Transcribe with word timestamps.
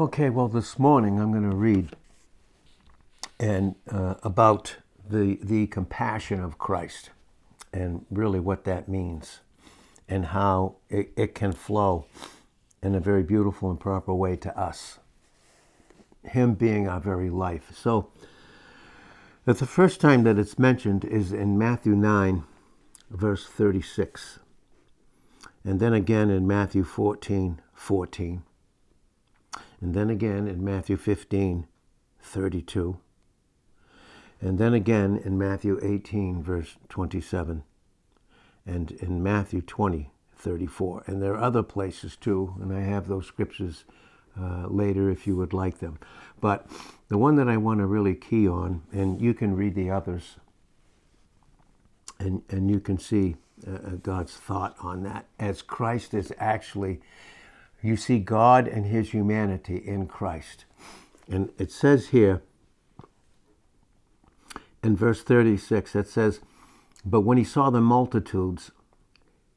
Okay, 0.00 0.30
well, 0.30 0.46
this 0.46 0.78
morning 0.78 1.18
I'm 1.18 1.32
going 1.32 1.50
to 1.50 1.56
read 1.56 1.96
and 3.40 3.74
uh, 3.90 4.14
about 4.22 4.76
the 5.04 5.40
the 5.42 5.66
compassion 5.66 6.40
of 6.40 6.56
Christ 6.56 7.10
and 7.72 8.06
really 8.08 8.38
what 8.38 8.62
that 8.62 8.88
means 8.88 9.40
and 10.08 10.26
how 10.26 10.76
it, 10.88 11.10
it 11.16 11.34
can 11.34 11.50
flow 11.50 12.06
in 12.80 12.94
a 12.94 13.00
very 13.00 13.24
beautiful 13.24 13.70
and 13.70 13.80
proper 13.80 14.14
way 14.14 14.36
to 14.36 14.56
us. 14.56 15.00
Him 16.22 16.54
being 16.54 16.86
our 16.86 17.00
very 17.00 17.28
life. 17.28 17.72
So, 17.74 18.12
the 19.46 19.66
first 19.66 20.00
time 20.00 20.22
that 20.22 20.38
it's 20.38 20.60
mentioned 20.60 21.04
is 21.04 21.32
in 21.32 21.58
Matthew 21.58 21.96
9, 21.96 22.44
verse 23.10 23.48
36. 23.48 24.38
And 25.64 25.80
then 25.80 25.92
again 25.92 26.30
in 26.30 26.46
Matthew 26.46 26.84
14, 26.84 27.60
14. 27.74 28.44
And 29.80 29.94
then 29.94 30.10
again 30.10 30.46
in 30.46 30.64
Matthew 30.64 30.96
15, 30.96 31.66
32. 32.20 32.98
And 34.40 34.58
then 34.58 34.74
again 34.74 35.20
in 35.24 35.38
Matthew 35.38 35.78
18, 35.82 36.42
verse 36.42 36.76
27. 36.88 37.62
And 38.66 38.90
in 38.92 39.22
Matthew 39.22 39.62
20, 39.62 40.10
34. 40.36 41.04
And 41.06 41.22
there 41.22 41.34
are 41.34 41.42
other 41.42 41.62
places 41.62 42.16
too, 42.16 42.54
and 42.60 42.72
I 42.72 42.80
have 42.80 43.08
those 43.08 43.26
scriptures 43.26 43.84
uh, 44.40 44.66
later 44.68 45.10
if 45.10 45.26
you 45.26 45.36
would 45.36 45.52
like 45.52 45.78
them. 45.78 45.98
But 46.40 46.66
the 47.08 47.18
one 47.18 47.34
that 47.36 47.48
I 47.48 47.56
want 47.56 47.80
to 47.80 47.86
really 47.86 48.14
key 48.14 48.46
on, 48.48 48.82
and 48.92 49.20
you 49.20 49.34
can 49.34 49.56
read 49.56 49.74
the 49.74 49.90
others, 49.90 50.36
and, 52.20 52.42
and 52.48 52.70
you 52.70 52.80
can 52.80 52.98
see 52.98 53.36
uh, 53.66 53.72
uh 53.72 53.90
God's 54.02 54.36
thought 54.36 54.76
on 54.80 55.02
that 55.02 55.26
as 55.38 55.62
Christ 55.62 56.14
is 56.14 56.32
actually 56.38 57.00
you 57.82 57.96
see 57.96 58.18
God 58.18 58.66
and 58.66 58.86
his 58.86 59.10
humanity 59.10 59.76
in 59.76 60.06
Christ. 60.06 60.64
And 61.30 61.50
it 61.58 61.70
says 61.70 62.08
here 62.08 62.42
in 64.82 64.96
verse 64.96 65.22
36, 65.22 65.94
it 65.94 66.08
says, 66.08 66.40
But 67.04 67.20
when 67.20 67.38
he 67.38 67.44
saw 67.44 67.70
the 67.70 67.80
multitudes, 67.80 68.70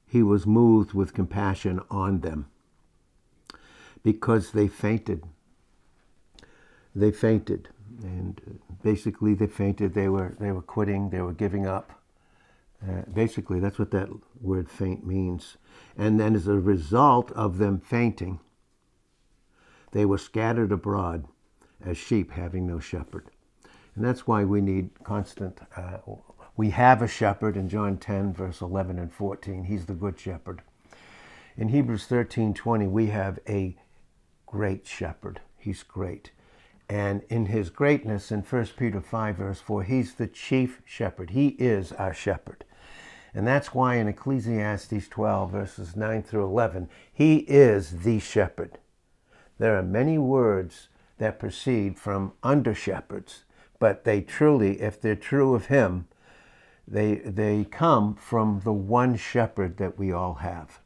he 0.08 0.22
was 0.22 0.46
moved 0.46 0.94
with 0.94 1.14
compassion 1.14 1.80
on 1.90 2.20
them 2.20 2.48
because 4.04 4.52
they 4.52 4.68
fainted. 4.68 5.24
They 6.94 7.12
fainted. 7.12 7.70
And 8.04 8.62
basically, 8.84 9.34
they 9.34 9.48
fainted. 9.48 9.94
They 9.94 10.10
were, 10.10 10.36
they 10.40 10.52
were 10.52 10.62
quitting, 10.62 11.10
they 11.10 11.22
were 11.22 11.34
giving 11.34 11.66
up. 11.66 11.92
Uh, 12.84 13.04
basically, 13.14 13.60
that's 13.60 13.78
what 13.78 13.92
that 13.92 14.10
word 14.42 14.70
faint 14.70 15.06
means. 15.06 15.58
And 15.98 16.20
then, 16.20 16.36
as 16.36 16.48
a 16.48 16.60
result 16.60 17.32
of 17.34 17.58
them 17.58 17.80
fainting, 17.80 18.40
they 19.92 20.06
were 20.06 20.18
scattered 20.18 20.72
abroad 20.72 21.26
as 21.84 21.98
sheep 21.98 22.32
having 22.32 22.66
no 22.66 22.80
shepherd. 22.80 23.28
And 23.96 24.06
that's 24.06 24.26
why 24.26 24.46
we 24.46 24.62
need 24.62 25.04
constant. 25.04 25.60
Uh, 25.76 25.98
we 26.56 26.70
have 26.70 27.02
a 27.02 27.08
shepherd 27.08 27.58
in 27.58 27.70
John 27.70 27.98
10, 27.98 28.34
verse 28.34 28.62
11 28.62 29.00
and 29.00 29.12
14. 29.12 29.66
He's 29.66 29.86
the 29.86 29.94
good 29.94 30.20
shepherd. 30.20 30.62
In 31.58 31.70
Hebrews 31.70 32.06
13, 32.06 32.54
20, 32.54 32.88
we 32.88 33.08
have 33.08 33.40
a 33.48 33.76
great 34.46 34.88
shepherd. 34.88 35.42
He's 35.58 35.84
great. 35.84 36.32
And 36.90 37.24
in 37.30 37.48
his 37.48 37.70
greatness, 37.70 38.32
in 38.32 38.42
1 38.42 38.66
Peter 38.78 39.02
5, 39.02 39.36
verse 39.38 39.60
4, 39.60 39.84
he's 39.84 40.16
the 40.16 40.28
chief 40.28 40.82
shepherd. 40.86 41.32
He 41.32 41.50
is 41.50 41.92
our 41.94 42.14
shepherd. 42.14 42.66
And 43.34 43.48
that's 43.48 43.74
why 43.74 43.96
in 43.96 44.08
Ecclesiastes 44.08 45.08
12, 45.08 45.52
verses 45.52 45.96
9 45.96 46.24
through 46.24 46.46
11, 46.46 46.90
he 47.14 47.38
is 47.38 48.02
the 48.04 48.20
shepherd. 48.20 48.78
There 49.58 49.78
are 49.78 49.84
many 49.84 50.18
words 50.18 50.90
that 51.18 51.40
proceed 51.40 51.98
from 51.98 52.34
under 52.44 52.74
shepherds, 52.74 53.44
but 53.80 54.04
they 54.04 54.22
truly, 54.22 54.82
if 54.82 55.00
they're 55.00 55.16
true 55.16 55.56
of 55.56 55.68
him, 55.68 56.08
they, 56.88 57.16
they 57.16 57.66
come 57.66 58.16
from 58.16 58.62
the 58.64 58.74
one 58.74 59.16
shepherd 59.16 59.78
that 59.78 59.98
we 59.98 60.12
all 60.12 60.36
have. 60.36 60.80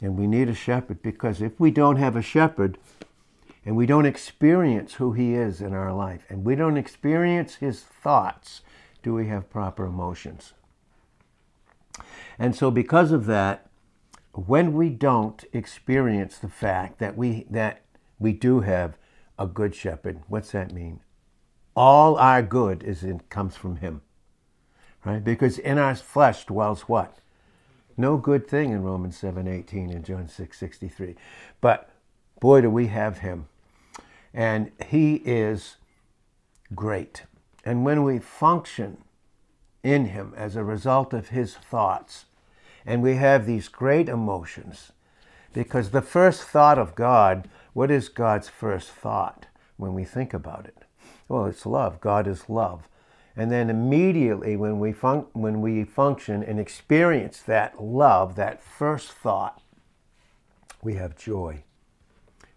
And 0.00 0.18
we 0.18 0.26
need 0.26 0.48
a 0.48 0.54
shepherd 0.54 1.02
because 1.02 1.40
if 1.40 1.58
we 1.58 1.70
don't 1.70 1.96
have 1.96 2.16
a 2.16 2.22
shepherd 2.22 2.76
and 3.64 3.76
we 3.76 3.86
don't 3.86 4.06
experience 4.06 4.94
who 4.94 5.12
he 5.12 5.34
is 5.34 5.60
in 5.60 5.72
our 5.72 5.92
life 5.92 6.24
and 6.28 6.44
we 6.44 6.54
don't 6.54 6.76
experience 6.76 7.56
his 7.56 7.82
thoughts, 7.82 8.60
do 9.02 9.14
we 9.14 9.28
have 9.28 9.50
proper 9.50 9.86
emotions? 9.86 10.52
And 12.38 12.54
so 12.54 12.70
because 12.70 13.10
of 13.12 13.26
that, 13.26 13.66
when 14.32 14.72
we 14.72 14.88
don't 14.90 15.44
experience 15.52 16.38
the 16.38 16.48
fact 16.48 16.98
that 16.98 17.16
we 17.16 17.46
that 17.50 17.82
we 18.18 18.32
do 18.32 18.60
have 18.60 18.96
a 19.38 19.46
good 19.46 19.74
shepherd, 19.74 20.20
what's 20.28 20.52
that 20.52 20.72
mean? 20.72 21.00
All 21.74 22.16
our 22.16 22.42
good 22.42 22.82
is 22.82 23.02
in, 23.02 23.20
comes 23.30 23.56
from 23.56 23.76
him. 23.76 24.02
Right? 25.04 25.22
Because 25.22 25.58
in 25.58 25.78
our 25.78 25.94
flesh 25.94 26.44
dwells 26.44 26.82
what? 26.82 27.18
No 27.96 28.16
good 28.16 28.46
thing 28.46 28.70
in 28.70 28.82
Romans 28.82 29.16
7, 29.16 29.46
18 29.48 29.90
and 29.90 30.04
John 30.04 30.28
6, 30.28 30.58
63. 30.58 31.16
But 31.60 31.90
boy, 32.40 32.60
do 32.60 32.70
we 32.70 32.88
have 32.88 33.18
him. 33.18 33.48
And 34.32 34.70
he 34.86 35.16
is 35.24 35.76
great. 36.74 37.24
And 37.64 37.84
when 37.84 38.04
we 38.04 38.18
function 38.18 38.98
in 39.82 40.06
him 40.06 40.34
as 40.36 40.56
a 40.56 40.64
result 40.64 41.12
of 41.12 41.28
his 41.28 41.54
thoughts, 41.54 42.26
and 42.84 43.02
we 43.02 43.16
have 43.16 43.46
these 43.46 43.68
great 43.68 44.08
emotions. 44.08 44.92
Because 45.52 45.90
the 45.90 46.02
first 46.02 46.42
thought 46.42 46.78
of 46.78 46.94
God, 46.94 47.48
what 47.72 47.90
is 47.90 48.08
God's 48.08 48.48
first 48.48 48.90
thought 48.90 49.46
when 49.76 49.94
we 49.94 50.04
think 50.04 50.34
about 50.34 50.66
it? 50.66 50.84
Well, 51.28 51.46
it's 51.46 51.66
love. 51.66 52.00
God 52.00 52.26
is 52.26 52.48
love. 52.48 52.88
And 53.36 53.52
then 53.52 53.70
immediately 53.70 54.56
when 54.56 54.80
we, 54.80 54.90
when 54.90 55.60
we 55.60 55.84
function 55.84 56.42
and 56.42 56.58
experience 56.58 57.40
that 57.42 57.82
love, 57.82 58.34
that 58.36 58.62
first 58.62 59.12
thought, 59.12 59.62
we 60.82 60.94
have 60.94 61.16
joy. 61.16 61.62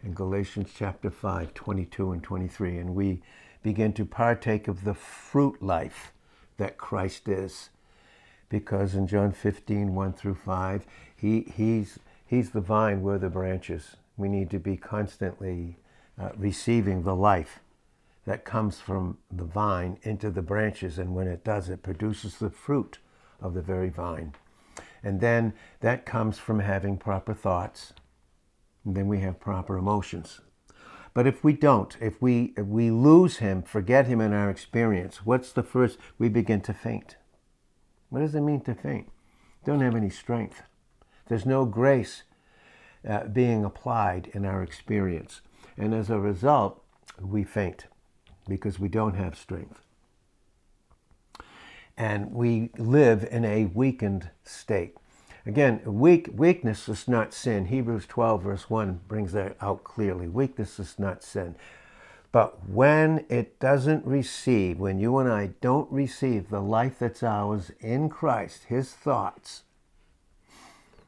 In 0.04 0.14
Galatians 0.14 0.72
chapter 0.76 1.12
5, 1.12 1.54
22 1.54 2.12
and 2.12 2.24
23, 2.24 2.78
and 2.80 2.96
we 2.96 3.22
begin 3.62 3.94
to 3.94 4.06
partake 4.06 4.68
of 4.68 4.84
the 4.84 4.96
fruit 4.96 5.62
life 5.62 6.12
that 6.62 6.78
Christ 6.78 7.28
is 7.28 7.72
because 8.48 8.94
in 8.94 9.08
John 9.08 9.32
15, 9.32 9.96
1 9.96 10.14
through 10.14 10.36
5, 10.36 10.86
he, 11.16 11.42
he's, 11.58 11.98
he's 12.24 12.52
the 12.52 12.62
vine, 12.62 13.02
we're 13.02 13.18
the 13.18 13.30
branches. 13.30 13.96
We 14.16 14.30
need 14.30 14.52
to 14.52 14.60
be 14.60 14.78
constantly 14.78 15.78
uh, 16.22 16.30
receiving 16.38 17.02
the 17.02 17.16
life 17.16 17.62
that 18.28 18.46
comes 18.46 18.80
from 18.80 19.18
the 19.32 19.44
vine 19.44 19.98
into 20.04 20.30
the 20.30 20.44
branches, 20.44 21.00
and 21.00 21.16
when 21.16 21.28
it 21.28 21.44
does, 21.44 21.68
it 21.68 21.82
produces 21.82 22.38
the 22.38 22.52
fruit 22.52 23.00
of 23.42 23.56
the 23.56 23.64
very 23.64 23.90
vine. 23.90 24.36
And 25.02 25.20
then 25.20 25.54
that 25.80 26.06
comes 26.06 26.38
from 26.38 26.60
having 26.60 26.96
proper 26.96 27.34
thoughts, 27.34 27.94
and 28.86 28.96
then 28.96 29.08
we 29.08 29.22
have 29.22 29.40
proper 29.40 29.80
emotions. 29.80 30.42
But 31.14 31.28
if 31.28 31.44
we 31.44 31.54
don't, 31.54 31.98
if 32.00 32.22
we, 32.22 32.54
if 32.56 32.66
we 32.66 32.90
lose 32.90 33.38
him, 33.38 33.64
forget 33.64 34.08
him 34.08 34.22
in 34.22 34.34
our 34.34 34.50
experience, 34.50 35.26
what's 35.26 35.52
the 35.52 35.64
first? 35.64 35.98
We 36.18 36.30
begin 36.30 36.62
to 36.62 36.74
faint. 36.74 37.18
What 38.10 38.22
does 38.22 38.36
it 38.36 38.42
mean 38.42 38.62
to 38.62 38.74
faint? 38.74 39.10
Don't 39.66 39.82
have 39.82 39.96
any 39.96 40.10
strength. 40.10 40.64
There's 41.28 41.46
no 41.46 41.66
grace 41.66 42.24
uh, 43.08 43.26
being 43.26 43.66
applied 43.66 44.30
in 44.34 44.46
our 44.46 44.64
experience. 44.64 45.42
And 45.78 45.94
as 45.94 46.10
a 46.10 46.20
result, 46.20 46.84
we 47.20 47.44
faint 47.44 47.86
because 48.48 48.80
we 48.80 48.88
don't 48.88 49.16
have 49.16 49.38
strength. 49.38 49.82
And 51.98 52.32
we 52.32 52.72
live 52.78 53.28
in 53.30 53.46
a 53.46 53.66
weakened 53.66 54.30
state. 54.44 54.96
Again, 55.46 55.82
weak, 55.86 56.30
weakness 56.34 56.88
is 56.88 57.08
not 57.08 57.34
sin. 57.34 57.66
Hebrews 57.66 58.06
12, 58.08 58.44
verse 58.44 58.70
1 58.70 59.02
brings 59.08 59.32
that 59.32 59.58
out 59.60 59.84
clearly. 59.84 60.28
Weakness 60.28 60.80
is 60.80 61.00
not 61.00 61.24
sin. 61.24 61.56
But 62.32 62.70
when 62.70 63.26
it 63.28 63.60
doesn't 63.60 64.06
receive, 64.06 64.80
when 64.80 65.00
you 65.00 65.18
and 65.18 65.30
I 65.30 65.48
don't 65.60 65.92
receive 65.92 66.50
the 66.50 66.62
life 66.62 67.00
that's 67.00 67.24
ours 67.24 67.72
in 67.80 68.08
Christ, 68.08 68.66
His 68.66 68.94
thoughts, 68.94 69.64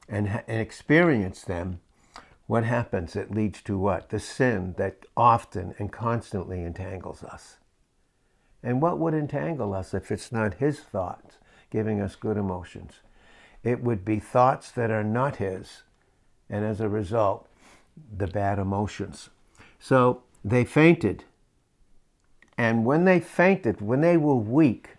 and, 0.10 0.44
and 0.48 0.60
experience 0.60 1.44
them, 1.44 1.80
what 2.48 2.66
happens? 2.66 3.16
It 3.16 3.32
leads 3.32 3.62
to 3.64 3.78
what? 3.78 4.10
The 4.10 4.20
sin 4.20 4.76
that 4.78 5.06
often 5.16 5.76
and 5.78 5.92
constantly 5.92 6.64
entangles 6.64 7.24
us. 7.24 7.58
And 8.62 8.82
what 8.82 9.00
would 9.00 9.14
entangle 9.14 9.74
us 9.74 9.94
if 9.94 10.12
it's 10.12 10.32
not 10.32 10.56
His 10.56 10.80
thoughts 10.80 11.38
giving 11.70 12.02
us 12.02 12.16
good 12.16 12.36
emotions? 12.36 12.96
It 13.64 13.82
would 13.82 14.04
be 14.04 14.20
thoughts 14.20 14.72
that 14.72 14.92
are 14.92 15.04
not 15.04 15.38
His, 15.38 15.84
and 16.50 16.66
as 16.66 16.82
a 16.82 16.90
result, 16.90 17.48
the 18.16 18.28
bad 18.28 18.60
emotions. 18.60 19.30
So 19.80 20.24
they 20.44 20.66
fainted. 20.66 21.24
And 22.58 22.86
when 22.86 23.06
they 23.06 23.20
fainted, 23.20 23.82
when 23.82 24.02
they 24.02 24.18
were 24.18 24.36
weak, 24.36 24.90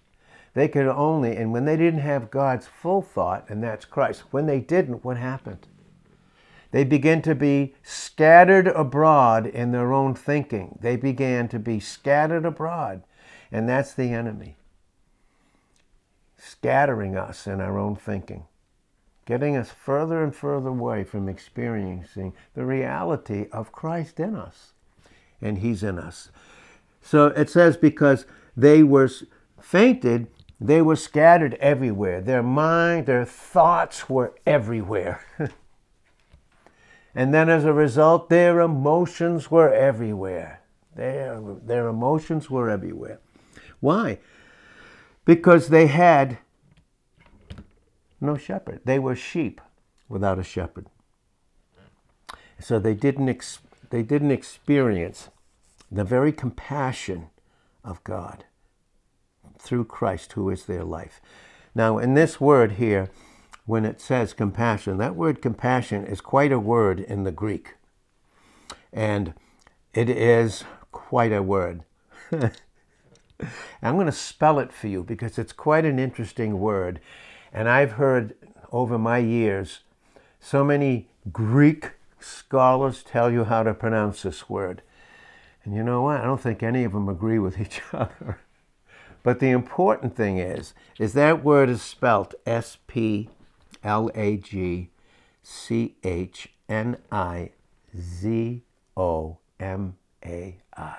they 0.55 0.69
could 0.69 0.87
only, 0.87 1.37
and 1.37 1.53
when 1.53 1.65
they 1.65 1.77
didn't 1.77 2.01
have 2.01 2.31
God's 2.31 2.67
full 2.67 3.03
thought, 3.03 3.49
and 3.49 3.63
that's 3.63 3.85
Christ, 3.85 4.25
when 4.31 4.47
they 4.47 4.61
didn't, 4.61 5.05
what 5.05 5.17
happened? 5.17 5.67
They 6.71 6.83
begin 6.83 7.23
to 7.23 7.37
be 7.37 7.75
scattered 7.85 8.67
abroad 8.67 9.47
in 9.47 9.71
their 9.71 9.93
own 9.93 10.15
thinking. 10.15 10.79
They 10.81 10.97
began 10.97 11.47
to 11.49 11.61
be 11.61 11.79
scattered 11.79 12.45
abroad. 12.45 13.05
And 13.53 13.69
that's 13.69 13.95
the 13.95 14.13
enemy. 14.13 14.57
Scattering 16.37 17.17
us 17.17 17.47
in 17.47 17.61
our 17.61 17.79
own 17.79 17.95
thinking. 17.95 18.47
Getting 19.27 19.57
us 19.57 19.71
further 19.71 20.23
and 20.23 20.35
further 20.35 20.69
away 20.69 21.05
from 21.05 21.29
experiencing 21.29 22.35
the 22.55 22.65
reality 22.65 23.47
of 23.53 23.73
Christ 23.73 24.21
in 24.21 24.35
us. 24.35 24.73
And 25.41 25.59
He's 25.59 25.83
in 25.83 25.99
us. 25.99 26.31
So 27.01 27.27
it 27.29 27.49
says, 27.49 27.77
because 27.77 28.27
they 28.57 28.83
were 28.83 29.11
fainted, 29.61 30.29
they 30.61 30.81
were 30.83 30.97
scattered 30.97 31.55
everywhere. 31.55 32.21
Their 32.21 32.43
mind, 32.43 33.07
their 33.07 33.25
thoughts 33.25 34.09
were 34.09 34.35
everywhere. 34.47 35.25
and 37.15 37.35
then 37.35 37.49
as 37.49 37.65
a 37.65 37.73
result, 37.73 38.29
their 38.29 38.61
emotions 38.61 39.51
were 39.51 39.73
everywhere. 39.73 40.61
Their, 40.95 41.41
their 41.65 41.89
emotions 41.89 42.51
were 42.51 42.71
everywhere. 42.71 43.21
Why? 43.81 44.19
Because 45.25 45.69
they 45.69 45.89
had 45.89 46.39
no 48.25 48.37
shepherd. 48.37 48.81
They 48.85 48.99
were 48.99 49.17
sheep 49.17 49.61
without 50.09 50.39
a 50.39 50.45
shepherd. 50.45 50.87
So 52.59 52.79
they 52.79 52.95
didn't, 52.95 53.29
ex- 53.29 53.61
they 53.91 54.03
didn't 54.03 54.31
experience 54.31 55.29
the 55.91 56.05
very 56.05 56.33
compassion 56.33 57.29
of 57.85 58.03
God 58.05 58.45
through 59.59 59.85
Christ, 59.85 60.33
who 60.33 60.51
is 60.51 60.65
their 60.65 60.85
life. 60.85 61.21
Now, 61.75 61.99
in 61.99 62.15
this 62.15 62.41
word 62.41 62.73
here, 62.73 63.11
when 63.67 63.85
it 63.85 64.01
says 64.01 64.33
compassion, 64.33 64.99
that 64.99 65.17
word 65.17 65.41
compassion 65.41 66.05
is 66.05 66.21
quite 66.21 66.53
a 66.53 66.59
word 66.59 67.01
in 67.01 67.25
the 67.25 67.33
Greek. 67.33 67.75
And 68.93 69.35
it 69.93 70.09
is 70.09 70.65
quite 70.93 71.33
a 71.33 71.43
word. 71.43 71.83
I'm 73.83 73.95
going 73.95 74.07
to 74.07 74.13
spell 74.13 74.59
it 74.59 74.73
for 74.73 74.89
you 74.89 75.03
because 75.03 75.39
it's 75.39 75.53
quite 75.53 75.85
an 75.85 75.99
interesting 75.99 76.59
word. 76.59 77.01
And 77.55 77.69
I've 77.69 77.93
heard 77.93 78.35
over 78.73 78.99
my 78.99 79.19
years 79.19 79.81
so 80.41 80.65
many 80.65 81.09
Greek 81.33 81.93
scholars 82.19 83.05
tell 83.05 83.31
you 83.31 83.45
how 83.45 83.63
to 83.63 83.73
pronounce 83.73 84.23
this 84.23 84.51
word. 84.51 84.83
And 85.63 85.75
you 85.75 85.85
know 85.85 86.03
what? 86.03 86.21
I 86.21 86.25
don't 86.25 86.41
think 86.41 86.63
any 86.63 86.83
of 86.83 86.93
them 86.93 87.09
agree 87.09 87.39
with 87.39 87.61
each 87.61 87.81
other. 87.93 88.41
But 89.23 89.39
the 89.39 89.51
important 89.51 90.17
thing 90.17 90.39
is, 90.39 90.75
is 90.99 91.15
that 91.15 91.45
word 91.45 91.71
is 91.71 91.81
spelt 91.81 92.35
S 92.45 92.77
P 92.87 93.31
L 93.83 94.11
A 94.15 94.37
G 94.37 94.91
C 95.43 95.95
H 96.03 96.49
N 96.69 96.99
I 97.11 97.51
Z 97.97 98.63
O 98.97 99.39
M 99.61 99.97
A 100.27 100.57
I. 100.77 100.97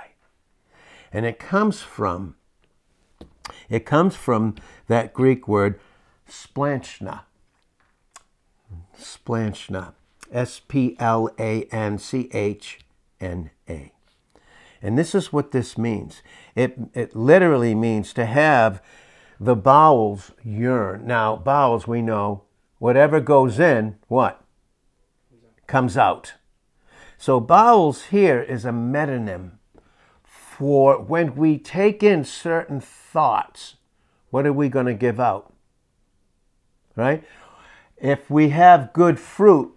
And 1.12 1.26
it 1.26 1.38
comes 1.38 1.82
from 1.82 2.36
it 3.70 3.86
comes 3.86 4.16
from 4.16 4.56
that 4.88 5.14
Greek 5.14 5.48
word 5.48 5.80
splanchna. 6.30 7.22
Splanchna. 8.98 9.94
S 10.32 10.60
P 10.60 10.96
L 11.00 11.30
A 11.40 11.64
N 11.66 11.98
C 11.98 12.30
H 12.34 12.80
N 13.20 13.52
A. 13.70 13.92
And 14.82 14.98
this 14.98 15.16
is 15.16 15.34
what 15.34 15.52
this 15.52 15.78
means. 15.78 16.22
It, 16.56 16.78
it 16.94 17.16
literally 17.16 17.74
means 17.74 18.14
to 18.14 18.26
have 18.26 18.82
the 19.40 19.56
bowels 19.56 20.32
yearn. 20.44 21.08
Now, 21.08 21.36
bowels, 21.36 21.88
we 21.88 22.02
know, 22.02 22.44
whatever 22.80 23.20
goes 23.20 23.60
in, 23.60 23.96
what? 24.08 24.42
Comes 25.68 25.98
out. 25.98 26.36
So, 27.18 27.40
bowels 27.40 28.06
here 28.06 28.42
is 28.42 28.66
a 28.66 28.70
metonym 28.70 29.54
for 30.24 31.02
when 31.02 31.36
we 31.36 31.58
take 31.58 32.04
in 32.04 32.24
certain 32.24 32.80
thoughts, 32.80 33.76
what 34.30 34.46
are 34.46 34.54
we 34.54 34.70
going 34.70 34.86
to 34.86 34.94
give 34.94 35.20
out? 35.20 35.52
Right? 36.96 37.24
If 37.98 38.30
we 38.30 38.50
have 38.50 38.94
good 38.94 39.20
fruit, 39.20 39.74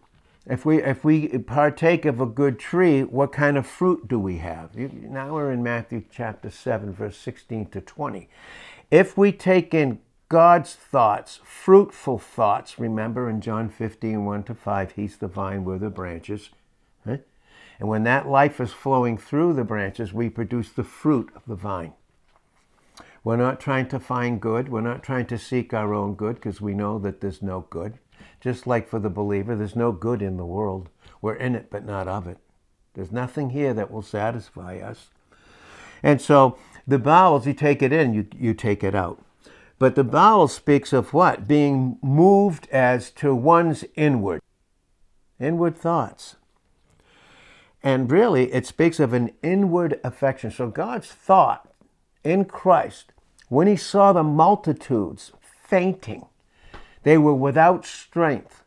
if 0.46 0.64
we 0.64 0.82
if 0.82 1.04
we 1.04 1.28
partake 1.38 2.04
of 2.04 2.20
a 2.20 2.26
good 2.26 2.58
tree, 2.58 3.02
what 3.02 3.32
kind 3.32 3.56
of 3.56 3.66
fruit 3.66 4.08
do 4.08 4.18
we 4.18 4.38
have? 4.38 4.74
Now 4.76 5.34
we're 5.34 5.52
in 5.52 5.62
Matthew 5.62 6.04
chapter 6.10 6.50
7 6.50 6.92
verse 6.92 7.16
16 7.16 7.66
to 7.66 7.80
20. 7.80 8.28
If 8.90 9.18
we 9.18 9.32
take 9.32 9.74
in 9.74 10.00
God's 10.28 10.74
thoughts, 10.74 11.40
fruitful 11.42 12.18
thoughts, 12.18 12.78
remember 12.78 13.30
in 13.30 13.40
John 13.40 13.68
15, 13.70 14.24
1 14.24 14.42
to 14.44 14.54
5, 14.54 14.92
he's 14.92 15.16
the 15.16 15.26
vine, 15.26 15.64
we're 15.64 15.78
the 15.78 15.88
branches. 15.88 16.50
Right? 17.04 17.22
And 17.78 17.88
when 17.88 18.04
that 18.04 18.28
life 18.28 18.60
is 18.60 18.72
flowing 18.72 19.16
through 19.16 19.54
the 19.54 19.64
branches, 19.64 20.12
we 20.12 20.28
produce 20.28 20.70
the 20.70 20.84
fruit 20.84 21.30
of 21.34 21.42
the 21.46 21.54
vine. 21.54 21.94
We're 23.24 23.36
not 23.36 23.60
trying 23.60 23.88
to 23.88 24.00
find 24.00 24.40
good. 24.40 24.68
We're 24.68 24.80
not 24.80 25.02
trying 25.02 25.26
to 25.26 25.38
seek 25.38 25.74
our 25.74 25.92
own 25.92 26.14
good 26.14 26.36
because 26.36 26.60
we 26.60 26.74
know 26.74 26.98
that 27.00 27.20
there's 27.20 27.42
no 27.42 27.66
good. 27.68 27.98
Just 28.40 28.66
like 28.66 28.88
for 28.88 28.98
the 28.98 29.10
believer, 29.10 29.56
there's 29.56 29.76
no 29.76 29.92
good 29.92 30.22
in 30.22 30.36
the 30.36 30.46
world. 30.46 30.88
We're 31.20 31.34
in 31.34 31.54
it, 31.54 31.70
but 31.70 31.84
not 31.84 32.06
of 32.06 32.26
it. 32.26 32.38
There's 32.94 33.12
nothing 33.12 33.50
here 33.50 33.74
that 33.74 33.90
will 33.90 34.02
satisfy 34.02 34.78
us. 34.78 35.08
And 36.02 36.20
so 36.20 36.58
the 36.86 36.98
bowels, 36.98 37.46
you 37.46 37.54
take 37.54 37.82
it 37.82 37.92
in, 37.92 38.14
you, 38.14 38.26
you 38.36 38.54
take 38.54 38.84
it 38.84 38.94
out. 38.94 39.24
But 39.78 39.94
the 39.94 40.04
bowel 40.04 40.48
speaks 40.48 40.92
of 40.92 41.12
what? 41.12 41.46
Being 41.46 41.98
moved 42.02 42.68
as 42.70 43.10
to 43.12 43.34
one's 43.34 43.84
inward, 43.94 44.40
inward 45.38 45.76
thoughts. 45.76 46.36
And 47.82 48.10
really, 48.10 48.52
it 48.52 48.66
speaks 48.66 48.98
of 48.98 49.12
an 49.12 49.30
inward 49.42 50.00
affection. 50.02 50.50
So 50.50 50.68
God's 50.68 51.08
thought 51.08 51.72
in 52.24 52.44
Christ, 52.44 53.12
when 53.48 53.66
he 53.66 53.76
saw 53.76 54.12
the 54.12 54.22
multitudes 54.22 55.32
fainting, 55.62 56.26
they 57.02 57.18
were 57.18 57.34
without 57.34 57.86
strength. 57.86 58.62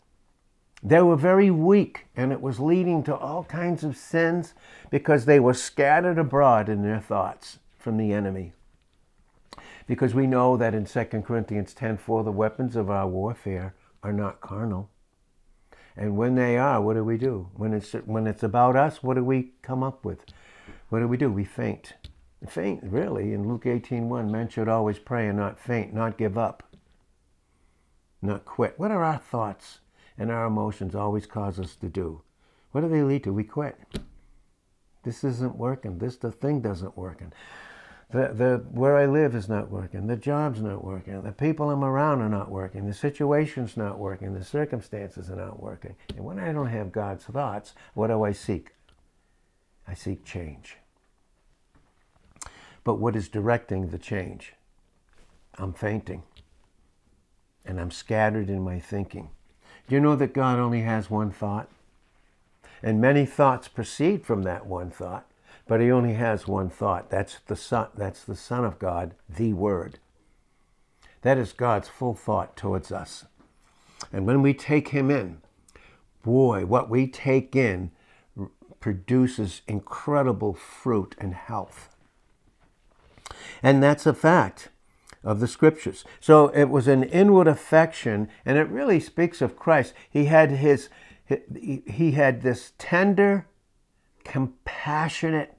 They 0.83 1.01
were 1.01 1.15
very 1.15 1.51
weak, 1.51 2.07
and 2.15 2.31
it 2.31 2.41
was 2.41 2.59
leading 2.59 3.03
to 3.03 3.15
all 3.15 3.43
kinds 3.43 3.83
of 3.83 3.95
sins 3.95 4.55
because 4.89 5.25
they 5.25 5.39
were 5.39 5.53
scattered 5.53 6.17
abroad 6.17 6.69
in 6.69 6.81
their 6.81 6.99
thoughts 6.99 7.59
from 7.77 7.97
the 7.97 8.13
enemy. 8.13 8.53
Because 9.85 10.15
we 10.15 10.25
know 10.25 10.57
that 10.57 10.73
in 10.73 10.85
2 10.85 11.23
Corinthians 11.23 11.73
10:4 11.75 12.23
the 12.23 12.31
weapons 12.31 12.75
of 12.75 12.89
our 12.89 13.07
warfare 13.07 13.75
are 14.01 14.13
not 14.13 14.41
carnal. 14.41 14.89
And 15.95 16.17
when 16.17 16.35
they 16.35 16.57
are, 16.57 16.81
what 16.81 16.95
do 16.95 17.03
we 17.03 17.17
do? 17.17 17.49
When 17.53 17.73
it's 17.73 17.91
when 17.93 18.25
it's 18.25 18.43
about 18.43 18.75
us, 18.75 19.03
what 19.03 19.15
do 19.15 19.23
we 19.23 19.51
come 19.61 19.83
up 19.83 20.03
with? 20.05 20.25
What 20.89 20.99
do 20.99 21.07
we 21.07 21.17
do? 21.17 21.31
We 21.31 21.43
faint. 21.43 21.93
Faint, 22.47 22.83
really. 22.83 23.33
In 23.33 23.47
Luke 23.47 23.65
18:1, 23.65 24.31
men 24.31 24.49
should 24.49 24.67
always 24.67 24.97
pray 24.97 25.27
and 25.27 25.37
not 25.37 25.59
faint, 25.59 25.93
not 25.93 26.17
give 26.17 26.37
up 26.37 26.63
not 28.21 28.45
quit. 28.45 28.75
What 28.77 28.91
are 28.91 29.03
our 29.03 29.17
thoughts 29.17 29.79
and 30.17 30.31
our 30.31 30.45
emotions 30.45 30.95
always 30.95 31.25
cause 31.25 31.59
us 31.59 31.75
to 31.77 31.89
do? 31.89 32.21
What 32.71 32.81
do 32.81 32.89
they 32.89 33.01
lead 33.01 33.23
to? 33.23 33.33
We 33.33 33.43
quit. 33.43 33.77
This 35.03 35.23
isn't 35.23 35.55
working. 35.55 35.97
This 35.97 36.17
the 36.17 36.31
thing 36.31 36.61
doesn't 36.61 36.97
working. 36.97 37.33
The, 38.11 38.33
the 38.33 38.65
where 38.71 38.97
I 38.97 39.05
live 39.05 39.33
is 39.35 39.49
not 39.49 39.71
working. 39.71 40.07
The 40.07 40.17
job's 40.17 40.61
not 40.61 40.83
working. 40.83 41.21
The 41.21 41.31
people 41.31 41.71
I'm 41.71 41.83
around 41.83 42.21
are 42.21 42.29
not 42.29 42.51
working. 42.51 42.85
The 42.85 42.93
situation's 42.93 43.77
not 43.77 43.97
working. 43.97 44.33
The 44.33 44.43
circumstances 44.43 45.29
are 45.29 45.35
not 45.35 45.61
working. 45.61 45.95
And 46.15 46.25
when 46.25 46.37
I 46.37 46.51
don't 46.51 46.67
have 46.67 46.91
God's 46.91 47.25
thoughts, 47.25 47.73
what 47.93 48.07
do 48.07 48.23
I 48.23 48.33
seek? 48.33 48.71
I 49.87 49.93
seek 49.93 50.23
change. 50.23 50.77
But 52.83 52.95
what 52.95 53.15
is 53.15 53.29
directing 53.29 53.89
the 53.89 53.97
change? 53.97 54.53
I'm 55.57 55.73
fainting 55.73 56.23
and 57.65 57.79
I'm 57.79 57.91
scattered 57.91 58.49
in 58.49 58.61
my 58.63 58.79
thinking. 58.79 59.29
Do 59.87 59.95
you 59.95 60.01
know 60.01 60.15
that 60.15 60.33
God 60.33 60.57
only 60.57 60.81
has 60.81 61.09
one 61.09 61.31
thought? 61.31 61.67
And 62.81 62.99
many 62.99 63.25
thoughts 63.25 63.67
proceed 63.67 64.25
from 64.25 64.43
that 64.43 64.65
one 64.65 64.89
thought, 64.89 65.25
but 65.67 65.81
he 65.81 65.91
only 65.91 66.13
has 66.13 66.47
one 66.47 66.69
thought. 66.69 67.09
That's 67.09 67.39
the 67.45 67.55
Son, 67.55 67.87
that's 67.95 68.23
the 68.23 68.35
Son 68.35 68.65
of 68.65 68.79
God, 68.79 69.13
the 69.29 69.53
Word. 69.53 69.99
That 71.21 71.37
is 71.37 71.53
God's 71.53 71.87
full 71.87 72.15
thought 72.15 72.57
towards 72.57 72.91
us. 72.91 73.25
And 74.11 74.25
when 74.25 74.41
we 74.41 74.55
take 74.55 74.87
him 74.87 75.11
in, 75.11 75.41
boy, 76.23 76.65
what 76.65 76.89
we 76.89 77.05
take 77.05 77.55
in 77.55 77.91
produces 78.79 79.61
incredible 79.67 80.55
fruit 80.55 81.15
and 81.19 81.35
health. 81.35 81.90
And 83.61 83.81
that's 83.81 84.05
a 84.05 84.13
fact 84.13 84.69
of 85.23 85.39
the 85.39 85.47
scriptures. 85.47 86.03
So 86.19 86.47
it 86.49 86.65
was 86.65 86.87
an 86.87 87.03
inward 87.03 87.47
affection, 87.47 88.29
and 88.45 88.57
it 88.57 88.67
really 88.69 88.99
speaks 88.99 89.41
of 89.41 89.55
Christ. 89.55 89.93
He 90.09 90.25
had 90.25 90.51
his 90.51 90.89
he 91.55 92.11
had 92.11 92.41
this 92.41 92.73
tender, 92.77 93.47
compassionate 94.25 95.57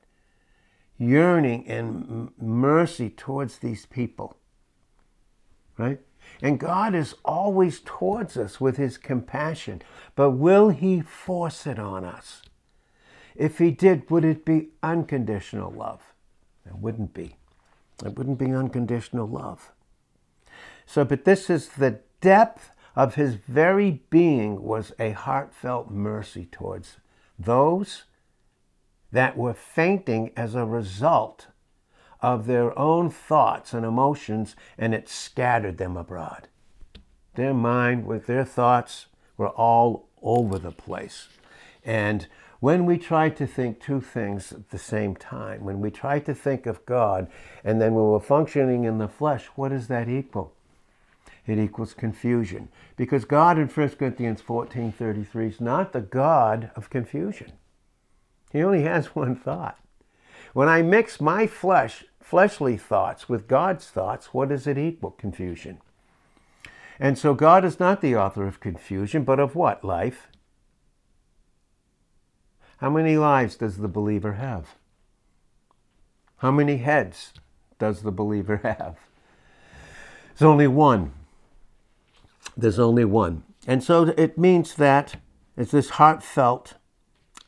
yearning 0.98 1.66
and 1.66 2.30
mercy 2.38 3.08
towards 3.08 3.58
these 3.58 3.86
people. 3.86 4.36
Right? 5.78 6.00
And 6.42 6.60
God 6.60 6.94
is 6.94 7.14
always 7.24 7.80
towards 7.84 8.36
us 8.36 8.60
with 8.60 8.76
his 8.76 8.98
compassion. 8.98 9.82
But 10.14 10.32
will 10.32 10.68
he 10.68 11.00
force 11.00 11.66
it 11.66 11.78
on 11.78 12.04
us? 12.04 12.42
If 13.34 13.58
he 13.58 13.70
did, 13.70 14.10
would 14.10 14.24
it 14.24 14.44
be 14.44 14.70
unconditional 14.82 15.72
love? 15.72 16.02
It 16.66 16.76
wouldn't 16.76 17.14
be. 17.14 17.36
It 18.04 18.16
wouldn't 18.16 18.38
be 18.38 18.52
unconditional 18.52 19.26
love. 19.26 19.72
So, 20.86 21.04
but 21.04 21.24
this 21.24 21.48
is 21.48 21.68
the 21.68 22.00
depth 22.20 22.70
of 22.94 23.14
his 23.14 23.34
very 23.34 24.02
being 24.10 24.62
was 24.62 24.92
a 24.98 25.12
heartfelt 25.12 25.90
mercy 25.90 26.46
towards 26.50 26.98
those 27.38 28.04
that 29.10 29.36
were 29.36 29.54
fainting 29.54 30.32
as 30.36 30.54
a 30.54 30.64
result 30.64 31.48
of 32.20 32.46
their 32.46 32.76
own 32.78 33.10
thoughts 33.10 33.72
and 33.72 33.84
emotions, 33.84 34.54
and 34.78 34.94
it 34.94 35.08
scattered 35.08 35.78
them 35.78 35.96
abroad. 35.96 36.48
Their 37.34 37.54
mind, 37.54 38.06
with 38.06 38.26
their 38.26 38.44
thoughts, 38.44 39.06
were 39.36 39.48
all 39.48 40.08
over 40.22 40.58
the 40.58 40.70
place. 40.70 41.28
And 41.84 42.28
when 42.62 42.86
we 42.86 42.96
try 42.96 43.28
to 43.28 43.44
think 43.44 43.80
two 43.80 44.00
things 44.00 44.52
at 44.52 44.70
the 44.70 44.78
same 44.78 45.16
time, 45.16 45.64
when 45.64 45.80
we 45.80 45.90
try 45.90 46.20
to 46.20 46.32
think 46.32 46.64
of 46.64 46.86
God, 46.86 47.26
and 47.64 47.82
then 47.82 47.92
when 47.92 48.04
we're 48.04 48.20
functioning 48.20 48.84
in 48.84 48.98
the 48.98 49.08
flesh, 49.08 49.46
what 49.56 49.70
does 49.70 49.88
that 49.88 50.08
equal? 50.08 50.52
It 51.44 51.58
equals 51.58 51.92
confusion. 51.92 52.68
Because 52.94 53.24
God 53.24 53.58
in 53.58 53.66
1 53.66 53.88
Corinthians 53.96 54.40
14 54.42 54.92
33 54.92 55.48
is 55.48 55.60
not 55.60 55.92
the 55.92 56.02
God 56.02 56.70
of 56.76 56.88
confusion. 56.88 57.50
He 58.52 58.62
only 58.62 58.82
has 58.82 59.06
one 59.16 59.34
thought. 59.34 59.80
When 60.52 60.68
I 60.68 60.82
mix 60.82 61.20
my 61.20 61.48
flesh, 61.48 62.04
fleshly 62.20 62.76
thoughts 62.76 63.28
with 63.28 63.48
God's 63.48 63.88
thoughts, 63.88 64.32
what 64.32 64.50
does 64.50 64.68
it 64.68 64.78
equal? 64.78 65.10
Confusion. 65.10 65.80
And 67.00 67.18
so 67.18 67.34
God 67.34 67.64
is 67.64 67.80
not 67.80 68.02
the 68.02 68.14
author 68.14 68.46
of 68.46 68.60
confusion, 68.60 69.24
but 69.24 69.40
of 69.40 69.56
what? 69.56 69.84
Life. 69.84 70.28
How 72.82 72.90
many 72.90 73.16
lives 73.16 73.54
does 73.54 73.76
the 73.76 73.86
believer 73.86 74.32
have? 74.32 74.74
How 76.38 76.50
many 76.50 76.78
heads 76.78 77.32
does 77.78 78.02
the 78.02 78.10
believer 78.10 78.56
have? 78.64 78.96
There's 80.36 80.42
only 80.42 80.66
one. 80.66 81.12
There's 82.56 82.80
only 82.80 83.04
one. 83.04 83.44
And 83.68 83.84
so 83.84 84.12
it 84.18 84.36
means 84.36 84.74
that 84.74 85.14
it's 85.56 85.70
this 85.70 85.90
heartfelt 85.90 86.74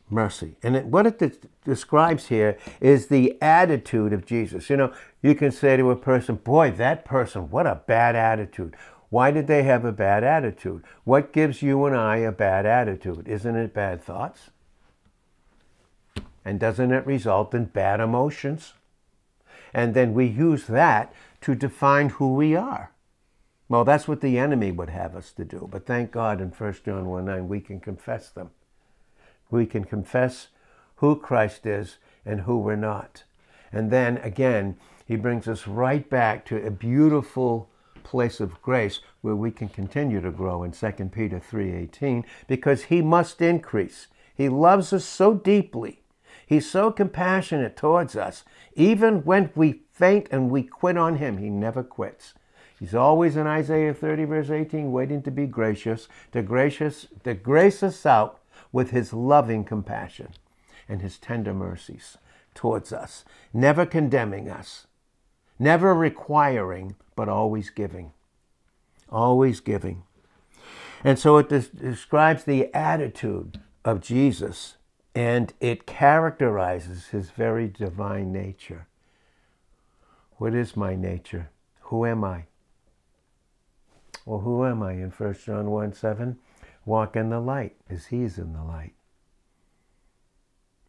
mercy. 0.08 0.54
And 0.62 0.76
it, 0.76 0.84
what 0.86 1.04
it 1.04 1.18
de- 1.18 1.32
describes 1.64 2.28
here 2.28 2.56
is 2.80 3.08
the 3.08 3.36
attitude 3.42 4.12
of 4.12 4.24
Jesus. 4.24 4.70
You 4.70 4.76
know, 4.76 4.92
you 5.20 5.34
can 5.34 5.50
say 5.50 5.76
to 5.76 5.90
a 5.90 5.96
person, 5.96 6.36
Boy, 6.36 6.70
that 6.70 7.04
person, 7.04 7.50
what 7.50 7.66
a 7.66 7.82
bad 7.88 8.14
attitude. 8.14 8.76
Why 9.10 9.32
did 9.32 9.48
they 9.48 9.64
have 9.64 9.84
a 9.84 9.90
bad 9.90 10.22
attitude? 10.22 10.84
What 11.02 11.32
gives 11.32 11.60
you 11.60 11.86
and 11.86 11.96
I 11.96 12.18
a 12.18 12.30
bad 12.30 12.66
attitude? 12.66 13.26
Isn't 13.26 13.56
it 13.56 13.74
bad 13.74 14.00
thoughts? 14.00 14.50
And 16.44 16.60
doesn't 16.60 16.92
it 16.92 17.06
result 17.06 17.54
in 17.54 17.66
bad 17.66 18.00
emotions? 18.00 18.74
And 19.72 19.94
then 19.94 20.14
we 20.14 20.26
use 20.26 20.66
that 20.66 21.12
to 21.42 21.54
define 21.54 22.10
who 22.10 22.34
we 22.34 22.54
are. 22.54 22.92
Well, 23.68 23.84
that's 23.84 24.06
what 24.06 24.20
the 24.20 24.38
enemy 24.38 24.70
would 24.70 24.90
have 24.90 25.16
us 25.16 25.32
to 25.32 25.44
do. 25.44 25.68
But 25.70 25.86
thank 25.86 26.10
God 26.10 26.40
in 26.40 26.50
1 26.50 26.76
John 26.84 27.06
1 27.06 27.24
9, 27.24 27.48
we 27.48 27.60
can 27.60 27.80
confess 27.80 28.28
them 28.28 28.50
we 29.54 29.66
can 29.66 29.84
confess 29.84 30.48
who 30.96 31.16
Christ 31.16 31.66
is 31.66 31.98
and 32.24 32.42
who 32.42 32.58
we're 32.58 32.76
not. 32.76 33.24
And 33.72 33.90
then 33.90 34.18
again, 34.18 34.76
he 35.06 35.16
brings 35.16 35.48
us 35.48 35.66
right 35.66 36.08
back 36.08 36.44
to 36.46 36.64
a 36.64 36.70
beautiful 36.70 37.70
place 38.02 38.40
of 38.40 38.60
grace 38.62 39.00
where 39.22 39.36
we 39.36 39.50
can 39.50 39.68
continue 39.68 40.20
to 40.20 40.30
grow 40.30 40.62
in 40.62 40.72
2 40.72 41.10
Peter 41.12 41.40
3:18 41.40 42.24
because 42.46 42.84
he 42.84 43.02
must 43.02 43.40
increase. 43.40 44.08
He 44.34 44.48
loves 44.48 44.92
us 44.92 45.04
so 45.04 45.34
deeply. 45.34 46.00
He's 46.46 46.70
so 46.70 46.90
compassionate 46.90 47.76
towards 47.76 48.16
us. 48.16 48.44
Even 48.74 49.24
when 49.24 49.50
we 49.54 49.82
faint 49.92 50.28
and 50.30 50.50
we 50.50 50.62
quit 50.62 50.96
on 50.96 51.16
him, 51.16 51.38
he 51.38 51.48
never 51.50 51.82
quits. 51.82 52.34
He's 52.78 52.94
always 52.94 53.36
in 53.36 53.46
Isaiah 53.46 53.94
30 53.94 54.24
verse 54.24 54.50
18 54.50 54.92
waiting 54.92 55.22
to 55.22 55.30
be 55.30 55.46
gracious, 55.46 56.08
to 56.32 56.42
gracious 56.42 57.06
to 57.22 57.34
grace 57.34 57.82
us 57.82 58.04
out 58.04 58.40
with 58.72 58.90
his 58.90 59.12
loving 59.12 59.64
compassion 59.64 60.30
and 60.88 61.00
his 61.00 61.18
tender 61.18 61.54
mercies 61.54 62.18
towards 62.54 62.92
us, 62.92 63.24
never 63.52 63.86
condemning 63.86 64.48
us, 64.48 64.86
never 65.58 65.94
requiring, 65.94 66.96
but 67.16 67.28
always 67.28 67.70
giving. 67.70 68.12
Always 69.08 69.60
giving. 69.60 70.02
And 71.02 71.18
so 71.18 71.38
it 71.38 71.48
des- 71.48 71.76
describes 71.76 72.44
the 72.44 72.74
attitude 72.74 73.60
of 73.84 74.00
Jesus 74.00 74.76
and 75.14 75.52
it 75.60 75.86
characterizes 75.86 77.08
his 77.08 77.30
very 77.30 77.68
divine 77.68 78.32
nature. 78.32 78.88
What 80.36 80.54
is 80.54 80.76
my 80.76 80.96
nature? 80.96 81.50
Who 81.82 82.04
am 82.04 82.24
I? 82.24 82.44
Well, 84.26 84.40
who 84.40 84.64
am 84.64 84.82
I 84.82 84.92
in 84.92 85.10
1 85.10 85.34
John 85.44 85.70
1 85.70 85.92
7? 85.92 86.38
Walk 86.84 87.14
in 87.14 87.30
the 87.30 87.40
light 87.40 87.76
as 87.88 88.06
He's 88.06 88.38
in 88.38 88.52
the 88.52 88.62
light. 88.62 88.94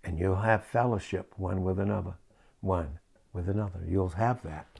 And 0.03 0.17
you'll 0.17 0.37
have 0.37 0.65
fellowship 0.65 1.33
one 1.37 1.63
with 1.63 1.79
another, 1.79 2.15
one 2.61 2.99
with 3.33 3.47
another. 3.47 3.81
You'll 3.87 4.09
have 4.09 4.41
that. 4.43 4.79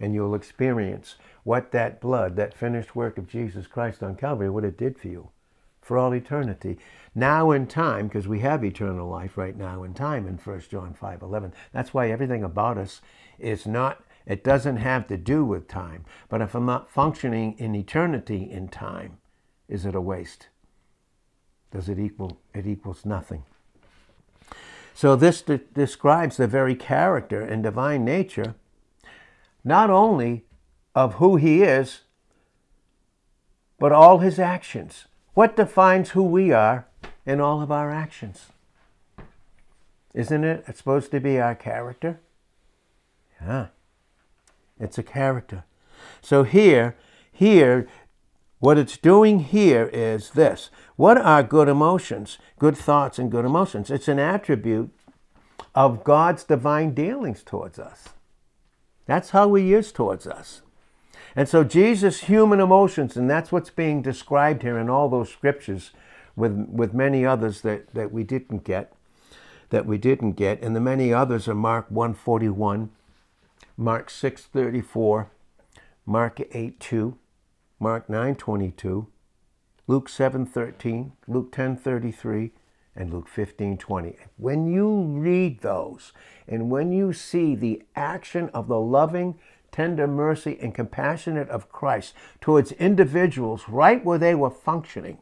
And 0.00 0.12
you'll 0.12 0.34
experience 0.34 1.16
what 1.44 1.70
that 1.72 2.00
blood, 2.00 2.36
that 2.36 2.56
finished 2.56 2.96
work 2.96 3.16
of 3.16 3.28
Jesus 3.28 3.66
Christ 3.66 4.02
on 4.02 4.16
Calvary, 4.16 4.50
what 4.50 4.64
it 4.64 4.76
did 4.76 4.98
for 4.98 5.08
you 5.08 5.30
for 5.84 5.98
all 5.98 6.14
eternity. 6.14 6.78
Now 7.14 7.52
in 7.52 7.66
time, 7.66 8.08
because 8.08 8.26
we 8.26 8.40
have 8.40 8.64
eternal 8.64 9.08
life 9.08 9.36
right 9.36 9.56
now 9.56 9.84
in 9.84 9.94
time 9.94 10.26
in 10.26 10.38
1 10.38 10.60
John 10.70 10.94
5 10.94 11.22
11. 11.22 11.52
That's 11.72 11.94
why 11.94 12.10
everything 12.10 12.42
about 12.42 12.78
us 12.78 13.00
is 13.38 13.66
not, 13.66 14.02
it 14.26 14.42
doesn't 14.42 14.78
have 14.78 15.06
to 15.08 15.16
do 15.16 15.44
with 15.44 15.68
time. 15.68 16.04
But 16.28 16.40
if 16.40 16.54
I'm 16.54 16.66
not 16.66 16.90
functioning 16.90 17.54
in 17.58 17.74
eternity 17.74 18.50
in 18.50 18.68
time, 18.68 19.18
is 19.68 19.84
it 19.84 19.94
a 19.94 20.00
waste? 20.00 20.48
Does 21.70 21.88
it 21.88 21.98
equal? 21.98 22.40
It 22.54 22.66
equals 22.66 23.04
nothing. 23.04 23.44
So 24.94 25.16
this 25.16 25.42
de- 25.42 25.58
describes 25.58 26.36
the 26.36 26.46
very 26.46 26.74
character 26.74 27.40
and 27.40 27.62
divine 27.62 28.04
nature, 28.04 28.54
not 29.64 29.90
only 29.90 30.44
of 30.94 31.14
who 31.14 31.36
he 31.36 31.62
is, 31.62 32.02
but 33.78 33.92
all 33.92 34.18
his 34.18 34.38
actions. 34.38 35.06
What 35.34 35.56
defines 35.56 36.10
who 36.10 36.22
we 36.22 36.52
are 36.52 36.86
in 37.26 37.40
all 37.40 37.60
of 37.60 37.72
our 37.72 37.90
actions? 37.90 38.46
Isn't 40.14 40.44
it 40.44 40.76
supposed 40.76 41.10
to 41.10 41.20
be 41.20 41.40
our 41.40 41.56
character? 41.56 42.20
Yeah. 43.40 43.66
It's 44.78 44.96
a 44.96 45.02
character. 45.02 45.64
So 46.22 46.44
here, 46.44 46.96
here, 47.32 47.88
what 48.60 48.78
it's 48.78 48.96
doing 48.96 49.40
here 49.40 49.90
is 49.92 50.30
this. 50.30 50.70
What 50.96 51.18
are 51.18 51.42
good 51.42 51.68
emotions, 51.68 52.38
good 52.58 52.76
thoughts, 52.76 53.18
and 53.18 53.30
good 53.30 53.44
emotions? 53.44 53.90
It's 53.90 54.08
an 54.08 54.20
attribute 54.20 54.90
of 55.74 56.04
God's 56.04 56.44
divine 56.44 56.94
dealings 56.94 57.42
towards 57.42 57.78
us. 57.80 58.10
That's 59.06 59.30
how 59.30 59.52
He 59.54 59.74
is 59.74 59.90
towards 59.90 60.26
us. 60.28 60.62
And 61.36 61.48
so 61.48 61.64
Jesus' 61.64 62.22
human 62.22 62.60
emotions, 62.60 63.16
and 63.16 63.28
that's 63.28 63.50
what's 63.50 63.70
being 63.70 64.02
described 64.02 64.62
here 64.62 64.78
in 64.78 64.88
all 64.88 65.08
those 65.08 65.30
scriptures 65.30 65.90
with, 66.36 66.52
with 66.70 66.94
many 66.94 67.26
others 67.26 67.62
that, 67.62 67.92
that 67.94 68.12
we 68.12 68.22
didn't 68.22 68.64
get, 68.64 68.92
that 69.70 69.86
we 69.86 69.98
didn't 69.98 70.32
get. 70.32 70.62
And 70.62 70.76
the 70.76 70.80
many 70.80 71.12
others 71.12 71.48
are 71.48 71.54
Mark 71.54 71.86
141, 71.90 72.90
Mark 73.76 74.10
634, 74.10 75.30
Mark 76.06 76.40
8 76.52 76.78
2, 76.78 77.18
Mark 77.80 78.08
9:22, 78.08 79.06
Luke 79.86 80.08
7:13, 80.08 81.12
Luke 81.26 81.50
10:33, 81.50 82.52
and 82.94 83.12
Luke 83.12 83.28
15:20. 83.28 84.16
When 84.36 84.66
you 84.66 85.02
read 85.02 85.60
those 85.60 86.12
and 86.46 86.70
when 86.70 86.92
you 86.92 87.12
see 87.12 87.54
the 87.54 87.82
action 87.96 88.48
of 88.50 88.68
the 88.68 88.78
loving, 88.78 89.38
tender 89.74 90.06
mercy 90.06 90.56
and 90.62 90.72
compassionate 90.72 91.48
of 91.48 91.68
Christ 91.68 92.14
towards 92.40 92.70
individuals 92.72 93.64
right 93.68 94.04
where 94.04 94.18
they 94.18 94.34
were 94.34 94.48
functioning, 94.48 95.18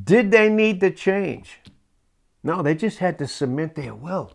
did 0.00 0.30
they 0.30 0.48
need 0.48 0.78
to 0.80 0.92
change? 0.92 1.58
No, 2.44 2.62
they 2.62 2.76
just 2.76 2.98
had 2.98 3.18
to 3.18 3.26
submit 3.26 3.74
their 3.74 3.96
will. 3.96 4.32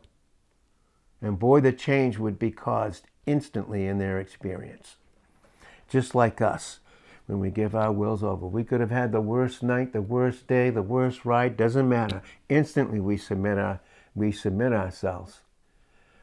And 1.22 1.39
boy, 1.39 1.62
the 1.62 1.72
change 1.72 2.18
would 2.18 2.38
be 2.38 2.51
caused 2.51 3.06
instantly 3.25 3.88
in 3.88 3.98
their 3.98 4.20
experience. 4.20 4.98
Just 5.88 6.13
like 6.13 6.42
us 6.42 6.82
when 7.25 7.39
we 7.39 7.50
give 7.50 7.74
our 7.74 7.94
wills 7.94 8.25
over. 8.25 8.46
We 8.46 8.65
could 8.65 8.82
have 8.82 8.92
had 8.92 9.13
the 9.13 9.22
worst 9.22 9.63
night, 9.63 9.94
the 9.94 10.01
worst 10.01 10.48
day, 10.48 10.70
the 10.70 10.82
worst 10.82 11.24
ride, 11.24 11.56
doesn't 11.56 11.88
matter. 11.88 12.22
Instantly 12.50 13.00
we 13.00 13.15
submit 13.15 13.58
our 13.58 13.80
we 14.13 14.34
submit 14.34 14.74
ourselves. 14.74 15.42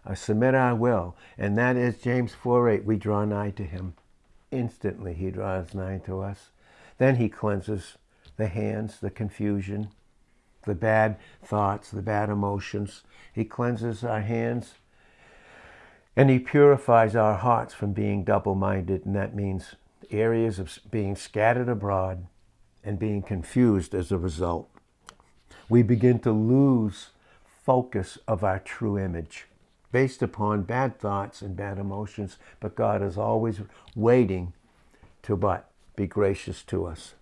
I 0.05 0.15
submit 0.15 0.55
our 0.55 0.75
will. 0.75 1.17
And 1.37 1.57
that 1.59 1.77
is 1.77 1.99
James 1.99 2.35
4 2.35 2.69
8. 2.69 2.85
We 2.85 2.97
draw 2.97 3.25
nigh 3.25 3.51
to 3.51 3.65
him. 3.65 3.95
instantly 4.51 5.15
he 5.15 5.31
draws 5.31 5.75
nigh 5.75 6.01
to 6.07 6.21
us. 6.21 6.51
Then 6.99 7.17
he 7.17 7.29
cleanses 7.29 7.97
the 8.37 8.49
hands, 8.49 8.99
the 9.01 9.11
confusion, 9.11 9.91
the 10.65 10.75
bad 10.75 11.17
thoughts, 11.43 11.91
the 11.91 12.03
bad 12.03 12.29
emotions. 12.29 13.03
He 13.33 13.45
cleanses 13.45 14.03
our 14.03 14.21
hands 14.21 14.75
and 16.17 16.29
he 16.29 16.39
purifies 16.39 17.15
our 17.15 17.37
hearts 17.37 17.73
from 17.73 17.93
being 17.93 18.25
double 18.25 18.55
minded, 18.55 19.07
and 19.07 19.15
that 19.15 19.35
means 19.35 19.77
areas 20.11 20.59
of 20.59 20.79
being 20.91 21.15
scattered 21.15 21.69
abroad 21.69 22.27
and 22.83 22.99
being 22.99 23.23
confused 23.23 23.95
as 23.95 24.11
a 24.11 24.19
result. 24.19 24.69
We 25.69 25.83
begin 25.83 26.19
to 26.21 26.33
lose 26.33 27.11
focus 27.63 28.19
of 28.27 28.43
our 28.43 28.59
true 28.59 28.99
image 28.99 29.47
based 29.93 30.23
upon 30.23 30.63
bad 30.63 30.99
thoughts 30.99 31.43
and 31.43 31.57
bad 31.57 31.79
emotions, 31.79 32.39
but 32.61 32.75
God 32.75 33.03
is 33.03 33.19
always 33.19 33.61
waiting 33.95 34.53
to 35.23 35.37
but 35.37 35.71
be 35.97 36.07
gracious 36.07 36.63
to 36.65 36.87
us. 36.87 37.15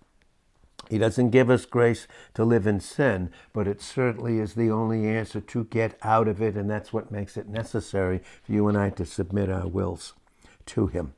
He 0.89 0.97
doesn't 0.97 1.29
give 1.29 1.49
us 1.49 1.65
grace 1.65 2.07
to 2.33 2.43
live 2.43 2.65
in 2.65 2.79
sin, 2.79 3.29
but 3.53 3.67
it 3.67 3.81
certainly 3.81 4.39
is 4.39 4.55
the 4.55 4.71
only 4.71 5.07
answer 5.07 5.39
to 5.39 5.65
get 5.65 5.97
out 6.01 6.27
of 6.27 6.41
it, 6.41 6.55
and 6.55 6.69
that's 6.69 6.91
what 6.91 7.11
makes 7.11 7.37
it 7.37 7.47
necessary 7.47 8.21
for 8.43 8.51
you 8.51 8.67
and 8.67 8.77
I 8.77 8.89
to 8.91 9.05
submit 9.05 9.51
our 9.51 9.67
wills 9.67 10.13
to 10.67 10.87
Him. 10.87 11.13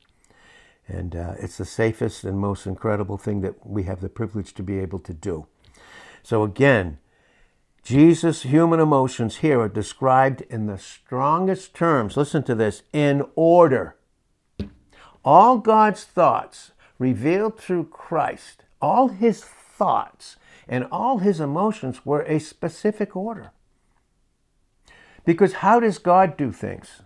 And 0.86 1.16
uh, 1.16 1.34
it's 1.38 1.56
the 1.56 1.64
safest 1.64 2.24
and 2.24 2.38
most 2.38 2.66
incredible 2.66 3.16
thing 3.16 3.40
that 3.42 3.66
we 3.66 3.84
have 3.84 4.00
the 4.00 4.10
privilege 4.10 4.52
to 4.54 4.62
be 4.62 4.78
able 4.78 4.98
to 5.00 5.14
do. 5.14 5.46
So, 6.22 6.42
again, 6.42 6.98
Jesus' 7.82 8.42
human 8.42 8.80
emotions 8.80 9.38
here 9.38 9.60
are 9.60 9.68
described 9.68 10.42
in 10.42 10.66
the 10.66 10.78
strongest 10.78 11.74
terms. 11.74 12.16
Listen 12.16 12.42
to 12.44 12.54
this 12.54 12.82
in 12.92 13.24
order. 13.34 13.96
All 15.24 15.58
God's 15.58 16.04
thoughts 16.04 16.72
revealed 16.98 17.58
through 17.58 17.86
Christ, 17.86 18.64
all 18.80 19.08
his 19.08 19.42
thoughts 19.42 20.36
and 20.68 20.86
all 20.90 21.18
his 21.18 21.40
emotions 21.40 22.06
were 22.06 22.22
a 22.22 22.38
specific 22.38 23.16
order. 23.16 23.50
Because 25.24 25.54
how 25.54 25.80
does 25.80 25.98
God 25.98 26.36
do 26.36 26.52
things? 26.52 27.02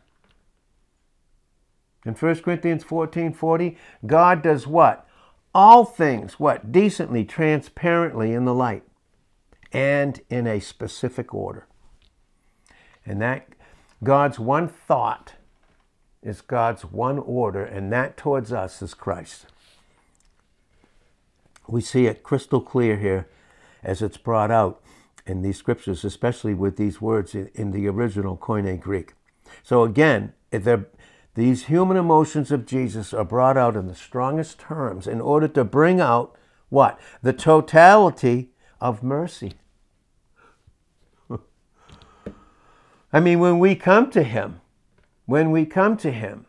In 2.05 2.15
1 2.15 2.43
Corinthians 2.43 2.85
14 2.85 3.33
40, 3.33 3.77
God 4.07 4.43
does 4.43 4.67
what? 4.67 5.09
All 5.55 5.85
things, 5.85 6.39
what? 6.39 6.71
Decently, 6.71 7.25
transparently 7.25 8.33
in 8.33 8.45
the 8.45 8.55
light, 8.55 8.85
and 9.77 10.23
in 10.31 10.47
a 10.47 10.59
specific 10.59 11.35
order. 11.35 11.67
And 13.05 13.21
that 13.21 13.47
God's 14.03 14.39
one 14.39 14.69
thought 14.69 15.35
is 16.23 16.41
God's 16.41 16.83
one 16.83 17.19
order, 17.19 17.63
and 17.63 17.93
that 17.93 18.17
towards 18.17 18.55
us 18.55 18.81
is 18.81 18.95
Christ. 18.95 19.45
We 21.69 21.83
see 21.83 22.07
it 22.07 22.23
crystal 22.23 22.63
clear 22.63 22.97
here 22.97 23.29
as 23.83 24.01
it's 24.01 24.17
brought 24.17 24.51
out 24.51 24.81
in 25.27 25.43
these 25.43 25.59
scriptures, 25.59 26.07
especially 26.07 26.55
with 26.55 26.79
these 26.79 27.03
words 27.03 27.35
in, 27.35 27.71
the 27.73 27.87
original 27.87 28.39
Koine 28.39 28.81
Greek. 28.81 29.13
So 29.63 29.83
again, 29.83 30.33
these 31.35 31.67
human 31.67 31.99
emotions 31.99 32.51
of 32.51 32.65
Jesus 32.65 33.13
are 33.13 33.25
brought 33.27 33.59
out 33.59 33.77
in 33.77 33.89
the 33.89 33.95
strongest 33.95 34.59
terms 34.59 35.07
in 35.07 35.21
order 35.21 35.49
to 35.49 35.65
bring 35.65 36.01
out 36.01 36.35
what? 36.71 36.99
The 37.21 37.35
totality 37.35 38.53
of 38.81 39.03
mercy. 39.03 39.53
I 43.17 43.21
mean, 43.21 43.41
when 43.41 43.59
we 43.59 43.75
come 43.75 44.11
to 44.11 44.23
Him, 44.23 44.61
when 45.25 45.51
we 45.51 45.65
come 45.65 45.97
to 45.97 46.11
Him, 46.11 46.45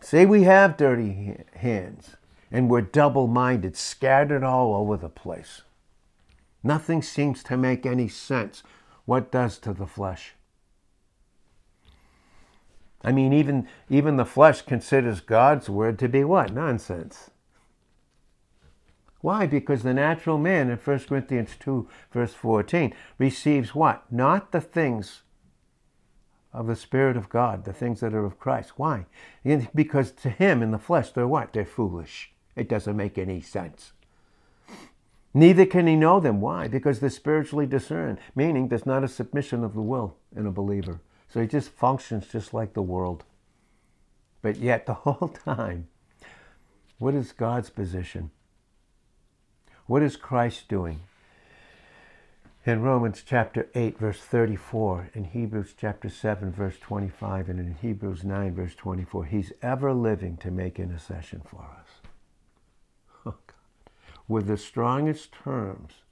say 0.00 0.26
we 0.26 0.42
have 0.42 0.76
dirty 0.76 1.36
hands, 1.54 2.16
and 2.50 2.68
we're 2.68 2.80
double 2.80 3.28
minded, 3.28 3.76
scattered 3.76 4.42
all 4.42 4.74
over 4.74 4.96
the 4.96 5.08
place. 5.08 5.62
Nothing 6.64 7.00
seems 7.00 7.44
to 7.44 7.56
make 7.56 7.86
any 7.86 8.08
sense. 8.08 8.64
What 9.04 9.30
does 9.30 9.56
to 9.58 9.72
the 9.72 9.86
flesh? 9.86 10.34
I 13.04 13.12
mean, 13.12 13.32
even, 13.32 13.68
even 13.88 14.16
the 14.16 14.24
flesh 14.24 14.62
considers 14.62 15.20
God's 15.20 15.70
word 15.70 15.96
to 16.00 16.08
be 16.08 16.24
what? 16.24 16.52
Nonsense. 16.52 17.30
Why? 19.20 19.46
Because 19.46 19.84
the 19.84 19.94
natural 19.94 20.38
man 20.38 20.70
in 20.70 20.76
1 20.76 20.98
Corinthians 21.08 21.54
2, 21.60 21.88
verse 22.12 22.34
14, 22.34 22.92
receives 23.16 23.76
what? 23.76 24.12
Not 24.12 24.50
the 24.50 24.60
things 24.60 25.22
of 26.52 26.66
the 26.66 26.76
Spirit 26.76 27.16
of 27.16 27.28
God, 27.28 27.64
the 27.64 27.72
things 27.72 28.00
that 28.00 28.14
are 28.14 28.24
of 28.24 28.38
Christ. 28.38 28.72
Why? 28.76 29.06
Because 29.74 30.10
to 30.12 30.30
him 30.30 30.62
in 30.62 30.70
the 30.70 30.78
flesh, 30.78 31.10
they're 31.10 31.28
what? 31.28 31.52
They're 31.52 31.64
foolish. 31.64 32.32
It 32.56 32.68
doesn't 32.68 32.96
make 32.96 33.18
any 33.18 33.40
sense. 33.40 33.92
Neither 35.32 35.64
can 35.64 35.86
he 35.86 35.94
know 35.94 36.18
them. 36.18 36.40
Why? 36.40 36.66
Because 36.66 36.98
they're 36.98 37.10
spiritually 37.10 37.66
discerned, 37.66 38.18
meaning 38.34 38.68
there's 38.68 38.86
not 38.86 39.04
a 39.04 39.08
submission 39.08 39.62
of 39.62 39.74
the 39.74 39.82
will 39.82 40.16
in 40.34 40.46
a 40.46 40.50
believer. 40.50 41.00
So 41.28 41.40
he 41.40 41.46
just 41.46 41.70
functions 41.70 42.26
just 42.26 42.52
like 42.52 42.72
the 42.72 42.82
world. 42.82 43.24
But 44.42 44.56
yet, 44.56 44.86
the 44.86 44.94
whole 44.94 45.28
time, 45.44 45.86
what 46.98 47.14
is 47.14 47.32
God's 47.32 47.70
position? 47.70 48.30
What 49.86 50.02
is 50.02 50.16
Christ 50.16 50.68
doing? 50.68 51.00
In 52.66 52.82
Romans 52.82 53.22
chapter 53.24 53.70
8, 53.74 53.98
verse 53.98 54.20
34, 54.20 55.12
in 55.14 55.24
Hebrews 55.24 55.72
chapter 55.74 56.10
7, 56.10 56.52
verse 56.52 56.78
25, 56.78 57.48
and 57.48 57.58
in 57.58 57.74
Hebrews 57.80 58.22
9, 58.22 58.54
verse 58.54 58.74
24, 58.74 59.24
he's 59.24 59.52
ever 59.62 59.94
living 59.94 60.36
to 60.38 60.50
make 60.50 60.78
intercession 60.78 61.40
for 61.48 61.62
us 61.62 61.88
Oh, 63.26 63.34
God. 63.46 63.90
with 64.28 64.46
the 64.46 64.58
strongest 64.58 65.32
terms, 65.32 66.02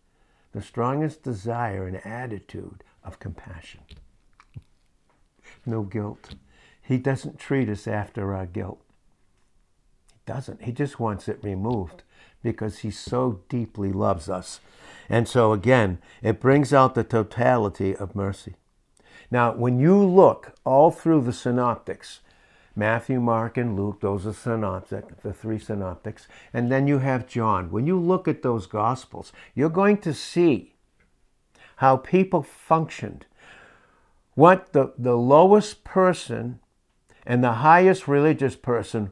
the 0.53 0.63
strongest 0.63 1.23
desire 1.23 1.87
and 1.87 1.99
attitude 2.07 2.83
of 3.05 3.19
compassion. 3.19 3.83
No 5.67 5.83
guilt. 5.83 6.35
He 6.81 6.97
doesn't 6.97 7.39
treat 7.39 7.69
us 7.69 7.87
after 7.87 8.35
our 8.35 8.47
guilt. 8.47 8.81
He 10.13 10.21
doesn't. 10.25 10.63
He 10.63 10.73
just 10.73 10.99
wants 10.99 11.29
it 11.29 11.41
removed 11.43 12.05
because 12.43 12.79
he 12.79 12.91
so 12.91 13.43
deeply 13.51 13.93
loves 13.93 14.31
us. 14.31 14.61
And 15.09 15.27
so, 15.27 15.53
again, 15.53 15.99
it 16.23 16.41
brings 16.41 16.73
out 16.73 16.95
the 16.95 17.05
totality 17.05 17.97
of 17.97 18.15
mercy. 18.15 18.55
Now, 19.31 19.53
when 19.53 19.79
you 19.79 19.97
look 19.97 20.55
all 20.65 20.91
through 20.91 21.23
the 21.23 21.33
synoptics, 21.33 22.21
Matthew, 22.75 23.21
Mark, 23.21 23.57
and 23.57 23.77
Luke, 23.77 24.01
those 24.01 24.27
are 24.27 24.33
synoptic, 24.33 25.23
the 25.23 25.33
three 25.33 25.59
synoptics. 25.59 26.29
And 26.53 26.71
then 26.71 26.87
you 26.87 26.99
have 26.99 27.27
John. 27.27 27.71
When 27.71 27.87
you 27.87 27.99
look 27.99 28.29
at 28.29 28.43
those 28.43 28.67
gospels, 28.67 29.33
you're 29.55 29.69
going 29.69 29.99
to 29.99 30.15
see 30.15 30.75
how 31.77 31.97
people 31.97 32.43
functioned. 32.43 33.27
What 34.35 34.73
the, 34.73 34.93
the 34.97 35.17
lowest 35.17 35.85
person 35.85 36.61
and 37.27 37.43
the 37.43 37.55
highest 37.55 38.07
religious 38.07 38.57
person 38.57 39.11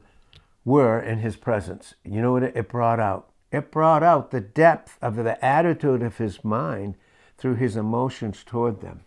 were 0.63 0.99
in 0.99 1.19
his 1.19 1.35
presence. 1.35 1.95
You 2.03 2.21
know 2.21 2.33
what 2.33 2.43
it 2.43 2.69
brought 2.69 2.99
out? 2.99 3.29
It 3.51 3.71
brought 3.71 4.03
out 4.03 4.31
the 4.31 4.41
depth 4.41 4.97
of 5.01 5.15
the 5.15 5.43
attitude 5.43 6.01
of 6.01 6.17
his 6.17 6.43
mind 6.43 6.95
through 7.37 7.55
his 7.55 7.77
emotions 7.77 8.43
toward 8.43 8.81
them. 8.81 9.01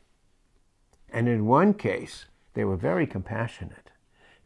And 1.12 1.28
in 1.28 1.46
one 1.46 1.74
case, 1.74 2.26
they 2.54 2.64
were 2.64 2.76
very 2.76 3.06
compassionate. 3.06 3.90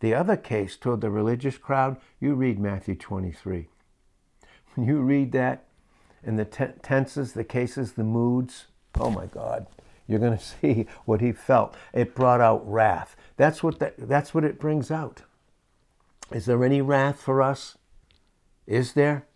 The 0.01 0.15
other 0.15 0.37
case 0.37 0.77
toward 0.77 1.01
the 1.01 1.11
religious 1.11 1.59
crowd, 1.59 1.99
you 2.21 2.35
read 2.35 2.59
Matthew 2.59 2.95
23. 2.95 3.69
When 4.75 4.87
you 4.87 5.01
read 5.01 5.33
that 5.33 5.65
in 6.23 6.37
the 6.37 6.45
tenses, 6.45 7.33
the 7.33 7.45
cases, 7.45 7.93
the 7.93 8.05
moods, 8.05 8.67
oh 8.99 9.11
my 9.11 9.27
God, 9.27 9.67
you're 10.07 10.19
going 10.19 10.37
to 10.39 10.45
see 10.45 10.87
what 11.05 11.21
he 11.21 11.33
felt. 11.33 11.75
It 11.93 12.15
brought 12.15 12.41
out 12.41 12.69
wrath. 12.71 13.17
That's 13.37 13.63
what, 13.63 13.79
that, 13.79 13.95
that's 13.97 14.35
what 14.35 14.45
it 14.45 14.59
brings 14.59 14.91
out. 14.91 15.23
Is 16.33 16.47
there 16.47 16.65
any 16.65 16.81
wrath 16.81 17.21
for 17.21 17.43
us? 17.43 17.77
Is 18.67 18.95
there? 18.95 19.27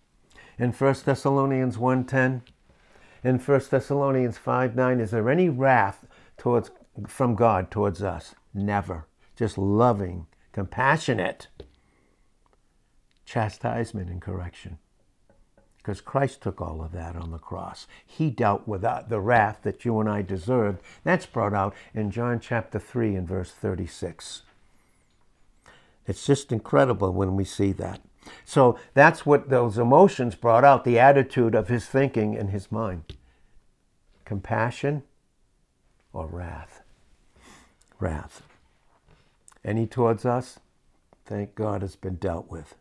In 0.58 0.72
1 0.72 0.94
Thessalonians 1.04 1.76
1.10, 1.76 2.42
in 3.22 3.38
1 3.38 3.60
Thessalonians 3.70 4.38
5.9, 4.38 5.00
is 5.00 5.10
there 5.12 5.30
any 5.30 5.48
wrath 5.48 6.06
towards, 6.36 6.70
from 7.06 7.34
God 7.34 7.70
towards 7.70 8.02
us? 8.02 8.34
Never. 8.52 9.06
Just 9.36 9.56
loving 9.56 10.26
compassionate 10.52 11.46
chastisement 13.24 14.10
and 14.10 14.20
correction. 14.20 14.78
Because 15.76 16.00
Christ 16.00 16.42
took 16.42 16.60
all 16.60 16.82
of 16.82 16.92
that 16.92 17.14
on 17.14 17.30
the 17.30 17.38
cross. 17.38 17.86
He 18.04 18.30
dealt 18.30 18.66
with 18.66 18.82
the 18.82 19.20
wrath 19.20 19.60
that 19.62 19.84
you 19.84 20.00
and 20.00 20.08
I 20.08 20.22
deserved. 20.22 20.80
That's 21.04 21.26
brought 21.26 21.54
out 21.54 21.74
in 21.94 22.10
John 22.10 22.40
chapter 22.40 22.80
3 22.80 23.14
and 23.14 23.28
verse 23.28 23.52
36. 23.52 24.42
It's 26.06 26.26
just 26.26 26.50
incredible 26.50 27.12
when 27.12 27.36
we 27.36 27.44
see 27.44 27.70
that. 27.72 28.00
So 28.44 28.78
that's 28.94 29.24
what 29.26 29.48
those 29.48 29.78
emotions 29.78 30.34
brought 30.34 30.64
out 30.64 30.84
the 30.84 30.98
attitude 30.98 31.54
of 31.54 31.68
his 31.68 31.86
thinking 31.86 32.36
and 32.36 32.50
his 32.50 32.70
mind 32.72 33.14
compassion 34.24 35.02
or 36.12 36.26
wrath. 36.26 36.82
Wrath. 37.98 38.42
Any 39.64 39.86
towards 39.86 40.26
us, 40.26 40.58
thank 41.24 41.54
God, 41.54 41.80
has 41.80 41.96
been 41.96 42.16
dealt 42.16 42.50
with. 42.50 42.74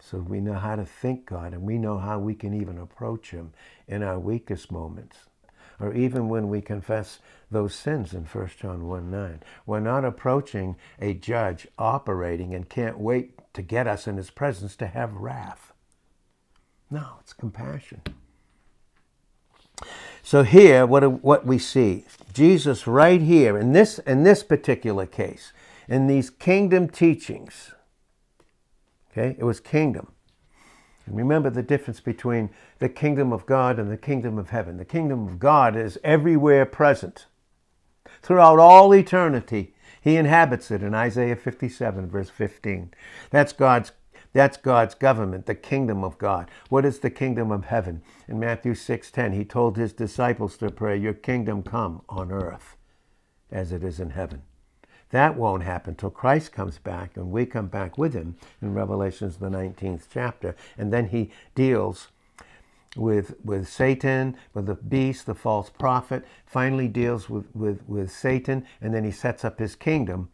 So 0.00 0.18
we 0.18 0.40
know 0.40 0.54
how 0.54 0.76
to 0.76 0.84
think 0.84 1.26
God 1.26 1.52
and 1.52 1.62
we 1.62 1.78
know 1.78 1.98
how 1.98 2.18
we 2.18 2.34
can 2.34 2.54
even 2.54 2.78
approach 2.78 3.30
Him 3.30 3.52
in 3.86 4.02
our 4.02 4.18
weakest 4.18 4.70
moments. 4.70 5.16
Or 5.80 5.94
even 5.94 6.28
when 6.28 6.48
we 6.48 6.60
confess 6.60 7.20
those 7.50 7.74
sins 7.74 8.12
in 8.12 8.24
1 8.24 8.50
John 8.60 8.86
1 8.86 9.10
9. 9.10 9.42
We're 9.66 9.80
not 9.80 10.04
approaching 10.04 10.76
a 11.00 11.14
judge 11.14 11.66
operating 11.78 12.54
and 12.54 12.68
can't 12.68 12.98
wait 12.98 13.37
to 13.54 13.62
get 13.62 13.86
us 13.86 14.06
in 14.06 14.16
His 14.16 14.30
presence 14.30 14.76
to 14.76 14.86
have 14.86 15.14
wrath. 15.14 15.72
No, 16.90 17.16
it's 17.20 17.32
compassion. 17.32 18.02
So 20.22 20.42
here, 20.42 20.84
what, 20.84 21.22
what 21.22 21.46
we 21.46 21.58
see, 21.58 22.04
Jesus 22.32 22.86
right 22.86 23.20
here 23.20 23.56
in 23.56 23.72
this, 23.72 23.98
in 24.00 24.24
this 24.24 24.42
particular 24.42 25.06
case, 25.06 25.52
in 25.88 26.06
these 26.06 26.28
kingdom 26.28 26.88
teachings, 26.88 27.72
okay, 29.10 29.36
it 29.38 29.44
was 29.44 29.60
kingdom. 29.60 30.12
And 31.06 31.16
remember 31.16 31.48
the 31.48 31.62
difference 31.62 32.00
between 32.00 32.50
the 32.78 32.90
kingdom 32.90 33.32
of 33.32 33.46
God 33.46 33.78
and 33.78 33.90
the 33.90 33.96
kingdom 33.96 34.36
of 34.38 34.50
heaven. 34.50 34.76
The 34.76 34.84
kingdom 34.84 35.26
of 35.26 35.38
God 35.38 35.76
is 35.76 35.98
everywhere 36.04 36.66
present. 36.66 37.26
Throughout 38.20 38.58
all 38.58 38.94
eternity, 38.94 39.74
he 40.00 40.16
inhabits 40.16 40.70
it 40.70 40.82
in 40.82 40.94
Isaiah 40.94 41.36
57, 41.36 42.08
verse 42.08 42.30
15. 42.30 42.92
That's 43.30 43.52
God's 43.52 43.92
that's 44.34 44.58
God's 44.58 44.94
government, 44.94 45.46
the 45.46 45.54
kingdom 45.54 46.04
of 46.04 46.18
God. 46.18 46.50
What 46.68 46.84
is 46.84 46.98
the 46.98 47.10
kingdom 47.10 47.50
of 47.50 47.64
heaven? 47.64 48.02
In 48.28 48.38
Matthew 48.38 48.74
6:10, 48.74 49.32
he 49.32 49.44
told 49.44 49.76
his 49.76 49.94
disciples 49.94 50.58
to 50.58 50.70
pray, 50.70 50.98
"Your 50.98 51.14
kingdom 51.14 51.62
come 51.62 52.02
on 52.10 52.30
earth 52.30 52.76
as 53.50 53.72
it 53.72 53.82
is 53.82 53.98
in 53.98 54.10
heaven." 54.10 54.42
That 55.10 55.36
won't 55.36 55.62
happen 55.62 55.94
till 55.94 56.10
Christ 56.10 56.52
comes 56.52 56.78
back 56.78 57.16
and 57.16 57.30
we 57.30 57.46
come 57.46 57.68
back 57.68 57.96
with 57.96 58.12
him 58.12 58.36
in 58.60 58.74
Revelations 58.74 59.38
the 59.38 59.48
19th 59.48 60.08
chapter. 60.10 60.54
And 60.76 60.92
then 60.92 61.06
he 61.06 61.30
deals 61.54 62.08
with, 62.96 63.34
with 63.44 63.68
Satan, 63.68 64.36
with 64.54 64.66
the 64.66 64.74
beast, 64.74 65.26
the 65.26 65.34
false 65.34 65.70
prophet, 65.70 66.24
finally 66.46 66.88
deals 66.88 67.28
with, 67.28 67.46
with, 67.54 67.82
with 67.86 68.10
Satan, 68.10 68.66
and 68.80 68.94
then 68.94 69.04
he 69.04 69.10
sets 69.10 69.44
up 69.44 69.58
his 69.58 69.76
kingdom, 69.76 70.30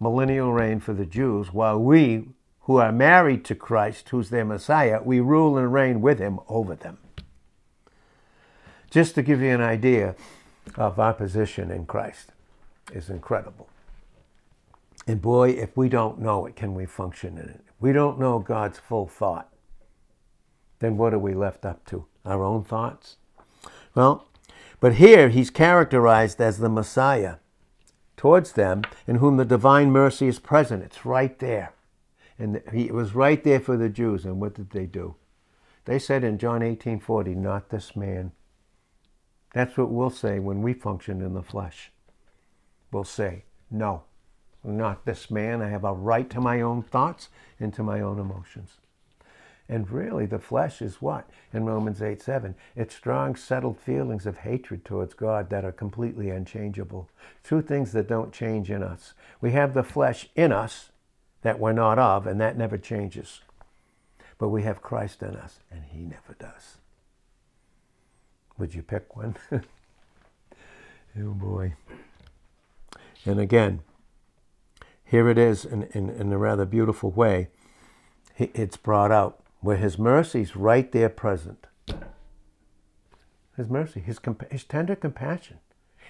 millennial 0.00 0.52
reign 0.52 0.80
for 0.80 0.94
the 0.94 1.06
Jews, 1.06 1.52
while 1.52 1.78
we 1.78 2.28
who 2.66 2.78
are 2.78 2.92
married 2.92 3.44
to 3.44 3.54
Christ, 3.54 4.08
who's 4.08 4.30
their 4.30 4.44
Messiah, 4.44 5.00
we 5.02 5.20
rule 5.20 5.56
and 5.56 5.72
reign 5.72 6.00
with 6.00 6.18
him 6.18 6.40
over 6.48 6.74
them. 6.74 6.98
Just 8.90 9.14
to 9.14 9.22
give 9.22 9.40
you 9.40 9.50
an 9.50 9.60
idea 9.60 10.16
of 10.74 10.98
our 10.98 11.14
position 11.14 11.70
in 11.70 11.86
Christ 11.86 12.32
is 12.92 13.08
incredible. 13.08 13.68
And 15.06 15.22
boy, 15.22 15.50
if 15.50 15.76
we 15.76 15.88
don't 15.88 16.18
know 16.18 16.46
it, 16.46 16.56
can 16.56 16.74
we 16.74 16.86
function 16.86 17.38
in 17.38 17.48
it? 17.48 17.60
If 17.68 17.74
we 17.78 17.92
don't 17.92 18.18
know 18.18 18.40
God's 18.40 18.80
full 18.80 19.06
thought, 19.06 19.48
then 20.78 20.96
what 20.96 21.14
are 21.14 21.18
we 21.18 21.34
left 21.34 21.64
up 21.64 21.84
to? 21.86 22.06
Our 22.24 22.42
own 22.44 22.64
thoughts? 22.64 23.16
Well, 23.94 24.28
but 24.80 24.94
here 24.94 25.28
he's 25.28 25.50
characterized 25.50 26.40
as 26.40 26.58
the 26.58 26.68
Messiah 26.68 27.36
towards 28.16 28.52
them 28.52 28.82
in 29.06 29.16
whom 29.16 29.36
the 29.36 29.44
divine 29.44 29.90
mercy 29.90 30.26
is 30.26 30.38
present. 30.38 30.82
It's 30.82 31.06
right 31.06 31.38
there. 31.38 31.72
And 32.38 32.62
he 32.72 32.90
was 32.90 33.14
right 33.14 33.42
there 33.42 33.60
for 33.60 33.76
the 33.76 33.88
Jews. 33.88 34.24
And 34.24 34.40
what 34.40 34.54
did 34.54 34.70
they 34.70 34.86
do? 34.86 35.16
They 35.86 35.98
said 35.98 36.24
in 36.24 36.38
John 36.38 36.62
18 36.62 37.00
40, 37.00 37.34
not 37.34 37.70
this 37.70 37.96
man. 37.96 38.32
That's 39.54 39.76
what 39.78 39.90
we'll 39.90 40.10
say 40.10 40.38
when 40.38 40.60
we 40.60 40.74
function 40.74 41.22
in 41.22 41.32
the 41.32 41.42
flesh. 41.42 41.90
We'll 42.92 43.04
say, 43.04 43.44
no 43.70 44.04
not 44.66 45.04
this 45.04 45.30
man. 45.30 45.62
I 45.62 45.68
have 45.68 45.84
a 45.84 45.92
right 45.92 46.28
to 46.30 46.40
my 46.40 46.60
own 46.60 46.82
thoughts 46.82 47.28
and 47.58 47.72
to 47.74 47.82
my 47.82 48.00
own 48.00 48.18
emotions. 48.18 48.76
And 49.68 49.90
really, 49.90 50.26
the 50.26 50.38
flesh 50.38 50.80
is 50.80 51.02
what? 51.02 51.28
In 51.52 51.64
Romans 51.64 52.00
8 52.00 52.22
7, 52.22 52.54
it's 52.76 52.94
strong, 52.94 53.34
settled 53.34 53.80
feelings 53.80 54.24
of 54.24 54.38
hatred 54.38 54.84
towards 54.84 55.14
God 55.14 55.50
that 55.50 55.64
are 55.64 55.72
completely 55.72 56.30
unchangeable. 56.30 57.08
Two 57.42 57.62
things 57.62 57.92
that 57.92 58.08
don't 58.08 58.32
change 58.32 58.70
in 58.70 58.82
us. 58.82 59.14
We 59.40 59.52
have 59.52 59.74
the 59.74 59.82
flesh 59.82 60.28
in 60.36 60.52
us 60.52 60.90
that 61.42 61.58
we're 61.58 61.72
not 61.72 61.98
of, 61.98 62.26
and 62.26 62.40
that 62.40 62.56
never 62.56 62.78
changes. 62.78 63.40
But 64.38 64.50
we 64.50 64.62
have 64.62 64.82
Christ 64.82 65.22
in 65.22 65.34
us, 65.34 65.58
and 65.70 65.82
He 65.84 65.98
never 65.98 66.36
does. 66.38 66.78
Would 68.58 68.74
you 68.74 68.82
pick 68.82 69.16
one? 69.16 69.36
oh 69.52 69.60
boy. 71.16 71.74
And 73.24 73.40
again, 73.40 73.80
here 75.04 75.28
it 75.28 75.38
is 75.38 75.64
in, 75.64 75.84
in, 75.92 76.08
in 76.08 76.32
a 76.32 76.38
rather 76.38 76.64
beautiful 76.64 77.10
way. 77.10 77.48
It's 78.38 78.76
brought 78.76 79.10
out 79.10 79.40
where 79.60 79.76
his 79.76 79.98
mercy's 79.98 80.56
right 80.56 80.90
there 80.92 81.08
present. 81.08 81.66
His 83.56 83.68
mercy, 83.68 84.00
his, 84.00 84.20
his 84.50 84.64
tender 84.64 84.94
compassion. 84.94 85.58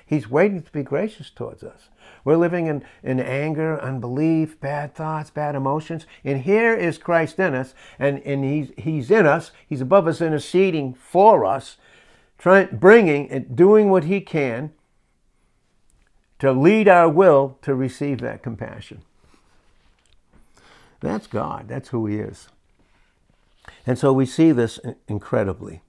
He's 0.04 0.30
waiting 0.30 0.62
to 0.62 0.70
be 0.72 0.82
gracious 0.82 1.30
towards 1.30 1.64
us. 1.64 1.88
We're 2.24 2.36
living 2.36 2.66
in, 2.66 2.84
in 3.02 3.18
anger, 3.18 3.80
unbelief, 3.80 4.60
bad 4.60 4.94
thoughts, 4.94 5.30
bad 5.30 5.54
emotions. 5.54 6.06
And 6.24 6.42
here 6.42 6.74
is 6.74 6.98
Christ 6.98 7.38
in 7.38 7.54
us, 7.54 7.74
and, 7.98 8.20
and 8.20 8.44
he's, 8.44 8.70
he's 8.76 9.10
in 9.10 9.26
us. 9.26 9.50
He's 9.66 9.80
above 9.80 10.06
us, 10.06 10.20
interceding 10.20 10.94
for 10.94 11.44
us, 11.44 11.76
trying, 12.38 12.76
bringing 12.76 13.28
and 13.30 13.56
doing 13.56 13.90
what 13.90 14.04
he 14.04 14.20
can 14.20 14.72
to 16.38 16.52
lead 16.52 16.88
our 16.88 17.08
will 17.08 17.58
to 17.62 17.74
receive 17.74 18.20
that 18.20 18.42
compassion. 18.42 19.02
That's 21.00 21.26
God. 21.26 21.68
That's 21.68 21.88
who 21.90 22.06
He 22.06 22.16
is. 22.16 22.48
And 23.86 23.98
so 23.98 24.12
we 24.12 24.26
see 24.26 24.52
this 24.52 24.78
incredibly. 25.08 25.82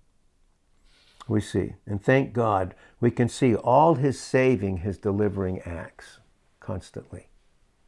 We 1.27 1.41
see. 1.41 1.73
And 1.85 2.01
thank 2.01 2.33
God 2.33 2.75
we 2.99 3.11
can 3.11 3.29
see 3.29 3.55
all 3.55 3.95
His 3.95 4.19
saving, 4.19 4.77
His 4.77 4.97
delivering 4.97 5.59
acts 5.61 6.19
constantly. 6.59 7.27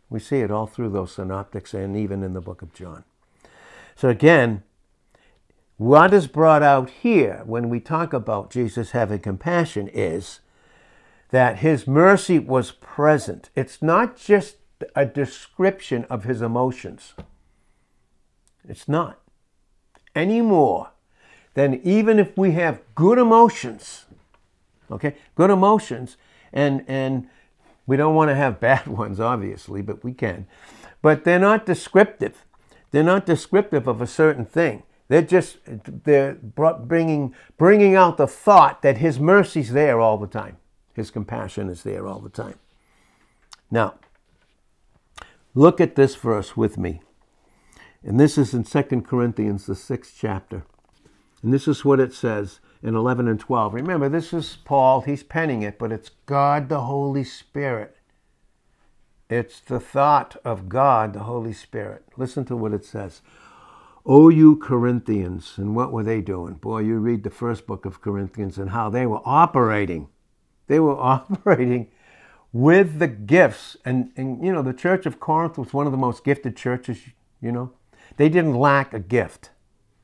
We 0.10 0.20
see 0.20 0.40
it 0.40 0.52
all 0.52 0.68
through 0.68 0.90
those 0.90 1.14
synoptics 1.14 1.74
and 1.74 1.96
even 1.96 2.24
in 2.24 2.34
the 2.34 2.42
book 2.42 2.62
of 2.62 2.74
John. 2.74 3.04
So 3.96 4.10
again, 4.10 4.64
what 5.78 6.14
is 6.14 6.28
brought 6.28 6.64
out 6.64 6.90
here 6.90 7.44
when 7.46 7.70
we 7.70 7.80
talk 7.80 8.12
about 8.12 8.52
Jesus 8.52 8.92
having 8.92 9.20
compassion 9.20 9.88
is 9.88 10.42
that 11.30 11.60
his 11.60 11.88
mercy 11.88 12.40
was 12.40 12.72
present. 12.72 13.50
It's 13.56 13.82
not 13.82 14.18
just 14.18 14.58
a 14.96 15.06
description 15.06 16.06
of 16.10 16.24
his 16.24 16.42
emotions. 16.42 17.14
It's 18.68 18.88
not. 18.88 19.20
Any 20.20 20.42
more 20.42 20.92
than 21.54 21.80
even 21.82 22.20
if 22.20 22.38
we 22.38 22.52
have 22.52 22.82
good 22.94 23.18
emotions, 23.18 24.06
okay, 24.92 25.16
good 25.36 25.50
emotions, 25.50 26.18
and, 26.52 26.84
and 26.90 27.30
we 27.88 27.96
don't 27.96 28.16
want 28.16 28.30
to 28.30 28.36
have 28.36 28.60
bad 28.70 28.86
ones, 28.88 29.22
obviously, 29.22 29.82
but 29.82 30.04
we 30.04 30.14
can. 30.14 30.46
But 31.02 31.24
they're 31.24 31.40
not 31.40 31.66
descriptive. 31.66 32.46
They're 32.92 33.02
not 33.02 33.26
descriptive 33.26 33.88
of 33.88 34.02
a 34.02 34.08
certain 34.08 34.44
thing. 34.44 34.84
They're 35.08 35.22
just 35.22 35.58
they're 35.66 36.36
bringing 36.36 37.34
bringing 37.58 37.96
out 37.96 38.18
the 38.18 38.28
thought 38.28 38.82
that 38.82 38.98
His 38.98 39.20
mercy's 39.20 39.72
there 39.72 40.02
all 40.02 40.18
the 40.18 40.28
time. 40.28 40.58
His 40.94 41.10
compassion 41.12 41.70
is 41.70 41.84
there 41.84 42.06
all 42.06 42.20
the 42.20 42.30
time. 42.30 42.60
Now, 43.72 43.96
look 45.56 45.80
at 45.80 45.96
this 45.96 46.16
verse 46.16 46.58
with 46.58 46.78
me. 46.78 47.02
And 48.04 48.20
this 48.20 48.38
is 48.38 48.54
in 48.54 48.64
2 48.64 49.02
Corinthians, 49.02 49.66
the 49.66 49.76
sixth 49.76 50.16
chapter. 50.18 50.66
And 51.44 51.54
this 51.54 51.68
is 51.68 51.86
what 51.86 52.00
it 52.00 52.14
says 52.14 52.60
in 52.82 52.96
11 52.96 53.28
and 53.28 53.40
12. 53.40 53.74
Remember, 53.74 54.10
this 54.10 54.34
is 54.34 54.58
Paul. 54.64 55.02
He's 55.02 55.24
penning 55.24 55.62
it, 55.62 55.78
but 55.78 55.92
it's 55.92 56.12
God 56.26 56.70
the 56.70 56.82
Holy 56.82 57.24
Spirit. 57.24 57.98
It's 59.30 59.60
the 59.60 59.80
thought 59.80 60.38
of 60.44 60.70
God 60.70 61.14
the 61.14 61.20
Holy 61.20 61.54
Spirit. 61.54 62.04
Listen 62.18 62.46
to 62.46 62.56
what 62.56 62.74
it 62.74 62.86
says. 62.86 63.22
O 64.06 64.30
you 64.30 64.56
Corinthians, 64.56 65.54
and 65.58 65.76
what 65.76 65.92
were 65.92 66.04
they 66.04 66.22
doing? 66.22 66.56
Boy, 66.56 66.80
you 66.80 66.98
read 66.98 67.24
the 67.24 67.30
first 67.30 67.68
book 67.68 67.86
of 67.86 68.02
Corinthians 68.02 68.58
and 68.58 68.72
how 68.72 68.90
they 68.90 69.06
were 69.06 69.22
operating 69.24 70.08
they 70.70 70.80
were 70.80 70.98
operating 70.98 71.92
with 72.54 73.00
the 73.00 73.08
gifts. 73.08 73.76
And, 73.84 74.14
and, 74.16 74.44
you 74.46 74.54
know, 74.54 74.62
the 74.62 74.74
church 74.74 75.06
of 75.06 75.20
Corinth 75.20 75.58
was 75.58 75.74
one 75.74 75.86
of 75.86 75.92
the 75.92 75.98
most 75.98 76.24
gifted 76.24 76.56
churches, 76.56 77.00
you 77.42 77.52
know. 77.52 77.74
They 78.20 78.28
didn't 78.28 78.56
lack 78.56 78.94
a 78.94 79.00
gift, 79.00 79.52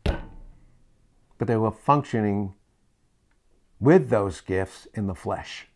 but 0.05 1.47
they 1.47 1.57
were 1.57 1.69
functioning 1.69 2.53
with 3.77 4.07
those 4.07 4.39
gifts 4.39 4.87
in 4.93 5.07
the 5.07 5.13
flesh. 5.13 5.67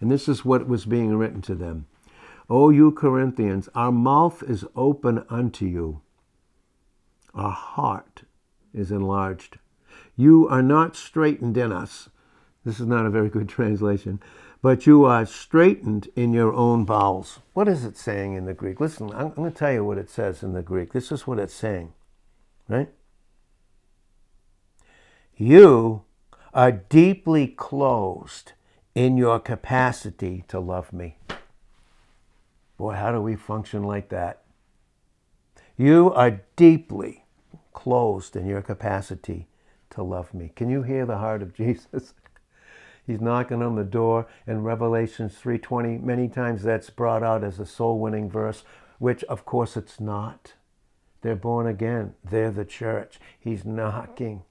And 0.00 0.08
this 0.08 0.28
is 0.28 0.44
what 0.44 0.68
was 0.68 0.84
being 0.84 1.16
written 1.16 1.42
to 1.42 1.56
them. 1.56 1.86
O 2.48 2.70
you 2.70 2.92
Corinthians, 2.92 3.68
our 3.74 3.90
mouth 3.90 4.40
is 4.44 4.64
open 4.76 5.24
unto 5.28 5.66
you, 5.66 6.02
our 7.34 7.50
heart 7.50 8.22
is 8.72 8.92
enlarged. 8.92 9.58
You 10.14 10.46
are 10.46 10.62
not 10.62 10.94
straitened 10.94 11.56
in 11.56 11.72
us, 11.72 12.08
this 12.64 12.78
is 12.78 12.86
not 12.86 13.04
a 13.04 13.10
very 13.10 13.30
good 13.30 13.48
translation. 13.58 14.20
But 14.66 14.84
you 14.84 15.04
are 15.04 15.24
straitened 15.24 16.08
in 16.16 16.32
your 16.32 16.52
own 16.52 16.84
bowels. 16.84 17.38
What 17.52 17.68
is 17.68 17.84
it 17.84 17.96
saying 17.96 18.34
in 18.34 18.46
the 18.46 18.52
Greek? 18.52 18.80
Listen, 18.80 19.10
I'm, 19.12 19.26
I'm 19.26 19.34
going 19.34 19.52
to 19.52 19.56
tell 19.56 19.72
you 19.72 19.84
what 19.84 19.96
it 19.96 20.10
says 20.10 20.42
in 20.42 20.54
the 20.54 20.60
Greek. 20.60 20.92
This 20.92 21.12
is 21.12 21.24
what 21.24 21.38
it's 21.38 21.54
saying, 21.54 21.92
right? 22.68 22.88
You 25.36 26.02
are 26.52 26.72
deeply 26.72 27.46
closed 27.46 28.54
in 28.92 29.16
your 29.16 29.38
capacity 29.38 30.42
to 30.48 30.58
love 30.58 30.92
me. 30.92 31.18
Boy, 32.76 32.94
how 32.94 33.12
do 33.12 33.20
we 33.20 33.36
function 33.36 33.84
like 33.84 34.08
that? 34.08 34.42
You 35.76 36.12
are 36.12 36.40
deeply 36.56 37.24
closed 37.72 38.34
in 38.34 38.46
your 38.46 38.62
capacity 38.62 39.46
to 39.90 40.02
love 40.02 40.34
me. 40.34 40.50
Can 40.56 40.68
you 40.68 40.82
hear 40.82 41.06
the 41.06 41.18
heart 41.18 41.40
of 41.40 41.54
Jesus? 41.56 42.14
He's 43.06 43.20
knocking 43.20 43.62
on 43.62 43.76
the 43.76 43.84
door 43.84 44.26
in 44.46 44.64
Revelations 44.64 45.38
3:20. 45.38 45.98
Many 45.98 46.28
times 46.28 46.62
that's 46.64 46.90
brought 46.90 47.22
out 47.22 47.44
as 47.44 47.60
a 47.60 47.66
soul-winning 47.66 48.28
verse, 48.28 48.64
which 48.98 49.22
of 49.24 49.44
course 49.44 49.76
it's 49.76 50.00
not. 50.00 50.54
They're 51.22 51.36
born 51.36 51.66
again. 51.66 52.14
They're 52.24 52.50
the 52.50 52.64
church. 52.64 53.20
He's 53.38 53.64
knocking, 53.64 54.42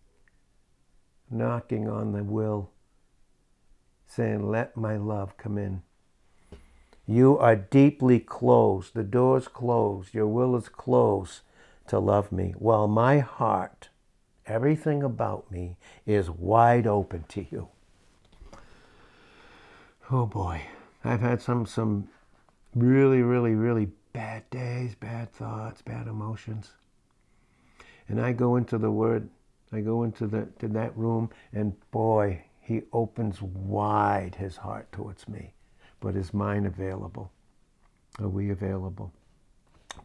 knocking 1.29 1.89
on 1.89 2.13
the 2.13 2.23
will, 2.23 2.71
saying, 4.07 4.49
Let 4.49 4.77
my 4.77 4.95
love 4.95 5.37
come 5.37 5.57
in. 5.57 5.83
You 7.05 7.37
are 7.37 7.55
deeply 7.55 8.19
closed. 8.19 8.93
The 8.93 9.03
door's 9.03 9.47
closed. 9.47 10.13
Your 10.13 10.27
will 10.27 10.55
is 10.55 10.69
closed 10.69 11.41
to 11.87 11.99
love 11.99 12.31
me, 12.31 12.55
while 12.57 12.87
my 12.87 13.19
heart, 13.19 13.89
everything 14.45 15.03
about 15.03 15.51
me, 15.51 15.77
is 16.05 16.29
wide 16.29 16.87
open 16.87 17.25
to 17.29 17.45
you. 17.51 17.67
Oh 20.11 20.27
boy, 20.27 20.61
I've 21.03 21.21
had 21.21 21.41
some 21.41 21.65
some 21.65 22.09
really, 22.75 23.23
really, 23.23 23.55
really 23.55 23.87
bad 24.13 24.47
days, 24.51 24.93
bad 24.93 25.33
thoughts, 25.33 25.81
bad 25.81 26.07
emotions. 26.07 26.73
And 28.07 28.21
I 28.21 28.31
go 28.31 28.55
into 28.55 28.77
the 28.77 28.91
word, 28.91 29.29
I 29.71 29.81
go 29.81 30.03
into 30.03 30.27
the 30.27 30.47
to 30.59 30.67
that 30.67 30.95
room, 30.95 31.31
and 31.51 31.73
boy, 31.89 32.43
he 32.61 32.83
opens 32.93 33.41
wide 33.41 34.35
his 34.35 34.57
heart 34.57 34.91
towards 34.91 35.27
me. 35.27 35.53
But 35.99 36.15
is 36.15 36.35
mine 36.35 36.67
available? 36.67 37.31
Are 38.19 38.29
we 38.29 38.51
available? 38.51 39.11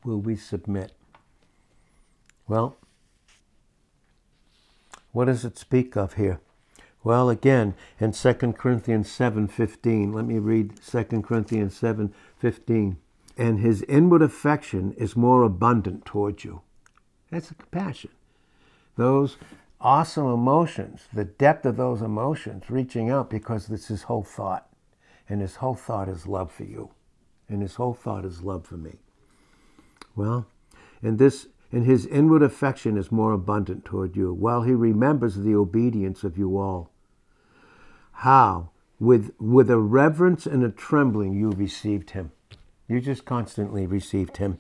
Will 0.03 0.21
we 0.21 0.35
submit? 0.35 0.93
Well, 2.49 2.79
what 5.13 5.27
does 5.27 5.45
it 5.45 5.59
speak 5.59 5.95
of 5.95 6.15
here? 6.15 6.41
Well, 7.03 7.31
again, 7.31 7.75
in 7.99 8.13
2 8.13 8.35
Corinthians 8.55 9.09
7:15, 9.09 10.13
let 10.13 10.27
me 10.27 10.39
read 10.39 10.81
2 10.83 11.23
Corinthians 11.23 11.75
7:15. 11.75 12.99
And 13.37 13.61
his 13.61 13.83
inward 13.83 14.21
affection 14.21 14.93
is 14.93 15.17
more 15.17 15.43
abundant 15.45 16.05
towards 16.05 16.45
you. 16.45 16.61
That's 17.31 17.51
a 17.51 17.55
compassion. 17.55 18.11
Those 18.97 19.39
awesome 19.81 20.27
emotions, 20.27 21.09
the 21.13 21.25
depth 21.25 21.65
of 21.65 21.77
those 21.79 22.03
emotions 22.03 22.69
reaching 22.69 23.09
out 23.09 23.31
because 23.31 23.67
this 23.67 23.91
is 23.91 24.03
whole 24.03 24.25
thought. 24.25 24.69
And 25.27 25.41
his 25.41 25.57
whole 25.57 25.75
thought 25.75 26.09
is 26.09 26.27
love 26.27 26.53
for 26.53 26.65
you. 26.65 26.91
And 27.49 27.63
his 27.63 27.77
whole 27.77 27.95
thought 27.95 28.27
is 28.27 28.43
love 28.43 28.67
for 28.67 28.77
me. 28.77 28.99
Well, 30.15 30.47
and 31.01 31.19
this 31.19 31.49
and 31.73 31.87
his 31.87 32.07
inward 32.07 32.43
affection 32.43 32.97
is 32.97 33.13
more 33.13 33.33
abundant 33.33 33.85
toward 33.85 34.17
you, 34.17 34.33
while 34.33 34.63
he 34.63 34.73
remembers 34.73 35.37
the 35.37 35.55
obedience 35.55 36.25
of 36.25 36.37
you 36.37 36.59
all. 36.59 36.91
How? 38.13 38.71
With, 38.99 39.33
with 39.39 39.71
a 39.71 39.79
reverence 39.79 40.47
and 40.47 40.63
a 40.65 40.71
trembling 40.71 41.33
you 41.33 41.51
received 41.51 42.11
him. 42.11 42.33
You 42.89 43.01
just 43.01 43.25
constantly 43.25 43.87
received 43.87 44.39
him. 44.39 44.59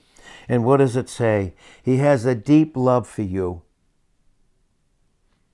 And 0.49 0.65
what 0.65 0.77
does 0.77 0.97
it 0.97 1.09
say? 1.09 1.55
He 1.83 1.97
has 1.97 2.25
a 2.25 2.35
deep 2.35 2.77
love 2.77 3.09
for 3.09 3.23
you. 3.23 3.63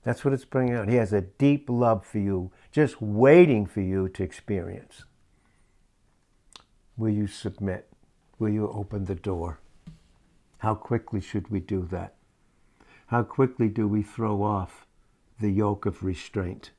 That's 0.03 0.23
what 0.23 0.33
it's 0.33 0.45
bringing 0.45 0.75
out. 0.75 0.87
He 0.87 0.95
has 0.95 1.11
a 1.11 1.21
deep 1.21 1.69
love 1.69 2.05
for 2.05 2.19
you, 2.19 2.51
just 2.71 3.01
waiting 3.01 3.65
for 3.65 3.81
you 3.81 4.07
to 4.09 4.23
experience. 4.23 5.03
Will 6.95 7.09
you 7.09 7.27
submit? 7.27 7.89
Will 8.39 8.49
you 8.49 8.69
open 8.69 9.05
the 9.05 9.15
door? 9.15 9.59
How 10.59 10.75
quickly 10.75 11.21
should 11.21 11.49
we 11.49 11.59
do 11.59 11.87
that? 11.91 12.15
How 13.07 13.23
quickly 13.23 13.69
do 13.69 13.87
we 13.87 14.01
throw 14.03 14.43
off 14.43 14.85
the 15.39 15.51
yoke 15.51 15.85
of 15.85 16.03
restraint? 16.03 16.71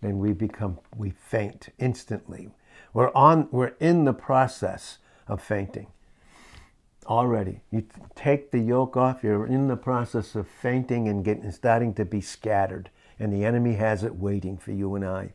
Then 0.00 0.18
we 0.18 0.32
become, 0.32 0.80
we 0.96 1.10
faint 1.10 1.68
instantly. 1.78 2.50
We're 2.92 3.12
on, 3.14 3.48
we're 3.50 3.74
in 3.80 4.04
the 4.04 4.12
process 4.12 4.98
of 5.28 5.42
fainting 5.42 5.88
already. 7.06 7.60
You 7.70 7.86
take 8.14 8.50
the 8.50 8.58
yoke 8.58 8.96
off, 8.96 9.22
you're 9.22 9.46
in 9.46 9.68
the 9.68 9.76
process 9.76 10.34
of 10.34 10.48
fainting 10.48 11.08
and 11.08 11.24
getting, 11.24 11.50
starting 11.52 11.94
to 11.94 12.04
be 12.04 12.20
scattered. 12.20 12.90
And 13.18 13.32
the 13.32 13.44
enemy 13.44 13.74
has 13.74 14.02
it 14.02 14.16
waiting 14.16 14.58
for 14.58 14.72
you 14.72 14.94
and 14.94 15.04
I. 15.04 15.32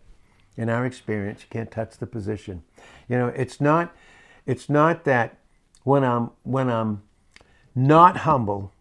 In 0.57 0.69
our 0.69 0.85
experience, 0.85 1.41
you 1.41 1.47
can't 1.49 1.71
touch 1.71 1.97
the 1.97 2.07
position. 2.07 2.63
You 3.07 3.17
know, 3.17 3.27
it's 3.27 3.61
not, 3.61 3.95
it's 4.45 4.69
not 4.69 5.05
that 5.05 5.37
when 5.83 6.03
I'm, 6.03 6.31
when 6.43 6.69
I'm 6.69 7.03
not 7.75 8.17
humble, 8.17 8.71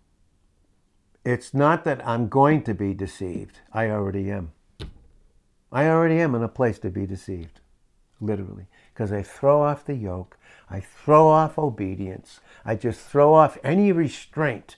it's 1.24 1.52
not 1.52 1.84
that 1.84 2.06
I'm 2.06 2.28
going 2.28 2.62
to 2.62 2.74
be 2.74 2.94
deceived. 2.94 3.60
I 3.72 3.90
already 3.90 4.30
am. 4.30 4.52
I 5.70 5.86
already 5.86 6.20
am 6.20 6.34
in 6.34 6.42
a 6.42 6.48
place 6.48 6.78
to 6.80 6.90
be 6.90 7.06
deceived, 7.06 7.60
literally, 8.20 8.66
because 8.92 9.12
I 9.12 9.22
throw 9.22 9.62
off 9.62 9.84
the 9.84 9.94
yoke, 9.94 10.38
I 10.70 10.80
throw 10.80 11.28
off 11.28 11.58
obedience, 11.58 12.40
I 12.64 12.74
just 12.74 13.00
throw 13.00 13.34
off 13.34 13.58
any 13.62 13.92
restraint, 13.92 14.76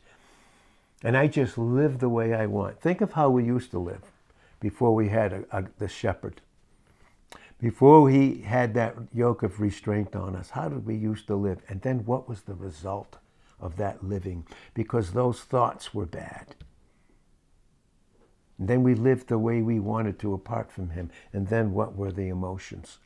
and 1.02 1.16
I 1.16 1.28
just 1.28 1.56
live 1.56 1.98
the 1.98 2.08
way 2.08 2.34
I 2.34 2.46
want. 2.46 2.80
Think 2.80 3.00
of 3.00 3.12
how 3.12 3.30
we 3.30 3.44
used 3.44 3.70
to 3.70 3.78
live 3.78 4.02
before 4.58 4.94
we 4.94 5.08
had 5.08 5.32
a, 5.32 5.44
a, 5.52 5.64
the 5.78 5.88
shepherd. 5.88 6.40
Before 7.60 8.10
he 8.10 8.40
had 8.40 8.74
that 8.74 8.96
yoke 9.12 9.42
of 9.42 9.60
restraint 9.60 10.16
on 10.16 10.34
us, 10.34 10.50
how 10.50 10.68
did 10.68 10.86
we 10.86 10.96
used 10.96 11.26
to 11.28 11.36
live? 11.36 11.60
And 11.68 11.82
then 11.82 12.04
what 12.06 12.28
was 12.28 12.42
the 12.42 12.54
result? 12.54 13.18
Of 13.60 13.76
that 13.76 14.04
living 14.04 14.46
because 14.74 15.12
those 15.12 15.40
thoughts 15.40 15.94
were 15.94 16.06
bad. 16.06 16.54
And 18.58 18.68
then 18.68 18.82
we 18.82 18.94
lived 18.94 19.28
the 19.28 19.38
way 19.38 19.62
we 19.62 19.80
wanted 19.80 20.18
to 20.20 20.34
apart 20.34 20.70
from 20.70 20.90
Him. 20.90 21.10
And 21.32 21.48
then 21.48 21.72
what 21.72 21.96
were 21.96 22.12
the 22.12 22.28
emotions? 22.28 22.98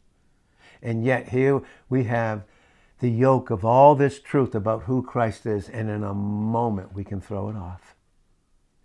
And 0.83 1.05
yet 1.05 1.29
here 1.29 1.63
we 1.89 2.05
have 2.05 2.45
the 2.99 3.11
yoke 3.11 3.51
of 3.51 3.65
all 3.65 3.95
this 3.95 4.21
truth 4.21 4.55
about 4.55 4.85
who 4.85 5.03
Christ 5.03 5.47
is, 5.47 5.69
and 5.69 5.91
in 5.91 6.03
a 6.03 6.15
moment 6.15 6.95
we 6.95 7.05
can 7.05 7.21
throw 7.21 7.49
it 7.49 7.57
off. 7.57 7.95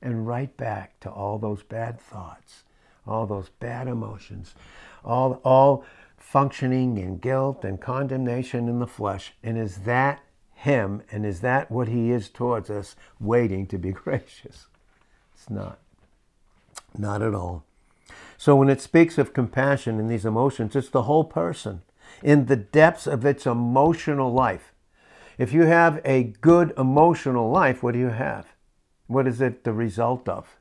And 0.01 0.27
right 0.27 0.55
back 0.57 0.99
to 1.01 1.09
all 1.09 1.39
those 1.39 1.63
bad 1.63 1.99
thoughts, 1.99 2.63
all 3.05 3.25
those 3.25 3.49
bad 3.49 3.87
emotions, 3.87 4.55
all, 5.03 5.41
all 5.43 5.83
functioning 6.17 6.97
in 6.97 7.17
guilt 7.17 7.63
and 7.63 7.81
condemnation 7.81 8.67
in 8.69 8.79
the 8.79 8.87
flesh. 8.87 9.33
And 9.43 9.57
is 9.57 9.77
that 9.79 10.21
him, 10.59 11.01
and 11.09 11.25
is 11.25 11.39
that 11.39 11.71
what 11.71 11.87
he 11.87 12.11
is 12.11 12.29
towards 12.29 12.69
us, 12.69 12.95
waiting 13.19 13.65
to 13.67 13.77
be 13.77 13.91
gracious? 14.03 14.67
It's 15.33 15.49
not. 15.49 15.79
Not 16.97 17.21
at 17.21 17.33
all. 17.33 17.63
So 18.37 18.55
when 18.55 18.69
it 18.69 18.81
speaks 18.81 19.17
of 19.17 19.33
compassion 19.33 19.99
and 19.99 20.09
these 20.09 20.25
emotions, 20.25 20.75
it's 20.75 20.89
the 20.89 21.03
whole 21.03 21.23
person 21.23 21.81
in 22.21 22.47
the 22.47 22.55
depths 22.55 23.07
of 23.07 23.25
its 23.25 23.45
emotional 23.45 24.33
life. 24.33 24.73
If 25.37 25.53
you 25.53 25.63
have 25.63 26.01
a 26.03 26.23
good 26.23 26.73
emotional 26.77 27.49
life, 27.49 27.81
what 27.81 27.93
do 27.93 27.99
you 27.99 28.09
have? 28.09 28.47
What 29.07 29.27
is 29.27 29.39
it 29.39 29.63
the 29.63 29.73
result 29.73 30.27
of? 30.27 30.57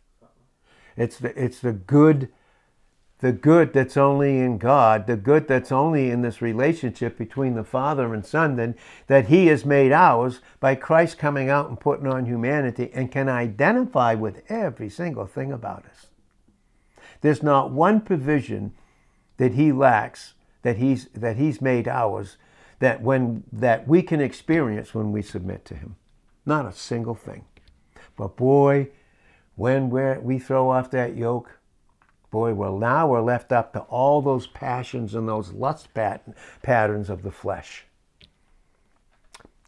It's 0.97 1.19
the, 1.19 1.37
it's 1.43 1.61
the 1.61 1.73
good 1.73 2.29
the 3.21 3.33
good 3.33 3.73
that's 3.73 3.97
only 3.97 4.39
in 4.39 4.59
God, 4.59 5.07
the 5.07 5.17
good 5.17 5.49
that's 5.49 5.73
only 5.73 6.11
in 6.11 6.23
this 6.23 6.41
relationship 6.41 7.19
between 7.19 7.55
the 7.55 7.65
Father 7.65 8.15
and 8.15 8.25
Son, 8.25 8.57
then 8.57 8.77
that 9.09 9.27
He 9.27 9.47
has 9.49 9.65
made 9.65 9.93
ours 9.93 10.41
by 10.61 10.77
Christ 10.77 11.19
coming 11.19 11.51
out 11.51 11.69
and 11.69 11.81
putting 11.81 12.07
on 12.07 12.27
humanity 12.27 12.91
and 12.95 13.11
can 13.11 13.29
identify 13.29 14.15
with 14.15 14.43
every 14.49 14.89
single 14.89 15.27
thing 15.27 15.51
about 15.51 15.85
us. 15.87 16.07
There's 17.21 17.43
not 17.43 17.73
one 17.73 18.01
provision 18.01 18.75
that 19.39 19.55
He 19.55 19.73
lacks 19.73 20.35
that 20.63 20.77
He's 20.77 21.07
that 21.07 21.37
He's 21.37 21.61
made 21.61 21.89
ours 21.89 22.37
that 22.79 23.03
when 23.03 23.43
that 23.53 23.89
we 23.89 24.03
can 24.03 24.21
experience 24.21 24.95
when 24.95 25.11
we 25.11 25.23
submit 25.23 25.65
to 25.67 25.75
Him. 25.75 25.97
Not 26.47 26.67
a 26.67 26.73
single 26.73 27.17
thing. 27.17 27.45
But 28.17 28.37
boy, 28.37 28.91
when 29.57 29.91
we 29.91 30.19
we 30.19 30.39
throw 30.39 30.71
off 30.71 30.91
that 30.93 31.17
yoke, 31.17 31.58
Boy, 32.31 32.53
well, 32.55 32.79
now 32.79 33.09
we're 33.09 33.23
left 33.23 33.53
up 33.53 33.73
to 33.73 33.81
all 33.81 34.21
those 34.21 34.47
passions 34.47 35.15
and 35.15 35.29
those 35.29 35.53
lust 35.53 35.93
pat- 35.95 36.29
patterns 36.63 37.09
of 37.09 37.23
the 37.23 37.31
flesh. 37.31 37.85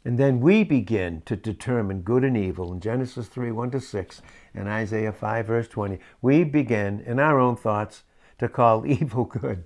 And 0.05 0.19
then 0.19 0.41
we 0.41 0.65
begin 0.65 1.23
to 1.27 1.37
determine 1.37 2.03
good 2.03 2.25
and 2.25 2.37
evil 2.37 2.73
in 2.73 2.81
Genesis 2.81 3.29
3 3.29 3.53
1 3.53 3.71
to 3.73 3.81
6 3.81 4.23
and 4.55 4.69
Isaiah 4.69 5.13
5 5.13 5.47
verse 5.47 5.69
20. 5.69 5.99
We 6.23 6.45
begin 6.45 7.01
in 7.01 7.19
our 7.19 7.39
own 7.39 7.57
thoughts 7.57 8.05
to 8.39 8.49
call 8.49 8.87
evil 8.91 9.25
good 9.25 9.65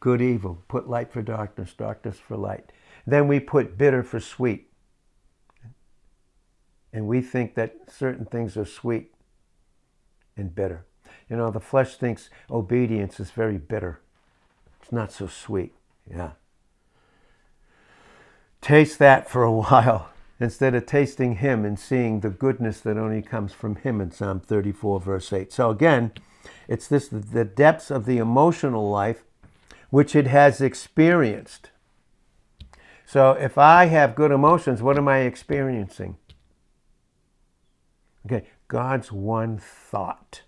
good 0.00 0.20
evil, 0.20 0.62
put 0.68 0.88
light 0.88 1.12
for 1.12 1.22
darkness, 1.22 1.72
darkness 1.76 2.18
for 2.18 2.36
light. 2.36 2.72
Then 3.06 3.28
we 3.28 3.40
put 3.40 3.78
bitter 3.78 4.02
for 4.02 4.20
sweet. 4.20 4.70
And 6.92 7.06
we 7.06 7.20
think 7.20 7.54
that 7.56 7.76
certain 7.88 8.24
things 8.24 8.56
are 8.56 8.64
sweet 8.64 9.12
and 10.36 10.54
bitter. 10.54 10.84
You 11.28 11.36
know, 11.36 11.50
the 11.50 11.60
flesh 11.60 11.96
thinks 11.96 12.30
obedience 12.50 13.20
is 13.20 13.30
very 13.30 13.58
bitter. 13.58 14.00
It's 14.80 14.92
not 14.92 15.12
so 15.12 15.26
sweet. 15.26 15.74
Yeah. 16.10 16.32
Taste 18.60 18.98
that 18.98 19.28
for 19.28 19.42
a 19.42 19.52
while 19.62 20.10
instead 20.40 20.74
of 20.74 20.86
tasting 20.86 21.36
Him 21.36 21.64
and 21.64 21.78
seeing 21.78 22.20
the 22.20 22.30
goodness 22.30 22.80
that 22.80 22.96
only 22.96 23.22
comes 23.22 23.52
from 23.52 23.76
Him 23.76 24.00
in 24.00 24.10
Psalm 24.10 24.40
34, 24.40 25.00
verse 25.00 25.32
8. 25.32 25.52
So 25.52 25.70
again, 25.70 26.12
it's 26.66 26.88
this 26.88 27.08
the 27.08 27.44
depths 27.44 27.90
of 27.90 28.06
the 28.06 28.18
emotional 28.18 28.90
life 28.90 29.22
which 29.90 30.14
it 30.14 30.26
has 30.26 30.60
experienced. 30.60 31.70
So 33.06 33.32
if 33.32 33.56
I 33.56 33.86
have 33.86 34.14
good 34.14 34.30
emotions, 34.30 34.82
what 34.82 34.98
am 34.98 35.08
I 35.08 35.20
experiencing? 35.20 36.18
Okay, 38.26 38.46
God's 38.68 39.10
one 39.10 39.58
thought. 39.58 40.42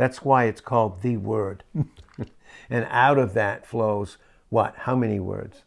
That's 0.00 0.24
why 0.24 0.44
it's 0.44 0.62
called 0.62 1.02
the 1.02 1.18
Word. 1.18 1.62
and 2.70 2.86
out 2.88 3.18
of 3.18 3.34
that 3.34 3.66
flows 3.66 4.16
what? 4.48 4.74
How 4.74 4.96
many 4.96 5.20
words? 5.20 5.64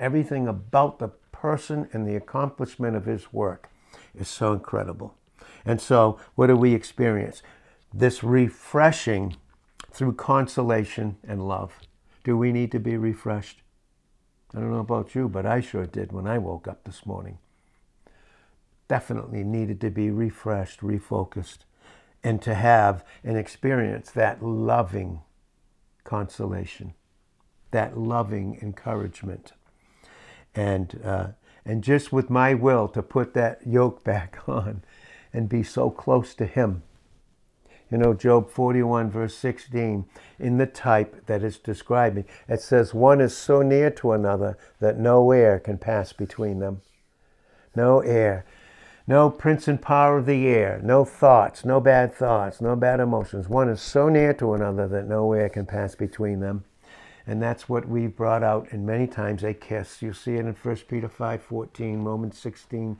Everything 0.00 0.48
about 0.48 0.98
the 0.98 1.10
person 1.30 1.88
and 1.92 2.04
the 2.04 2.16
accomplishment 2.16 2.96
of 2.96 3.04
his 3.04 3.32
work 3.32 3.70
is 4.18 4.26
so 4.26 4.52
incredible. 4.52 5.14
And 5.64 5.80
so, 5.80 6.18
what 6.34 6.48
do 6.48 6.56
we 6.56 6.74
experience? 6.74 7.40
This 7.94 8.24
refreshing 8.24 9.36
through 9.92 10.14
consolation 10.14 11.18
and 11.22 11.46
love. 11.46 11.78
Do 12.24 12.36
we 12.36 12.50
need 12.50 12.72
to 12.72 12.80
be 12.80 12.96
refreshed? 12.96 13.62
I 14.52 14.58
don't 14.58 14.72
know 14.72 14.80
about 14.80 15.14
you, 15.14 15.28
but 15.28 15.46
I 15.46 15.60
sure 15.60 15.86
did 15.86 16.10
when 16.10 16.26
I 16.26 16.38
woke 16.38 16.66
up 16.66 16.82
this 16.82 17.06
morning. 17.06 17.38
Definitely 18.88 19.44
needed 19.44 19.80
to 19.82 19.90
be 19.90 20.10
refreshed, 20.10 20.80
refocused, 20.80 21.58
and 22.28 22.42
to 22.42 22.54
have 22.54 23.02
and 23.24 23.38
experience 23.38 24.10
that 24.10 24.44
loving 24.44 25.22
consolation, 26.04 26.92
that 27.70 27.96
loving 27.96 28.58
encouragement. 28.60 29.52
And, 30.54 31.00
uh, 31.02 31.28
and 31.64 31.82
just 31.82 32.12
with 32.12 32.28
my 32.28 32.52
will 32.52 32.86
to 32.88 33.02
put 33.02 33.32
that 33.32 33.66
yoke 33.66 34.04
back 34.12 34.40
on 34.46 34.82
and 35.32 35.48
be 35.48 35.62
so 35.62 35.88
close 35.88 36.34
to 36.34 36.44
Him 36.44 36.82
you 37.90 37.96
know, 37.96 38.12
Job 38.12 38.50
41, 38.50 39.10
verse 39.10 39.34
16, 39.34 40.04
in 40.38 40.58
the 40.58 40.66
type 40.66 41.24
that 41.24 41.42
is 41.42 41.56
describing, 41.56 42.26
it 42.46 42.60
says, 42.60 42.92
One 42.92 43.18
is 43.18 43.34
so 43.34 43.62
near 43.62 43.90
to 43.92 44.12
another 44.12 44.58
that 44.78 44.98
no 44.98 45.30
air 45.30 45.58
can 45.58 45.78
pass 45.78 46.12
between 46.12 46.58
them. 46.58 46.82
No 47.74 48.00
air. 48.00 48.44
No 49.08 49.30
prince 49.30 49.66
and 49.66 49.80
power 49.80 50.18
of 50.18 50.26
the 50.26 50.46
air. 50.46 50.80
No 50.84 51.04
thoughts. 51.04 51.64
No 51.64 51.80
bad 51.80 52.14
thoughts. 52.14 52.60
No 52.60 52.76
bad 52.76 53.00
emotions. 53.00 53.48
One 53.48 53.70
is 53.70 53.80
so 53.80 54.08
near 54.08 54.34
to 54.34 54.52
another 54.52 54.86
that 54.86 55.08
no 55.08 55.32
air 55.32 55.48
can 55.48 55.64
pass 55.66 55.94
between 55.94 56.40
them. 56.40 56.64
And 57.26 57.42
that's 57.42 57.68
what 57.68 57.88
we've 57.88 58.14
brought 58.14 58.42
out 58.42 58.68
in 58.70 58.86
many 58.86 59.06
times 59.06 59.42
a 59.42 59.54
kiss. 59.54 60.02
You 60.02 60.12
see 60.12 60.34
it 60.34 60.40
in 60.40 60.52
1 60.52 60.76
Peter 60.88 61.08
5 61.08 61.42
14, 61.42 62.04
Romans 62.04 62.38
16 62.38 62.98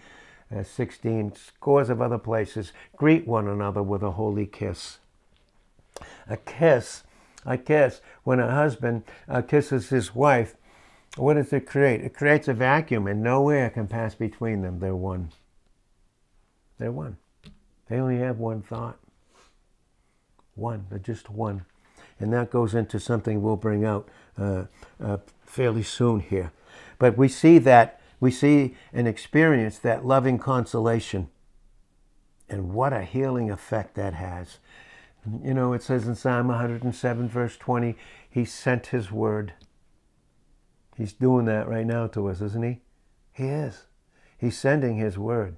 uh, 0.54 0.62
16, 0.62 1.34
scores 1.34 1.90
of 1.90 2.00
other 2.00 2.18
places, 2.18 2.72
greet 2.96 3.26
one 3.26 3.46
another 3.46 3.82
with 3.82 4.02
a 4.02 4.12
holy 4.12 4.46
kiss. 4.46 4.98
A 6.28 6.36
kiss, 6.36 7.02
a 7.44 7.58
kiss, 7.58 8.00
when 8.24 8.40
a 8.40 8.50
husband 8.50 9.02
uh, 9.28 9.42
kisses 9.42 9.90
his 9.90 10.14
wife, 10.14 10.54
what 11.16 11.34
does 11.34 11.52
it 11.52 11.66
create? 11.66 12.00
It 12.00 12.14
creates 12.14 12.48
a 12.48 12.54
vacuum 12.54 13.06
and 13.06 13.22
no 13.22 13.48
air 13.50 13.70
can 13.70 13.88
pass 13.88 14.14
between 14.14 14.62
them. 14.62 14.78
They're 14.78 14.94
one. 14.94 15.32
They're 16.78 16.92
one. 16.92 17.16
They 17.88 17.98
only 17.98 18.18
have 18.18 18.38
one 18.38 18.62
thought. 18.62 18.98
One. 20.54 20.86
They're 20.90 20.98
just 20.98 21.30
one. 21.30 21.64
And 22.20 22.32
that 22.32 22.50
goes 22.50 22.74
into 22.74 22.98
something 22.98 23.42
we'll 23.42 23.56
bring 23.56 23.84
out 23.84 24.08
uh, 24.36 24.64
uh, 25.02 25.18
fairly 25.44 25.82
soon 25.82 26.20
here. 26.20 26.52
But 26.98 27.16
we 27.16 27.28
see 27.28 27.58
that 27.58 28.00
we 28.20 28.30
see 28.30 28.74
and 28.92 29.06
experience 29.06 29.78
that 29.78 30.04
loving 30.04 30.38
consolation. 30.38 31.28
And 32.48 32.72
what 32.72 32.92
a 32.92 33.02
healing 33.02 33.50
effect 33.50 33.94
that 33.94 34.14
has. 34.14 34.58
You 35.44 35.54
know, 35.54 35.72
it 35.72 35.82
says 35.82 36.08
in 36.08 36.14
Psalm 36.14 36.48
107, 36.48 37.28
verse 37.28 37.56
20, 37.56 37.96
He 38.28 38.44
sent 38.44 38.88
His 38.88 39.12
word. 39.12 39.52
He's 40.96 41.12
doing 41.12 41.44
that 41.44 41.68
right 41.68 41.86
now 41.86 42.06
to 42.08 42.28
us, 42.28 42.40
isn't 42.40 42.64
He? 42.64 42.80
He 43.32 43.48
is. 43.48 43.84
He's 44.36 44.58
sending 44.58 44.96
His 44.96 45.18
word. 45.18 45.56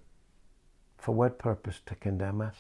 For 1.01 1.13
what 1.13 1.39
purpose? 1.39 1.81
To 1.87 1.95
condemn 1.95 2.41
us? 2.41 2.57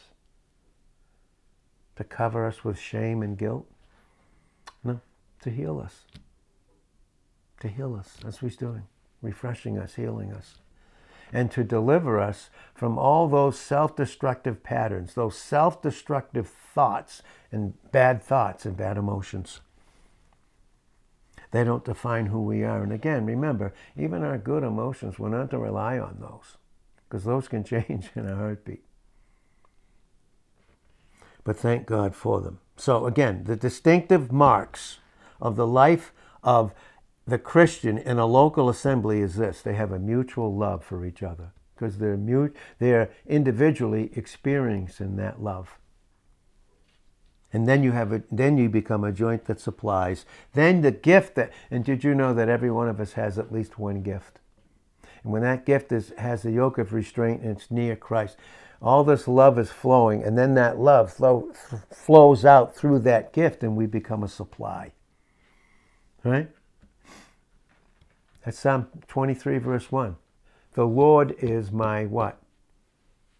To 1.96 2.04
cover 2.04 2.46
us 2.46 2.64
with 2.64 2.78
shame 2.78 3.22
and 3.22 3.36
guilt? 3.36 3.66
No, 4.82 5.00
to 5.42 5.50
heal 5.50 5.78
us. 5.78 6.06
To 7.60 7.68
heal 7.68 7.94
us. 7.94 8.16
That's 8.22 8.40
what 8.40 8.50
He's 8.50 8.56
doing 8.56 8.84
refreshing 9.22 9.78
us, 9.78 9.94
healing 9.96 10.32
us, 10.32 10.56
and 11.32 11.50
to 11.50 11.62
deliver 11.62 12.18
us 12.18 12.50
from 12.74 12.98
all 12.98 13.28
those 13.28 13.58
self 13.58 13.94
destructive 13.94 14.62
patterns, 14.62 15.14
those 15.14 15.36
self 15.36 15.82
destructive 15.82 16.48
thoughts 16.48 17.22
and 17.52 17.74
bad 17.92 18.22
thoughts 18.22 18.64
and 18.64 18.76
bad 18.76 18.96
emotions. 18.96 19.60
They 21.52 21.64
don't 21.64 21.84
define 21.84 22.26
who 22.26 22.42
we 22.42 22.62
are. 22.62 22.82
And 22.82 22.92
again, 22.92 23.26
remember, 23.26 23.74
even 23.96 24.22
our 24.22 24.38
good 24.38 24.62
emotions, 24.62 25.18
we're 25.18 25.28
not 25.28 25.50
to 25.50 25.58
rely 25.58 25.98
on 25.98 26.18
those 26.20 26.56
because 27.10 27.24
those 27.24 27.48
can 27.48 27.64
change 27.64 28.10
in 28.14 28.26
a 28.26 28.36
heartbeat. 28.36 28.84
But 31.42 31.56
thank 31.56 31.86
God 31.86 32.14
for 32.14 32.40
them. 32.40 32.60
So, 32.76 33.06
again, 33.06 33.44
the 33.44 33.56
distinctive 33.56 34.30
marks 34.30 34.98
of 35.40 35.56
the 35.56 35.66
life 35.66 36.12
of 36.42 36.72
the 37.26 37.38
Christian 37.38 37.98
in 37.98 38.18
a 38.18 38.26
local 38.26 38.68
assembly 38.68 39.20
is 39.20 39.36
this 39.36 39.62
they 39.62 39.74
have 39.74 39.92
a 39.92 39.98
mutual 39.98 40.54
love 40.54 40.84
for 40.84 41.04
each 41.04 41.22
other 41.22 41.52
because 41.74 41.98
they're, 41.98 42.16
mute, 42.16 42.54
they're 42.78 43.10
individually 43.26 44.10
experiencing 44.14 45.16
that 45.16 45.42
love. 45.42 45.78
And 47.52 47.66
then 47.66 47.82
you 47.82 47.92
have 47.92 48.12
a, 48.12 48.22
then 48.30 48.58
you 48.58 48.68
become 48.68 49.02
a 49.02 49.12
joint 49.12 49.46
that 49.46 49.60
supplies. 49.60 50.24
Then 50.52 50.82
the 50.82 50.92
gift 50.92 51.34
that, 51.34 51.52
and 51.70 51.84
did 51.84 52.04
you 52.04 52.14
know 52.14 52.32
that 52.34 52.48
every 52.48 52.70
one 52.70 52.88
of 52.88 53.00
us 53.00 53.14
has 53.14 53.38
at 53.38 53.52
least 53.52 53.78
one 53.78 54.02
gift? 54.02 54.39
And 55.22 55.32
when 55.32 55.42
that 55.42 55.66
gift 55.66 55.92
is, 55.92 56.12
has 56.18 56.42
the 56.42 56.52
yoke 56.52 56.78
of 56.78 56.92
restraint 56.92 57.42
and 57.42 57.56
it's 57.56 57.70
near 57.70 57.96
Christ, 57.96 58.36
all 58.82 59.04
this 59.04 59.28
love 59.28 59.58
is 59.58 59.70
flowing, 59.70 60.22
and 60.22 60.38
then 60.38 60.54
that 60.54 60.78
love 60.78 61.12
flow, 61.12 61.52
flows 61.92 62.44
out 62.46 62.74
through 62.74 63.00
that 63.00 63.32
gift, 63.32 63.62
and 63.62 63.76
we 63.76 63.84
become 63.86 64.22
a 64.22 64.28
supply. 64.28 64.92
Right? 66.24 66.48
That's 68.44 68.58
Psalm 68.58 68.88
23, 69.08 69.58
verse 69.58 69.92
1. 69.92 70.16
The 70.72 70.86
Lord 70.86 71.34
is 71.40 71.70
my 71.70 72.06
what? 72.06 72.40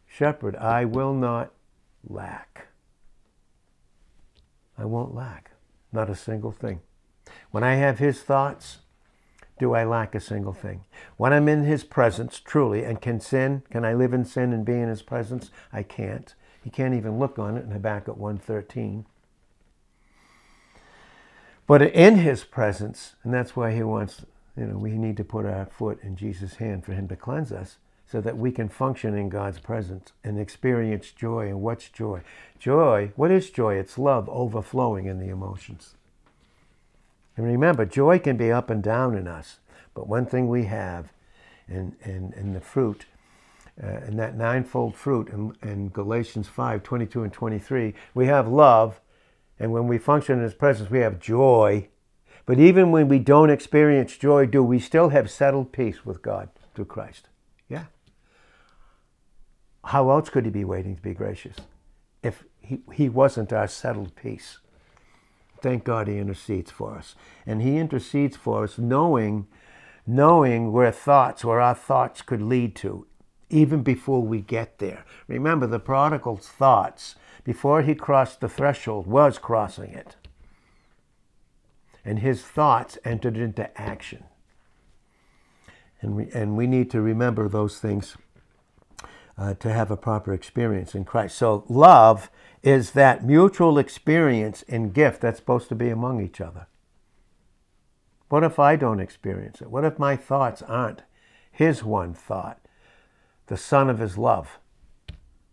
Shepherd. 0.07 0.57
I 0.57 0.85
will 0.85 1.15
not 1.15 1.53
lack. 2.07 2.67
I 4.77 4.85
won't 4.85 5.15
lack. 5.15 5.53
Not 5.93 6.11
a 6.11 6.15
single 6.15 6.53
thing. 6.53 6.81
When 7.51 7.65
I 7.65 7.77
have 7.77 7.99
His 7.99 8.21
thoughts, 8.21 8.79
do 9.61 9.75
I 9.75 9.85
lack 9.85 10.15
a 10.15 10.21
single 10.21 10.55
thing? 10.55 10.85
When 11.19 11.35
I'm 11.35 11.49
in 11.49 11.65
His 11.65 11.85
presence, 11.85 12.41
truly, 12.41 12.83
and 12.83 13.01
can 13.01 13.21
sin, 13.21 13.63
can 13.71 13.85
I 13.85 13.93
live 13.93 14.15
in 14.15 14.25
sin 14.25 14.55
and 14.55 14.65
be 14.65 14.73
in 14.73 14.89
His 14.89 15.03
presence? 15.03 15.51
I 15.71 15.83
can't. 15.83 16.35
He 16.65 16.71
can't 16.71 16.95
even 16.95 17.19
look 17.19 17.39
on 17.39 17.57
it 17.57 17.65
in 17.65 17.71
Habakkuk 17.71 18.19
1.13. 18.19 19.05
But 21.67 21.83
in 21.83 22.17
His 22.17 22.43
presence, 22.43 23.17
and 23.23 23.33
that's 23.33 23.55
why 23.55 23.73
He 23.73 23.83
wants 23.83 24.25
you 24.57 24.67
know, 24.67 24.79
we 24.79 24.93
need 24.93 25.19
to 25.19 25.25
put 25.25 25.45
our 25.45 25.67
foot 25.67 26.03
in 26.03 26.17
Jesus' 26.17 26.57
hand 26.57 26.85
for 26.85 26.95
Him 26.95 27.07
to 27.09 27.17
cleanse 27.17 27.53
us 27.53 27.77
so 28.11 28.21
that 28.23 28.39
we 28.39 28.51
can 28.51 28.69
function 28.69 29.15
in 29.15 29.29
God's 29.29 29.61
presence 29.61 30.13
and 30.25 30.41
experience 30.41 31.13
joy. 31.13 31.49
And 31.49 31.61
what's 31.61 31.91
joy? 31.91 32.23
Joy, 32.59 33.13
what 33.15 33.31
is 33.31 33.51
joy? 33.51 33.75
It's 33.75 33.99
love 33.99 34.27
overflowing 34.31 35.05
in 35.05 35.21
the 35.21 35.29
emotions. 35.29 35.95
And 37.41 37.49
remember, 37.49 37.87
joy 37.87 38.19
can 38.19 38.37
be 38.37 38.53
up 38.53 38.69
and 38.69 38.83
down 38.83 39.17
in 39.17 39.27
us, 39.27 39.61
but 39.95 40.07
one 40.07 40.27
thing 40.27 40.49
we 40.49 40.65
have 40.65 41.13
in, 41.69 41.97
in, 42.05 42.35
in 42.37 42.53
the 42.53 42.61
fruit, 42.61 43.07
uh, 43.83 44.01
in 44.07 44.17
that 44.17 44.37
ninefold 44.37 44.95
fruit 44.95 45.29
in, 45.29 45.57
in 45.63 45.89
Galatians 45.89 46.49
5 46.49 46.83
22 46.83 47.23
and 47.23 47.33
23, 47.33 47.95
we 48.15 48.27
have 48.27 48.49
love, 48.49 49.01
and 49.59 49.73
when 49.73 49.87
we 49.87 49.97
function 49.99 50.39
in 50.39 50.45
His 50.45 50.55
presence, 50.55 50.91
we 50.91 50.99
have 50.99 51.19
joy 51.19 51.89
but 52.51 52.59
even 52.59 52.91
when 52.91 53.07
we 53.07 53.21
don't 53.21 53.49
experience 53.49 54.17
joy, 54.17 54.45
do 54.45 54.61
we 54.61 54.81
still 54.81 55.11
have 55.11 55.31
settled 55.31 55.71
peace 55.71 56.05
with 56.05 56.21
God 56.21 56.49
through 56.75 56.87
Christ? 56.87 57.29
Yeah. 57.69 57.85
How 59.85 60.11
else 60.11 60.31
could 60.31 60.47
He 60.47 60.51
be 60.51 60.65
waiting 60.65 60.97
to 60.97 61.01
be 61.01 61.15
gracious 61.15 61.57
if 62.25 62.43
He, 62.61 62.81
he 62.93 63.09
wasn't 63.09 63.53
our 63.53 63.69
settled 63.69 64.17
peace? 64.17 64.59
Thank 65.63 65.85
God 65.85 66.09
he 66.09 66.19
intercedes 66.19 66.71
for 66.71 66.97
us. 66.97 67.15
And 67.47 67.63
he 67.63 67.77
intercedes 67.77 68.37
for 68.37 68.65
us 68.65 68.79
knowing, 68.79 69.47
knowing 70.07 70.73
where 70.73 70.93
thoughts, 70.93 71.45
where 71.45 71.61
our 71.61 71.75
thoughts 71.75 72.23
could 72.23 72.43
lead 72.43 72.75
to, 72.77 73.07
even 73.49 73.83
before 73.83 74.23
we 74.23 74.41
get 74.41 74.79
there. 74.79 75.05
Remember, 75.27 75.67
the 75.67 75.81
prodigal's 75.81 76.49
thoughts, 76.49 77.17
before 77.45 77.83
he 77.83 77.95
crossed 77.95 78.41
the 78.41 78.49
threshold, 78.49 79.07
was 79.07 79.39
crossing 79.39 79.91
it. 79.91 80.17
And 82.05 82.21
his 82.21 82.43
thoughts 82.43 82.99
entered 83.05 83.37
into 83.37 83.79
action. 83.81 84.25
And 86.01 86.17
we, 86.17 86.31
and 86.33 86.57
we 86.57 86.67
need 86.67 86.91
to 86.93 87.01
remember 87.01 87.49
those 87.49 87.79
things 87.79 88.17
uh, 89.37 89.55
to 89.55 89.73
have 89.73 89.91
a 89.91 89.97
proper 89.97 90.33
experience 90.33 90.95
in 90.95 91.05
Christ. 91.05 91.37
So, 91.37 91.65
love 91.69 92.31
is 92.63 92.91
that 92.93 93.25
mutual 93.25 93.79
experience 93.79 94.63
and 94.69 94.93
gift 94.93 95.23
that's 95.23 95.39
supposed 95.39 95.69
to 95.69 95.75
be 95.75 95.89
among 95.89 96.23
each 96.23 96.41
other. 96.41 96.67
What 98.29 98.45
if 98.45 98.59
I 98.59 98.77
don't 98.77 99.01
experience 99.01 99.61
it? 99.61 99.71
What 99.71 99.85
if 99.85 99.99
my 99.99 100.17
thoughts 100.17 100.63
aren't 100.63 101.03
His 101.51 101.83
one 101.83 102.15
thought, 102.15 102.61
the 103.47 103.57
Son 103.57 103.89
of 103.91 103.99
His 103.99 104.17
love 104.17 104.59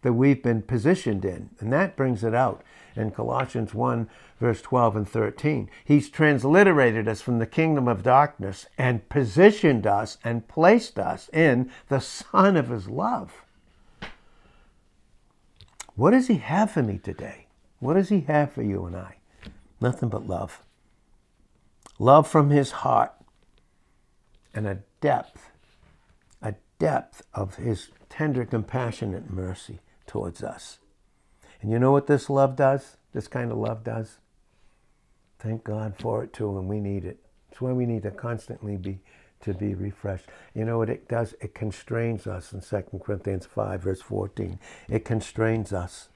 that 0.02 0.14
we've 0.14 0.44
been 0.44 0.62
positioned 0.62 1.26
in? 1.26 1.50
And 1.60 1.72
that 1.74 1.96
brings 1.96 2.24
it 2.24 2.36
out 2.36 2.62
in 2.96 3.12
Colossians 3.12 3.74
1, 3.74 4.10
verse 4.40 4.62
12 4.62 4.96
and 4.98 5.10
13. 5.10 5.70
He's 5.86 6.10
transliterated 6.10 7.08
us 7.08 7.22
from 7.22 7.40
the 7.40 7.48
kingdom 7.48 7.88
of 7.88 8.04
darkness 8.04 8.68
and 8.78 9.08
positioned 9.10 9.88
us 9.88 10.18
and 10.24 10.48
placed 10.48 11.00
us 11.00 11.30
in 11.32 11.72
the 11.88 12.02
Son 12.02 12.58
of 12.58 12.70
His 12.70 12.90
love. 12.90 13.44
What 15.98 16.12
does 16.12 16.28
He 16.28 16.38
have 16.38 16.70
for 16.70 16.84
me 16.84 17.00
today? 17.00 17.48
What 17.80 17.96
does 17.96 18.10
He 18.10 18.22
have 18.22 18.54
for 18.54 18.62
you 18.62 18.86
and 18.86 18.96
I? 18.96 19.16
Nothing 19.82 20.10
but 20.10 20.28
love. 20.28 20.62
Love 21.98 22.28
from 22.28 22.52
His 22.52 22.70
heart 22.72 23.14
and 24.54 24.68
a 24.68 24.84
depth, 25.02 25.50
a 26.40 26.54
depth 26.78 27.24
of 27.34 27.56
His 27.56 27.90
tender, 28.10 28.46
compassionate 28.46 29.32
mercy 29.32 29.80
towards 30.06 30.44
us. 30.44 30.78
And 31.62 31.72
you 31.72 31.80
know 31.80 31.92
what 31.92 32.06
this 32.06 32.30
love 32.30 32.56
does? 32.56 32.98
This 33.14 33.28
kind 33.28 33.52
of 33.52 33.58
love 33.58 33.84
does? 33.84 34.20
Thank 35.40 35.64
God 35.64 35.96
for 35.98 36.24
it 36.24 36.32
too, 36.32 36.60
and 36.60 36.68
we 36.68 36.80
need 36.80 37.06
it. 37.06 37.18
It's 37.50 37.60
why 37.60 37.72
we 37.72 37.88
need 37.88 38.04
to 38.04 38.12
constantly 38.12 38.78
be 38.78 39.00
to 39.42 39.54
be 39.54 39.76
refreshed. 39.76 40.26
You 40.54 40.66
know 40.66 40.78
what 40.78 40.90
it 40.90 41.08
does? 41.08 41.36
It 41.42 41.54
constrains 41.54 42.28
us 42.28 42.54
in 42.54 42.62
2 42.62 43.00
Corinthians 43.04 43.46
5, 43.46 43.82
verse 43.82 44.02
14. 44.02 44.60
It 44.90 45.06
constrains 45.06 45.72
us. 45.72 46.10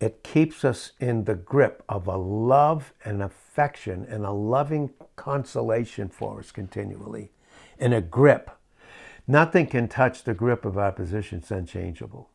It 0.00 0.22
keeps 0.22 0.64
us 0.64 0.92
in 0.98 1.24
the 1.24 1.36
grip 1.36 1.82
of 1.88 2.06
a 2.06 2.16
love 2.16 2.92
and 3.04 3.22
affection 3.22 4.04
and 4.08 4.24
a 4.24 4.32
loving 4.32 4.90
consolation 5.16 6.08
for 6.08 6.40
us 6.40 6.50
continually. 6.50 7.30
In 7.78 7.92
a 7.92 8.00
grip. 8.00 8.50
Nothing 9.26 9.66
can 9.66 9.88
touch 9.88 10.24
the 10.24 10.34
grip 10.34 10.64
of 10.64 10.76
our 10.76 10.92
position. 10.92 11.38
It's 11.38 11.50
unchangeable. 11.50 12.28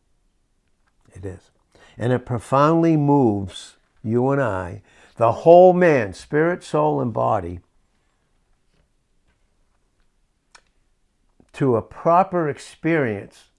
It 1.13 1.25
is. 1.25 1.51
And 1.97 2.13
it 2.13 2.25
profoundly 2.25 2.97
moves 2.97 3.75
you 4.03 4.29
and 4.29 4.41
I, 4.41 4.81
the 5.17 5.31
whole 5.31 5.73
man, 5.73 6.13
spirit, 6.13 6.63
soul, 6.63 7.01
and 7.01 7.13
body, 7.13 7.59
to 11.59 11.75
a 11.75 11.81
proper 11.81 12.47
experience 12.47 13.49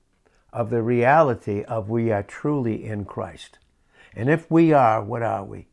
of 0.54 0.70
the 0.70 0.82
reality 0.82 1.62
of 1.64 1.90
we 1.90 2.10
are 2.10 2.22
truly 2.22 2.82
in 2.82 3.04
Christ. 3.04 3.58
And 4.16 4.30
if 4.30 4.50
we 4.50 4.72
are, 4.72 5.04
what 5.04 5.22
are 5.22 5.44
we? 5.44 5.66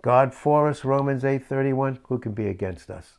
God 0.00 0.32
for 0.32 0.70
us, 0.70 0.86
Romans 0.86 1.22
8:31, 1.22 1.98
who 2.04 2.18
can 2.18 2.32
be 2.32 2.46
against 2.46 2.90
us? 2.90 3.18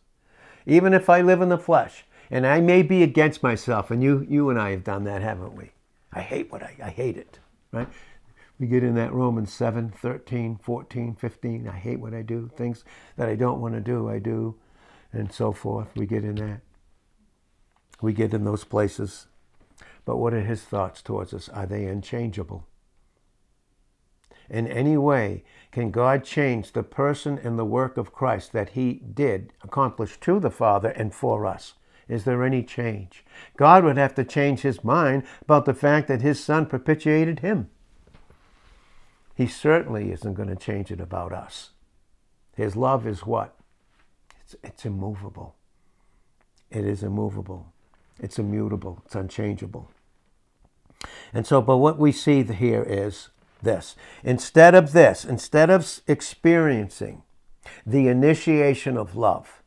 Even 0.65 0.91
if 0.91 1.07
I 1.07 1.21
live 1.21 1.39
in 1.43 1.49
the 1.49 1.57
flesh, 1.59 2.03
and 2.31 2.47
I 2.47 2.61
may 2.61 2.81
be 2.81 3.03
against 3.03 3.43
myself, 3.43 3.91
and 3.91 4.01
you 4.01 4.25
you 4.27 4.49
and 4.49 4.59
I 4.59 4.71
have 4.71 4.83
done 4.83 5.03
that, 5.03 5.21
haven't 5.21 5.55
we? 5.55 5.73
I 6.11 6.21
hate 6.21 6.51
what 6.51 6.63
I, 6.63 6.75
I 6.83 6.89
hate 6.89 7.17
it, 7.17 7.37
right? 7.71 7.89
We 8.57 8.65
get 8.65 8.83
in 8.83 8.95
that 8.95 9.13
Romans 9.13 9.53
7, 9.53 9.91
13, 9.91 10.57
14, 10.63 11.13
15. 11.13 11.67
I 11.67 11.77
hate 11.77 11.99
what 11.99 12.15
I 12.15 12.23
do. 12.23 12.49
Things 12.57 12.83
that 13.17 13.29
I 13.29 13.35
don't 13.35 13.61
want 13.61 13.75
to 13.75 13.81
do, 13.81 14.09
I 14.09 14.17
do, 14.17 14.55
and 15.13 15.31
so 15.31 15.51
forth. 15.51 15.89
We 15.95 16.07
get 16.07 16.23
in 16.23 16.37
that. 16.37 16.61
We 18.01 18.13
get 18.13 18.33
in 18.33 18.43
those 18.43 18.63
places. 18.63 19.27
But 20.05 20.17
what 20.17 20.33
are 20.33 20.41
his 20.41 20.63
thoughts 20.63 21.01
towards 21.01 21.33
us? 21.33 21.47
Are 21.49 21.65
they 21.65 21.85
unchangeable? 21.85 22.67
In 24.49 24.67
any 24.67 24.97
way, 24.97 25.43
can 25.71 25.91
God 25.91 26.25
change 26.25 26.73
the 26.73 26.83
person 26.83 27.39
and 27.41 27.57
the 27.57 27.63
work 27.63 27.95
of 27.95 28.11
Christ 28.11 28.51
that 28.51 28.71
he 28.71 28.95
did 28.95 29.53
accomplish 29.63 30.19
to 30.21 30.39
the 30.39 30.51
Father 30.51 30.89
and 30.89 31.13
for 31.13 31.45
us? 31.45 31.75
Is 32.09 32.25
there 32.25 32.43
any 32.43 32.61
change? 32.61 33.23
God 33.55 33.85
would 33.85 33.95
have 33.95 34.13
to 34.15 34.25
change 34.25 34.61
his 34.61 34.83
mind 34.83 35.23
about 35.41 35.63
the 35.63 35.73
fact 35.73 36.09
that 36.09 36.21
his 36.21 36.43
son 36.43 36.65
propitiated 36.65 37.39
him. 37.39 37.69
He 39.35 39.47
certainly 39.47 40.11
isn't 40.11 40.33
going 40.33 40.49
to 40.49 40.55
change 40.57 40.91
it 40.91 40.99
about 40.99 41.31
us. 41.31 41.69
His 42.57 42.75
love 42.75 43.07
is 43.07 43.25
what? 43.25 43.55
It's, 44.41 44.55
it's 44.61 44.85
immovable. 44.85 45.55
It 46.69 46.85
is 46.85 47.03
immovable. 47.03 47.71
It's 48.21 48.37
immutable, 48.37 49.01
it's 49.05 49.15
unchangeable. 49.15 49.89
And 51.33 51.45
so, 51.47 51.61
but 51.61 51.77
what 51.77 51.97
we 51.97 52.11
see 52.11 52.43
here 52.43 52.83
is 52.83 53.29
this. 53.63 53.95
Instead 54.23 54.75
of 54.75 54.93
this, 54.93 55.25
instead 55.25 55.71
of 55.71 56.01
experiencing 56.07 57.23
the 57.85 58.07
initiation 58.07 58.95
of 58.95 59.15
love, 59.15 59.61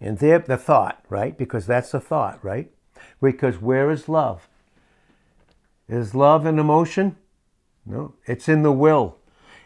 and 0.00 0.18
there, 0.18 0.40
the 0.40 0.56
thought, 0.56 1.04
right? 1.08 1.38
Because 1.38 1.66
that's 1.66 1.92
the 1.92 2.00
thought, 2.00 2.44
right? 2.44 2.72
Because 3.20 3.62
where 3.62 3.88
is 3.88 4.08
love? 4.08 4.48
Is 5.88 6.16
love 6.16 6.44
an 6.44 6.58
emotion? 6.58 7.16
No, 7.86 8.14
it's 8.26 8.48
in 8.48 8.64
the 8.64 8.72
will. 8.72 9.18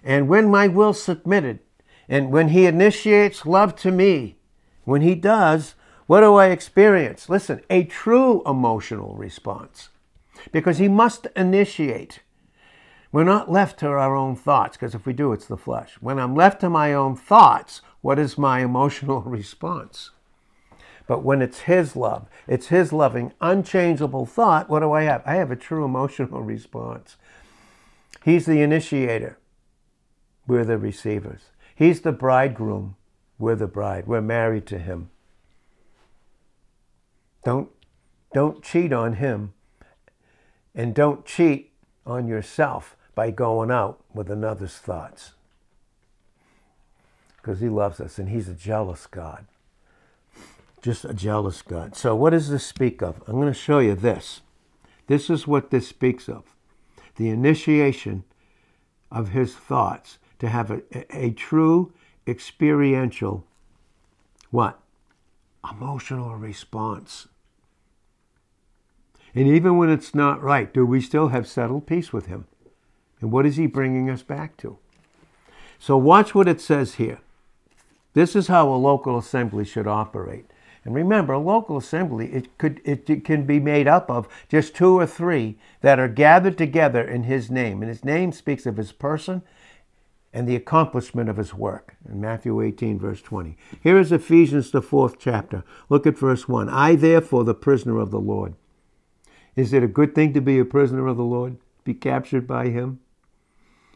And 0.04 0.28
when 0.28 0.50
my 0.50 0.68
will 0.68 0.92
submitted, 0.92 1.60
and 2.08 2.30
when 2.30 2.48
he 2.48 2.66
initiates 2.66 3.46
love 3.46 3.74
to 3.76 3.90
me, 3.90 4.35
when 4.86 5.02
he 5.02 5.16
does, 5.16 5.74
what 6.06 6.20
do 6.20 6.36
I 6.36 6.46
experience? 6.46 7.28
Listen, 7.28 7.60
a 7.68 7.82
true 7.84 8.42
emotional 8.46 9.14
response. 9.14 9.90
Because 10.52 10.78
he 10.78 10.88
must 10.88 11.26
initiate. 11.34 12.20
We're 13.10 13.24
not 13.24 13.50
left 13.50 13.80
to 13.80 13.88
our 13.88 14.14
own 14.14 14.36
thoughts, 14.36 14.76
because 14.76 14.94
if 14.94 15.04
we 15.04 15.12
do, 15.12 15.32
it's 15.32 15.46
the 15.46 15.56
flesh. 15.56 15.96
When 16.00 16.20
I'm 16.20 16.36
left 16.36 16.60
to 16.60 16.70
my 16.70 16.94
own 16.94 17.16
thoughts, 17.16 17.82
what 18.00 18.18
is 18.18 18.38
my 18.38 18.60
emotional 18.64 19.22
response? 19.22 20.10
But 21.08 21.24
when 21.24 21.42
it's 21.42 21.60
His 21.60 21.96
love, 21.96 22.28
it's 22.46 22.68
His 22.68 22.92
loving, 22.92 23.32
unchangeable 23.40 24.24
thought, 24.24 24.70
what 24.70 24.80
do 24.80 24.92
I 24.92 25.02
have? 25.02 25.22
I 25.26 25.34
have 25.34 25.50
a 25.50 25.56
true 25.56 25.84
emotional 25.84 26.42
response. 26.42 27.16
He's 28.24 28.46
the 28.46 28.62
initiator. 28.62 29.38
We're 30.46 30.64
the 30.64 30.78
receivers. 30.78 31.42
He's 31.74 32.02
the 32.02 32.12
bridegroom. 32.12 32.94
We're 33.38 33.56
the 33.56 33.66
bride. 33.66 34.06
We're 34.06 34.20
married 34.20 34.66
to 34.66 34.78
him. 34.78 35.10
Don't, 37.44 37.68
don't 38.32 38.62
cheat 38.62 38.92
on 38.92 39.14
him. 39.14 39.52
And 40.74 40.94
don't 40.94 41.24
cheat 41.24 41.72
on 42.04 42.26
yourself 42.26 42.96
by 43.14 43.30
going 43.30 43.70
out 43.70 44.02
with 44.12 44.30
another's 44.30 44.76
thoughts. 44.76 45.32
Because 47.36 47.60
he 47.60 47.68
loves 47.68 48.00
us 48.00 48.18
and 48.18 48.28
he's 48.28 48.48
a 48.48 48.54
jealous 48.54 49.06
God. 49.06 49.46
Just 50.82 51.04
a 51.04 51.14
jealous 51.14 51.62
God. 51.62 51.96
So, 51.96 52.14
what 52.14 52.30
does 52.30 52.50
this 52.50 52.64
speak 52.64 53.02
of? 53.02 53.22
I'm 53.26 53.34
going 53.34 53.46
to 53.46 53.54
show 53.54 53.78
you 53.78 53.94
this. 53.94 54.42
This 55.06 55.30
is 55.30 55.46
what 55.46 55.70
this 55.70 55.88
speaks 55.88 56.28
of 56.28 56.44
the 57.16 57.28
initiation 57.30 58.24
of 59.10 59.30
his 59.30 59.54
thoughts 59.54 60.18
to 60.38 60.48
have 60.48 60.70
a, 60.70 60.82
a, 60.92 61.26
a 61.26 61.30
true 61.30 61.92
experiential 62.26 63.44
what? 64.50 64.80
Emotional 65.70 66.36
response. 66.36 67.28
And 69.34 69.46
even 69.48 69.76
when 69.76 69.90
it's 69.90 70.14
not 70.14 70.42
right, 70.42 70.72
do 70.72 70.86
we 70.86 71.00
still 71.00 71.28
have 71.28 71.46
settled 71.46 71.86
peace 71.86 72.12
with 72.12 72.26
Him? 72.26 72.46
And 73.20 73.30
what 73.30 73.44
is 73.44 73.56
He 73.56 73.66
bringing 73.66 74.08
us 74.08 74.22
back 74.22 74.56
to? 74.58 74.78
So, 75.78 75.96
watch 75.98 76.34
what 76.34 76.48
it 76.48 76.60
says 76.60 76.94
here. 76.94 77.18
This 78.14 78.34
is 78.34 78.46
how 78.46 78.68
a 78.68 78.76
local 78.76 79.18
assembly 79.18 79.64
should 79.64 79.86
operate. 79.86 80.46
And 80.84 80.94
remember, 80.94 81.34
a 81.34 81.38
local 81.38 81.76
assembly 81.76 82.32
it 82.32 82.56
could 82.56 82.80
it, 82.84 83.10
it 83.10 83.24
can 83.24 83.44
be 83.44 83.60
made 83.60 83.88
up 83.88 84.10
of 84.10 84.28
just 84.48 84.74
two 84.74 84.98
or 84.98 85.06
three 85.06 85.58
that 85.82 85.98
are 85.98 86.08
gathered 86.08 86.56
together 86.56 87.02
in 87.02 87.24
His 87.24 87.50
name, 87.50 87.82
and 87.82 87.90
His 87.90 88.04
name 88.04 88.32
speaks 88.32 88.64
of 88.64 88.76
His 88.76 88.92
person 88.92 89.42
and 90.36 90.46
the 90.46 90.54
accomplishment 90.54 91.30
of 91.30 91.38
his 91.38 91.54
work. 91.54 91.96
In 92.06 92.20
Matthew 92.20 92.60
18, 92.60 92.98
verse 92.98 93.22
20. 93.22 93.56
Here 93.82 93.98
is 93.98 94.12
Ephesians, 94.12 94.70
the 94.70 94.82
fourth 94.82 95.18
chapter. 95.18 95.64
Look 95.88 96.06
at 96.06 96.18
verse 96.18 96.46
1. 96.46 96.68
I, 96.68 96.94
therefore, 96.94 97.42
the 97.42 97.54
prisoner 97.54 97.98
of 97.98 98.10
the 98.10 98.20
Lord. 98.20 98.54
Is 99.56 99.72
it 99.72 99.82
a 99.82 99.88
good 99.88 100.14
thing 100.14 100.34
to 100.34 100.42
be 100.42 100.58
a 100.58 100.66
prisoner 100.66 101.06
of 101.06 101.16
the 101.16 101.24
Lord? 101.24 101.56
Be 101.84 101.94
captured 101.94 102.46
by 102.46 102.68
him? 102.68 103.00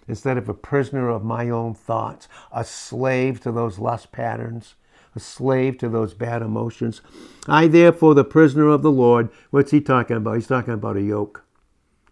instead 0.09 0.37
of 0.37 0.49
a 0.49 0.55
prisoner 0.55 1.09
of 1.09 1.23
my 1.23 1.49
own 1.49 1.73
thoughts, 1.73 2.27
a 2.51 2.65
slave 2.65 3.41
to 3.41 3.53
those 3.53 3.79
lust 3.79 4.11
patterns, 4.11 4.75
a 5.15 5.21
slave 5.21 5.79
to 5.79 5.89
those 5.89 6.15
bad 6.15 6.43
emotions. 6.43 7.01
I, 7.47 7.69
therefore, 7.69 8.15
the 8.15 8.25
prisoner 8.25 8.67
of 8.67 8.83
the 8.83 8.91
Lord, 8.91 9.31
what's 9.51 9.71
he 9.71 9.81
talking 9.81 10.17
about? 10.17 10.35
He's 10.35 10.49
talking 10.49 10.75
about 10.75 10.97
a 10.97 11.03
yoke. 11.03 11.45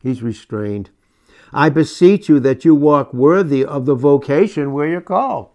He's 0.00 0.22
restrained. 0.22 0.90
I 1.52 1.68
beseech 1.68 2.28
you 2.28 2.40
that 2.40 2.64
you 2.64 2.74
walk 2.74 3.12
worthy 3.14 3.64
of 3.64 3.86
the 3.86 3.94
vocation 3.94 4.72
where 4.72 4.88
you're 4.88 5.00
called. 5.00 5.50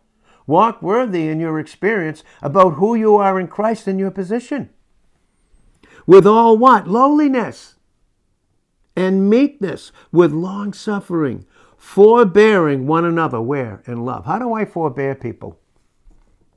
Walk 0.45 0.81
worthy 0.81 1.27
in 1.27 1.39
your 1.39 1.59
experience 1.59 2.23
about 2.41 2.71
who 2.71 2.95
you 2.95 3.15
are 3.15 3.39
in 3.39 3.47
Christ 3.47 3.87
and 3.87 3.99
your 3.99 4.11
position. 4.11 4.69
With 6.05 6.27
all 6.27 6.57
what? 6.57 6.87
Lowliness 6.87 7.75
and 8.95 9.29
meekness, 9.29 9.91
with 10.11 10.31
long 10.31 10.73
suffering, 10.73 11.45
forbearing 11.77 12.85
one 12.85 13.05
another. 13.05 13.41
Where? 13.41 13.81
In 13.87 14.03
love. 14.03 14.25
How 14.25 14.39
do 14.39 14.53
I 14.53 14.65
forbear 14.65 15.15
people? 15.15 15.59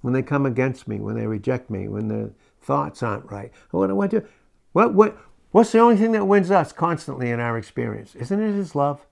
When 0.00 0.12
they 0.12 0.22
come 0.22 0.46
against 0.46 0.86
me, 0.86 1.00
when 1.00 1.16
they 1.16 1.26
reject 1.26 1.70
me, 1.70 1.88
when 1.88 2.08
their 2.08 2.30
thoughts 2.60 3.02
aren't 3.02 3.30
right. 3.30 3.52
What 3.70 3.86
do 3.86 4.00
I 4.00 4.06
do? 4.06 4.24
What, 4.72 4.94
what, 4.94 5.16
what's 5.52 5.72
the 5.72 5.78
only 5.78 5.96
thing 5.96 6.12
that 6.12 6.26
wins 6.26 6.50
us 6.50 6.72
constantly 6.72 7.30
in 7.30 7.40
our 7.40 7.56
experience? 7.56 8.14
Isn't 8.14 8.42
it 8.42 8.52
His 8.52 8.74
love? 8.74 9.06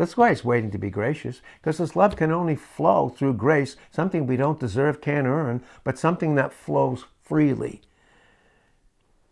That's 0.00 0.16
why 0.16 0.30
it's 0.30 0.42
waiting 0.42 0.70
to 0.70 0.78
be 0.78 0.88
gracious, 0.88 1.42
because 1.60 1.76
this 1.76 1.94
love 1.94 2.16
can 2.16 2.32
only 2.32 2.56
flow 2.56 3.10
through 3.10 3.34
grace, 3.34 3.76
something 3.90 4.26
we 4.26 4.38
don't 4.38 4.58
deserve, 4.58 5.02
can't 5.02 5.26
earn, 5.26 5.62
but 5.84 5.98
something 5.98 6.36
that 6.36 6.54
flows 6.54 7.04
freely. 7.22 7.82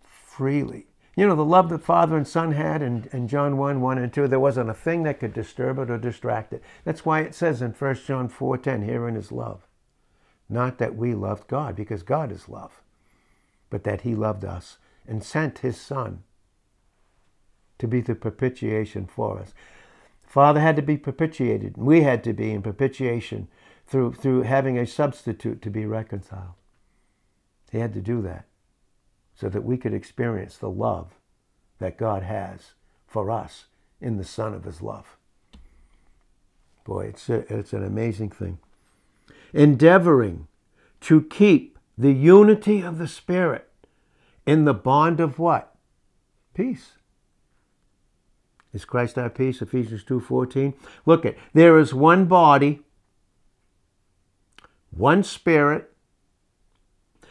Freely. 0.05 0.89
You 1.17 1.27
know, 1.27 1.37
the 1.37 1.43
love 1.43 1.71
that 1.71 1.79
Father 1.79 2.19
and 2.19 2.29
Son 2.29 2.53
had 2.53 2.83
in, 2.83 3.09
in 3.15 3.29
John 3.29 3.57
1, 3.57 3.81
1 3.81 3.97
and 3.97 4.13
2, 4.13 4.29
there 4.29 4.39
wasn't 4.39 4.69
a 4.69 4.75
thing 4.75 5.05
that 5.05 5.21
could 5.21 5.33
disturb 5.33 5.79
it 5.79 5.89
or 5.89 5.97
distract 5.97 6.53
it. 6.53 6.63
That's 6.85 7.07
why 7.07 7.21
it 7.21 7.35
says 7.35 7.63
in 7.63 7.71
1 7.71 7.95
John 8.07 8.29
4, 8.29 8.59
10, 8.59 8.83
herein 8.83 9.17
is 9.17 9.33
love. 9.33 9.67
Not 10.51 10.77
that 10.77 10.95
we 10.95 11.15
loved 11.15 11.49
God, 11.49 11.77
because 11.77 12.03
God 12.03 12.31
is 12.31 12.47
love, 12.47 12.83
but 13.71 13.85
that 13.85 14.03
He 14.03 14.15
loved 14.15 14.45
us 14.45 14.77
and 15.07 15.25
sent 15.25 15.61
His 15.61 15.81
Son 15.81 16.25
to 17.79 17.89
be 17.89 18.03
the 18.03 18.15
propitiation 18.15 19.07
for 19.07 19.39
us. 19.39 19.55
Father 20.29 20.61
had 20.61 20.77
to 20.77 20.83
be 20.83 20.99
propitiated. 20.99 21.77
And 21.77 21.87
we 21.87 22.03
had 22.03 22.23
to 22.25 22.35
be 22.35 22.53
in 22.53 22.63
propitiation 22.63 23.49
through, 23.87 24.13
through 24.13 24.43
having 24.43 24.79
a 24.79 24.87
substitute 24.87 25.63
to 25.63 25.71
be 25.71 25.87
reconciled. 25.87 26.53
He 27.73 27.79
had 27.79 27.95
to 27.95 28.01
do 28.01 28.21
that 28.23 28.45
so 29.35 29.49
that 29.49 29.65
we 29.65 29.79
could 29.79 29.95
experience 29.95 30.59
the 30.59 30.71
love 30.71 31.15
that 31.79 31.97
God 31.97 32.23
has 32.23 32.73
for 33.07 33.31
us 33.31 33.67
in 34.01 34.19
the 34.19 34.25
Son 34.25 34.53
of 34.53 34.65
His 34.65 34.83
love. 34.83 35.17
Boy, 36.85 37.07
it's, 37.07 37.29
a, 37.31 37.53
it's 37.53 37.73
an 37.73 37.85
amazing 37.85 38.31
thing. 38.31 38.59
Endeavoring 39.55 40.47
to 41.03 41.23
keep 41.23 41.79
the 41.97 42.13
unity 42.13 42.83
of 42.83 42.99
the 42.99 43.09
Spirit 43.09 43.71
in 44.45 44.65
the 44.65 44.75
bond 44.75 45.21
of 45.21 45.39
what? 45.39 45.75
Peace. 46.53 46.98
Is 48.73 48.85
Christ 48.85 49.17
our 49.17 49.31
peace? 49.31 49.63
Ephesians 49.63 50.05
2:14. 50.05 50.75
Look 51.07 51.25
at 51.25 51.37
there 51.55 51.79
is 51.79 51.95
one 51.95 52.27
body, 52.27 52.83
one 54.91 55.23
spirit, 55.23 55.93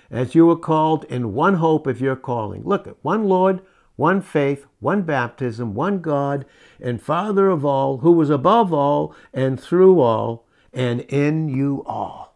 as 0.09 0.33
you 0.33 0.45
were 0.45 0.57
called 0.57 1.03
in 1.05 1.33
one 1.33 1.55
hope 1.55 1.85
of 1.85 2.01
your 2.01 2.15
calling. 2.15 2.63
Look 2.63 2.87
at 2.87 3.03
one 3.03 3.25
Lord, 3.25 3.61
one 3.95 4.21
faith, 4.21 4.65
one 4.79 5.03
baptism, 5.03 5.73
one 5.73 5.99
God 5.99 6.45
and 6.79 7.01
Father 7.01 7.49
of 7.49 7.65
all, 7.65 7.99
who 7.99 8.11
was 8.11 8.29
above 8.29 8.73
all 8.73 9.13
and 9.33 9.59
through 9.59 9.99
all 9.99 10.47
and 10.73 11.01
in 11.01 11.49
you 11.49 11.83
all. 11.85 12.35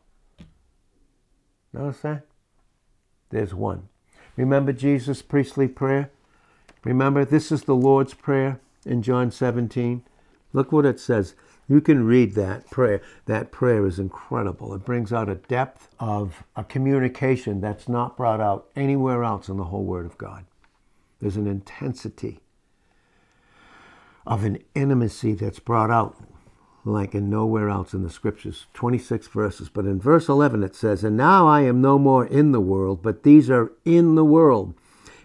Notice 1.73 2.01
that? 2.01 2.25
There's 3.29 3.53
one. 3.53 3.87
Remember 4.35 4.73
Jesus' 4.73 5.21
priestly 5.21 5.67
prayer? 5.67 6.11
Remember, 6.83 7.23
this 7.23 7.51
is 7.51 7.63
the 7.63 7.75
Lord's 7.75 8.13
Prayer 8.13 8.59
in 8.85 9.01
John 9.01 9.31
17. 9.31 10.03
Look 10.53 10.71
what 10.71 10.85
it 10.85 10.99
says. 10.99 11.35
You 11.67 11.79
can 11.79 12.05
read 12.05 12.35
that 12.35 12.69
prayer. 12.69 13.01
That 13.25 13.51
prayer 13.51 13.85
is 13.85 13.97
incredible. 13.97 14.73
It 14.73 14.83
brings 14.83 15.13
out 15.13 15.29
a 15.29 15.35
depth 15.35 15.87
of 15.99 16.43
a 16.55 16.63
communication 16.63 17.61
that's 17.61 17.87
not 17.87 18.17
brought 18.17 18.41
out 18.41 18.67
anywhere 18.75 19.23
else 19.23 19.47
in 19.47 19.57
the 19.57 19.65
whole 19.65 19.85
Word 19.85 20.05
of 20.05 20.17
God. 20.17 20.45
There's 21.19 21.37
an 21.37 21.47
intensity 21.47 22.39
of 24.25 24.43
an 24.43 24.59
intimacy 24.75 25.33
that's 25.33 25.59
brought 25.59 25.91
out 25.91 26.17
like 26.83 27.13
in 27.13 27.29
nowhere 27.29 27.69
else 27.69 27.93
in 27.93 28.03
the 28.03 28.09
scriptures. 28.09 28.65
26 28.73 29.27
verses. 29.27 29.69
But 29.69 29.85
in 29.85 29.99
verse 29.99 30.27
11 30.27 30.63
it 30.63 30.75
says, 30.75 31.03
And 31.03 31.15
now 31.15 31.47
I 31.47 31.61
am 31.61 31.81
no 31.81 31.99
more 31.99 32.25
in 32.25 32.51
the 32.51 32.59
world, 32.59 33.01
but 33.01 33.23
these 33.23 33.49
are 33.49 33.71
in 33.85 34.15
the 34.15 34.25
world. 34.25 34.73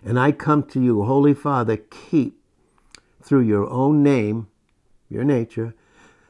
And 0.04 0.20
I 0.20 0.32
come 0.32 0.62
to 0.64 0.80
you, 0.80 1.02
Holy 1.04 1.34
Father, 1.34 1.76
keep 1.76 2.40
through 3.26 3.40
your 3.40 3.68
own 3.68 4.02
name, 4.02 4.46
your 5.08 5.24
nature, 5.24 5.74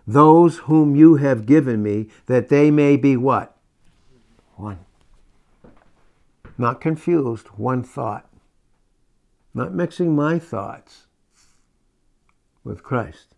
those 0.06 0.58
whom 0.60 0.96
you 0.96 1.16
have 1.16 1.44
given 1.44 1.82
me, 1.82 2.08
that 2.24 2.48
they 2.48 2.70
may 2.70 2.96
be 2.96 3.16
what? 3.16 3.54
One. 4.54 4.78
Not 6.56 6.80
confused, 6.80 7.48
one 7.48 7.82
thought. 7.82 8.26
Not 9.52 9.74
mixing 9.74 10.16
my 10.16 10.38
thoughts 10.38 11.06
with 12.64 12.82
Christ. 12.82 13.34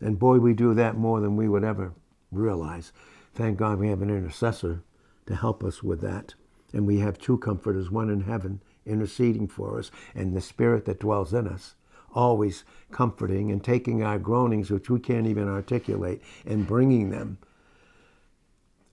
And 0.00 0.18
boy, 0.18 0.38
we 0.38 0.54
do 0.54 0.72
that 0.74 0.96
more 0.96 1.20
than 1.20 1.36
we 1.36 1.48
would 1.48 1.64
ever 1.64 1.92
realize. 2.32 2.92
Thank 3.34 3.58
God 3.58 3.78
we 3.78 3.88
have 3.88 4.00
an 4.02 4.10
intercessor 4.10 4.82
to 5.26 5.34
help 5.34 5.62
us 5.62 5.82
with 5.82 6.00
that. 6.00 6.34
And 6.72 6.86
we 6.86 7.00
have 7.00 7.18
two 7.18 7.38
comforters, 7.38 7.90
one 7.90 8.08
in 8.08 8.22
heaven 8.22 8.62
interceding 8.86 9.48
for 9.48 9.78
us, 9.78 9.90
and 10.14 10.34
the 10.34 10.40
Spirit 10.40 10.86
that 10.86 11.00
dwells 11.00 11.34
in 11.34 11.46
us 11.46 11.74
always 12.14 12.64
comforting 12.90 13.50
and 13.50 13.62
taking 13.62 14.02
our 14.02 14.18
groanings, 14.18 14.70
which 14.70 14.90
we 14.90 14.98
can't 14.98 15.26
even 15.26 15.48
articulate, 15.48 16.22
and 16.46 16.66
bringing 16.66 17.10
them 17.10 17.38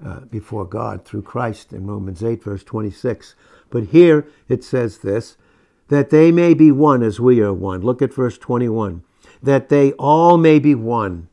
uh, 0.03 0.21
before 0.21 0.65
God 0.65 1.05
through 1.05 1.21
Christ 1.21 1.71
in 1.71 1.87
Romans 1.87 2.23
8, 2.23 2.43
verse 2.43 2.63
26. 2.63 3.35
But 3.69 3.85
here 3.85 4.27
it 4.49 4.63
says 4.63 4.99
this 4.99 5.37
that 5.87 6.09
they 6.09 6.31
may 6.31 6.53
be 6.55 6.71
one 6.71 7.03
as 7.03 7.19
we 7.19 7.41
are 7.41 7.53
one. 7.53 7.81
Look 7.81 8.01
at 8.01 8.13
verse 8.13 8.37
21. 8.39 9.03
That 9.41 9.69
they 9.69 9.91
all 9.93 10.37
may 10.37 10.57
be 10.57 10.73
one 10.73 11.29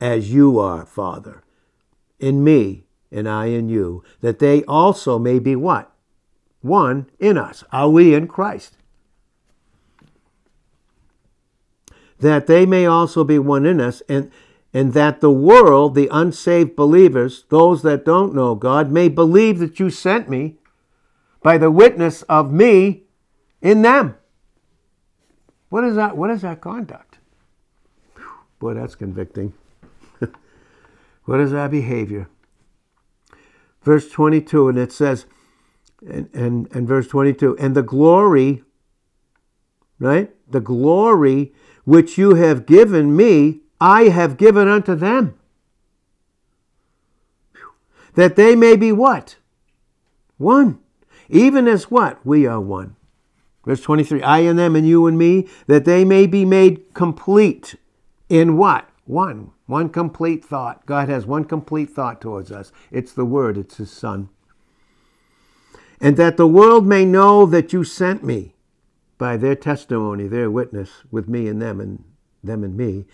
as 0.00 0.32
you 0.32 0.58
are, 0.58 0.84
Father, 0.84 1.44
in 2.18 2.42
me 2.42 2.82
and 3.12 3.28
I 3.28 3.46
in 3.46 3.68
you, 3.68 4.02
that 4.20 4.40
they 4.40 4.64
also 4.64 5.18
may 5.18 5.38
be 5.38 5.54
what? 5.54 5.92
One 6.60 7.08
in 7.20 7.38
us. 7.38 7.62
Are 7.70 7.88
we 7.88 8.14
in 8.14 8.26
Christ? 8.26 8.76
That 12.22 12.46
they 12.46 12.64
may 12.64 12.86
also 12.86 13.24
be 13.24 13.38
one 13.38 13.66
in 13.66 13.80
us, 13.80 14.00
and, 14.08 14.30
and 14.72 14.94
that 14.94 15.20
the 15.20 15.30
world, 15.30 15.94
the 15.94 16.08
unsaved 16.10 16.74
believers, 16.74 17.44
those 17.50 17.82
that 17.82 18.04
don't 18.04 18.34
know 18.34 18.54
God, 18.54 18.90
may 18.90 19.08
believe 19.08 19.58
that 19.58 19.78
you 19.78 19.90
sent 19.90 20.30
me 20.30 20.56
by 21.42 21.58
the 21.58 21.70
witness 21.70 22.22
of 22.22 22.52
me 22.52 23.02
in 23.60 23.82
them. 23.82 24.16
What 25.68 25.84
is 25.84 25.96
that? 25.96 26.16
What 26.16 26.30
is 26.30 26.42
that 26.42 26.60
conduct? 26.60 27.18
Boy, 28.60 28.74
that's 28.74 28.94
convicting. 28.94 29.54
what 31.24 31.40
is 31.40 31.52
our 31.52 31.68
behavior? 31.68 32.28
Verse 33.82 34.08
22, 34.08 34.68
and 34.68 34.78
it 34.78 34.92
says, 34.92 35.26
and, 36.08 36.28
and, 36.32 36.68
and 36.72 36.86
verse 36.86 37.08
22, 37.08 37.56
and 37.58 37.74
the 37.74 37.82
glory, 37.82 38.62
right? 39.98 40.30
The 40.48 40.60
glory 40.60 41.52
which 41.84 42.16
you 42.18 42.34
have 42.34 42.66
given 42.66 43.14
me, 43.16 43.60
I 43.80 44.04
have 44.04 44.36
given 44.36 44.68
unto 44.68 44.94
them. 44.94 45.38
That 48.14 48.36
they 48.36 48.54
may 48.54 48.76
be 48.76 48.92
what? 48.92 49.36
One. 50.38 50.78
Even 51.28 51.66
as 51.66 51.90
what? 51.90 52.24
We 52.24 52.46
are 52.46 52.60
one. 52.60 52.96
Verse 53.64 53.80
23 53.80 54.22
I 54.22 54.40
and 54.40 54.58
them 54.58 54.76
and 54.76 54.86
you 54.86 55.06
and 55.06 55.16
me, 55.16 55.48
that 55.66 55.84
they 55.84 56.04
may 56.04 56.26
be 56.26 56.44
made 56.44 56.94
complete 56.94 57.76
in 58.28 58.56
what? 58.56 58.88
One. 59.04 59.52
One 59.66 59.88
complete 59.88 60.44
thought. 60.44 60.84
God 60.84 61.08
has 61.08 61.26
one 61.26 61.44
complete 61.44 61.90
thought 61.90 62.20
towards 62.20 62.52
us. 62.52 62.72
It's 62.90 63.12
the 63.12 63.24
Word, 63.24 63.56
it's 63.56 63.76
His 63.76 63.90
Son. 63.90 64.28
And 66.00 66.16
that 66.16 66.36
the 66.36 66.48
world 66.48 66.86
may 66.86 67.04
know 67.04 67.46
that 67.46 67.72
you 67.72 67.84
sent 67.84 68.24
me 68.24 68.54
by 69.22 69.36
their 69.36 69.54
testimony, 69.54 70.26
their 70.26 70.50
witness 70.50 71.04
with 71.12 71.28
me 71.28 71.46
and 71.46 71.62
them 71.62 71.78
and 71.78 72.02
them 72.42 72.64
and 72.64 72.76
me, 72.76 73.04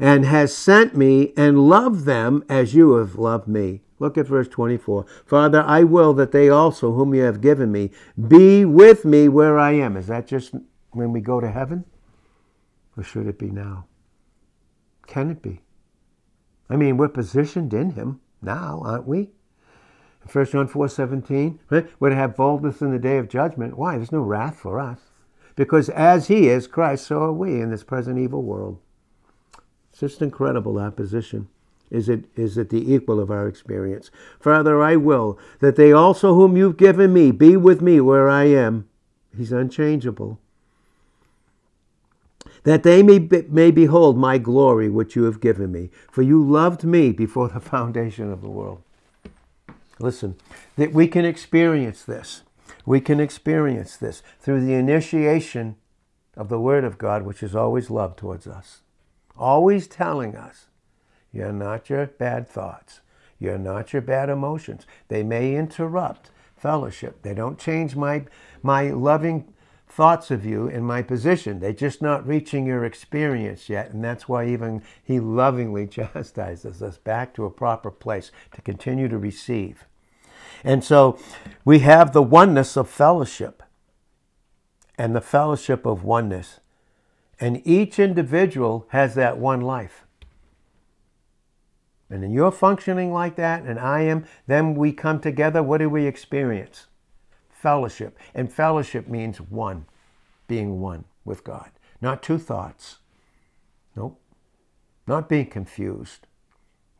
and 0.00 0.24
has 0.24 0.56
sent 0.56 0.96
me 0.96 1.34
and 1.36 1.68
loved 1.68 2.06
them 2.06 2.42
as 2.48 2.74
you 2.74 2.94
have 2.94 3.16
loved 3.16 3.46
me. 3.46 3.82
Look 3.98 4.16
at 4.16 4.26
verse 4.26 4.48
24. 4.48 5.04
Father, 5.26 5.60
I 5.60 5.84
will 5.84 6.14
that 6.14 6.32
they 6.32 6.48
also, 6.48 6.92
whom 6.92 7.14
you 7.14 7.20
have 7.20 7.42
given 7.42 7.70
me, 7.70 7.90
be 8.28 8.64
with 8.64 9.04
me 9.04 9.28
where 9.28 9.58
I 9.58 9.72
am. 9.72 9.98
Is 9.98 10.06
that 10.06 10.26
just 10.26 10.54
when 10.92 11.12
we 11.12 11.20
go 11.20 11.38
to 11.38 11.50
heaven? 11.50 11.84
Or 12.96 13.02
should 13.02 13.26
it 13.26 13.38
be 13.38 13.50
now? 13.50 13.88
Can 15.06 15.30
it 15.30 15.42
be? 15.42 15.60
I 16.70 16.76
mean, 16.76 16.96
we're 16.96 17.08
positioned 17.08 17.74
in 17.74 17.90
him 17.90 18.22
now, 18.40 18.80
aren't 18.86 19.06
we? 19.06 19.32
1 20.32 20.46
John 20.46 20.66
4 20.66 20.88
17, 20.88 21.60
right? 21.68 21.86
we're 22.00 22.08
to 22.08 22.16
have 22.16 22.36
boldness 22.36 22.80
in 22.80 22.90
the 22.90 22.98
day 22.98 23.18
of 23.18 23.28
judgment. 23.28 23.76
Why? 23.76 23.96
There's 23.96 24.12
no 24.12 24.22
wrath 24.22 24.56
for 24.56 24.80
us. 24.80 25.00
Because 25.58 25.88
as 25.88 26.28
he 26.28 26.48
is 26.48 26.68
Christ, 26.68 27.08
so 27.08 27.20
are 27.20 27.32
we 27.32 27.60
in 27.60 27.72
this 27.72 27.82
present 27.82 28.16
evil 28.16 28.44
world. 28.44 28.78
It's 29.90 29.98
just 29.98 30.22
incredible, 30.22 30.74
that 30.74 30.94
position. 30.94 31.48
Is 31.90 32.08
it, 32.08 32.26
is 32.36 32.56
it 32.56 32.70
the 32.70 32.94
equal 32.94 33.18
of 33.18 33.28
our 33.28 33.48
experience? 33.48 34.12
Father, 34.38 34.80
I 34.80 34.94
will 34.94 35.36
that 35.58 35.74
they 35.74 35.90
also 35.90 36.36
whom 36.36 36.56
you've 36.56 36.76
given 36.76 37.12
me 37.12 37.32
be 37.32 37.56
with 37.56 37.82
me 37.82 38.00
where 38.00 38.28
I 38.28 38.44
am. 38.44 38.88
He's 39.36 39.50
unchangeable. 39.50 40.38
That 42.62 42.84
they 42.84 43.02
may, 43.02 43.18
be, 43.18 43.42
may 43.48 43.72
behold 43.72 44.16
my 44.16 44.38
glory 44.38 44.88
which 44.88 45.16
you 45.16 45.24
have 45.24 45.40
given 45.40 45.72
me. 45.72 45.90
For 46.08 46.22
you 46.22 46.40
loved 46.40 46.84
me 46.84 47.10
before 47.10 47.48
the 47.48 47.58
foundation 47.74 48.30
of 48.30 48.42
the 48.42 48.48
world. 48.48 48.80
Listen, 49.98 50.36
that 50.76 50.92
we 50.92 51.08
can 51.08 51.24
experience 51.24 52.04
this. 52.04 52.42
We 52.88 53.02
can 53.02 53.20
experience 53.20 53.98
this 53.98 54.22
through 54.40 54.64
the 54.64 54.72
initiation 54.72 55.76
of 56.38 56.48
the 56.48 56.58
Word 56.58 56.84
of 56.84 56.96
God, 56.96 57.22
which 57.22 57.42
is 57.42 57.54
always 57.54 57.90
love 57.90 58.16
towards 58.16 58.46
us, 58.46 58.80
always 59.36 59.86
telling 59.86 60.34
us, 60.34 60.68
you're 61.30 61.52
not 61.52 61.90
your 61.90 62.06
bad 62.06 62.48
thoughts. 62.48 63.02
You're 63.38 63.58
not 63.58 63.92
your 63.92 64.00
bad 64.00 64.30
emotions. 64.30 64.86
They 65.08 65.22
may 65.22 65.54
interrupt 65.54 66.30
fellowship. 66.56 67.20
They 67.20 67.34
don't 67.34 67.58
change 67.58 67.94
my, 67.94 68.24
my 68.62 68.88
loving 68.88 69.52
thoughts 69.86 70.30
of 70.30 70.46
you 70.46 70.66
in 70.66 70.82
my 70.82 71.02
position. 71.02 71.60
They're 71.60 71.74
just 71.74 72.00
not 72.00 72.26
reaching 72.26 72.64
your 72.64 72.86
experience 72.86 73.68
yet. 73.68 73.90
And 73.90 74.02
that's 74.02 74.30
why 74.30 74.46
even 74.46 74.82
he 75.04 75.20
lovingly 75.20 75.86
chastises 75.88 76.80
us 76.80 76.96
back 76.96 77.34
to 77.34 77.44
a 77.44 77.50
proper 77.50 77.90
place 77.90 78.32
to 78.54 78.62
continue 78.62 79.08
to 79.08 79.18
receive. 79.18 79.84
And 80.64 80.82
so 80.82 81.18
we 81.64 81.80
have 81.80 82.12
the 82.12 82.22
oneness 82.22 82.76
of 82.76 82.88
fellowship 82.88 83.62
and 84.96 85.14
the 85.14 85.20
fellowship 85.20 85.86
of 85.86 86.04
oneness. 86.04 86.60
And 87.40 87.64
each 87.64 87.98
individual 87.98 88.86
has 88.90 89.14
that 89.14 89.38
one 89.38 89.60
life. 89.60 90.04
And 92.10 92.22
then 92.22 92.32
you're 92.32 92.50
functioning 92.50 93.12
like 93.12 93.36
that, 93.36 93.64
and 93.64 93.78
I 93.78 94.00
am, 94.02 94.24
then 94.46 94.74
we 94.74 94.92
come 94.92 95.20
together. 95.20 95.62
What 95.62 95.78
do 95.78 95.88
we 95.90 96.06
experience? 96.06 96.86
Fellowship. 97.50 98.18
And 98.34 98.52
fellowship 98.52 99.08
means 99.08 99.40
one, 99.40 99.86
being 100.46 100.80
one 100.80 101.04
with 101.24 101.44
God. 101.44 101.70
Not 102.00 102.22
two 102.22 102.38
thoughts. 102.38 102.98
Nope. 103.94 104.20
Not 105.06 105.28
being 105.28 105.46
confused. 105.46 106.26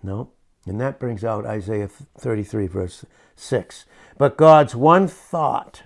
Nope. 0.03 0.35
And 0.69 0.81
that 0.81 0.99
brings 0.99 1.25
out 1.25 1.47
Isaiah 1.47 1.89
33, 1.89 2.67
verse 2.67 3.05
6. 3.37 3.85
But 4.17 4.37
God's 4.37 4.75
one 4.75 5.09
thought, 5.09 5.85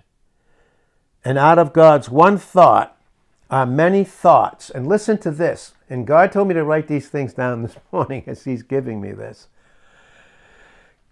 and 1.25 1.39
out 1.39 1.59
of 1.59 1.73
God's 1.73 2.11
one 2.11 2.39
thought 2.39 2.99
are 3.51 3.67
many 3.67 4.03
thoughts. 4.03 4.71
And 4.71 4.89
listen 4.89 5.19
to 5.19 5.31
this. 5.31 5.75
And 5.89 6.07
God 6.07 6.33
told 6.33 6.49
me 6.49 6.55
to 6.55 6.65
write 6.65 6.89
these 6.89 7.09
things 7.09 7.35
down 7.35 7.63
this 7.63 7.77
morning 7.93 8.25
as 8.27 8.45
He's 8.45 8.63
giving 8.63 9.01
me 9.01 9.13
this. 9.13 9.49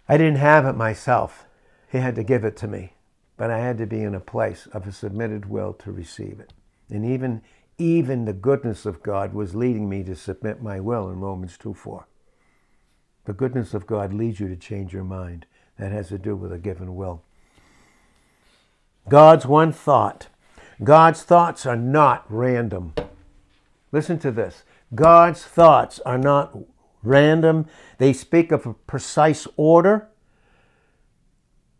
I 0.09 0.17
didn't 0.17 0.37
have 0.37 0.65
it 0.65 0.73
myself, 0.73 1.45
He 1.91 1.99
had 1.99 2.15
to 2.15 2.23
give 2.23 2.43
it 2.43 2.57
to 2.57 2.67
me. 2.67 2.93
But 3.37 3.51
I 3.51 3.59
had 3.59 3.77
to 3.77 3.87
be 3.87 4.01
in 4.01 4.13
a 4.13 4.19
place 4.19 4.67
of 4.73 4.85
a 4.85 4.91
submitted 4.91 5.49
will 5.49 5.73
to 5.73 5.91
receive 5.91 6.39
it. 6.39 6.53
And 6.89 7.05
even, 7.05 7.41
even 7.77 8.25
the 8.25 8.33
goodness 8.33 8.85
of 8.85 9.01
God 9.01 9.33
was 9.33 9.55
leading 9.55 9.87
me 9.87 10.03
to 10.03 10.15
submit 10.15 10.61
my 10.61 10.79
will 10.79 11.09
in 11.09 11.19
Romans 11.19 11.57
2 11.57 11.73
4. 11.73 12.05
The 13.25 13.33
goodness 13.33 13.73
of 13.73 13.87
God 13.87 14.13
leads 14.13 14.39
you 14.39 14.47
to 14.47 14.55
change 14.55 14.93
your 14.93 15.03
mind. 15.03 15.45
That 15.77 15.91
has 15.91 16.09
to 16.09 16.17
do 16.17 16.35
with 16.35 16.51
a 16.51 16.57
given 16.57 16.95
will. 16.95 17.23
God's 19.09 19.45
one 19.45 19.71
thought. 19.71 20.27
God's 20.83 21.23
thoughts 21.23 21.65
are 21.65 21.75
not 21.75 22.25
random. 22.29 22.93
Listen 23.91 24.19
to 24.19 24.31
this 24.31 24.63
God's 24.93 25.43
thoughts 25.43 25.99
are 25.99 26.17
not 26.17 26.57
random, 27.03 27.67
they 27.97 28.13
speak 28.13 28.51
of 28.51 28.65
a 28.65 28.73
precise 28.73 29.47
order. 29.57 30.07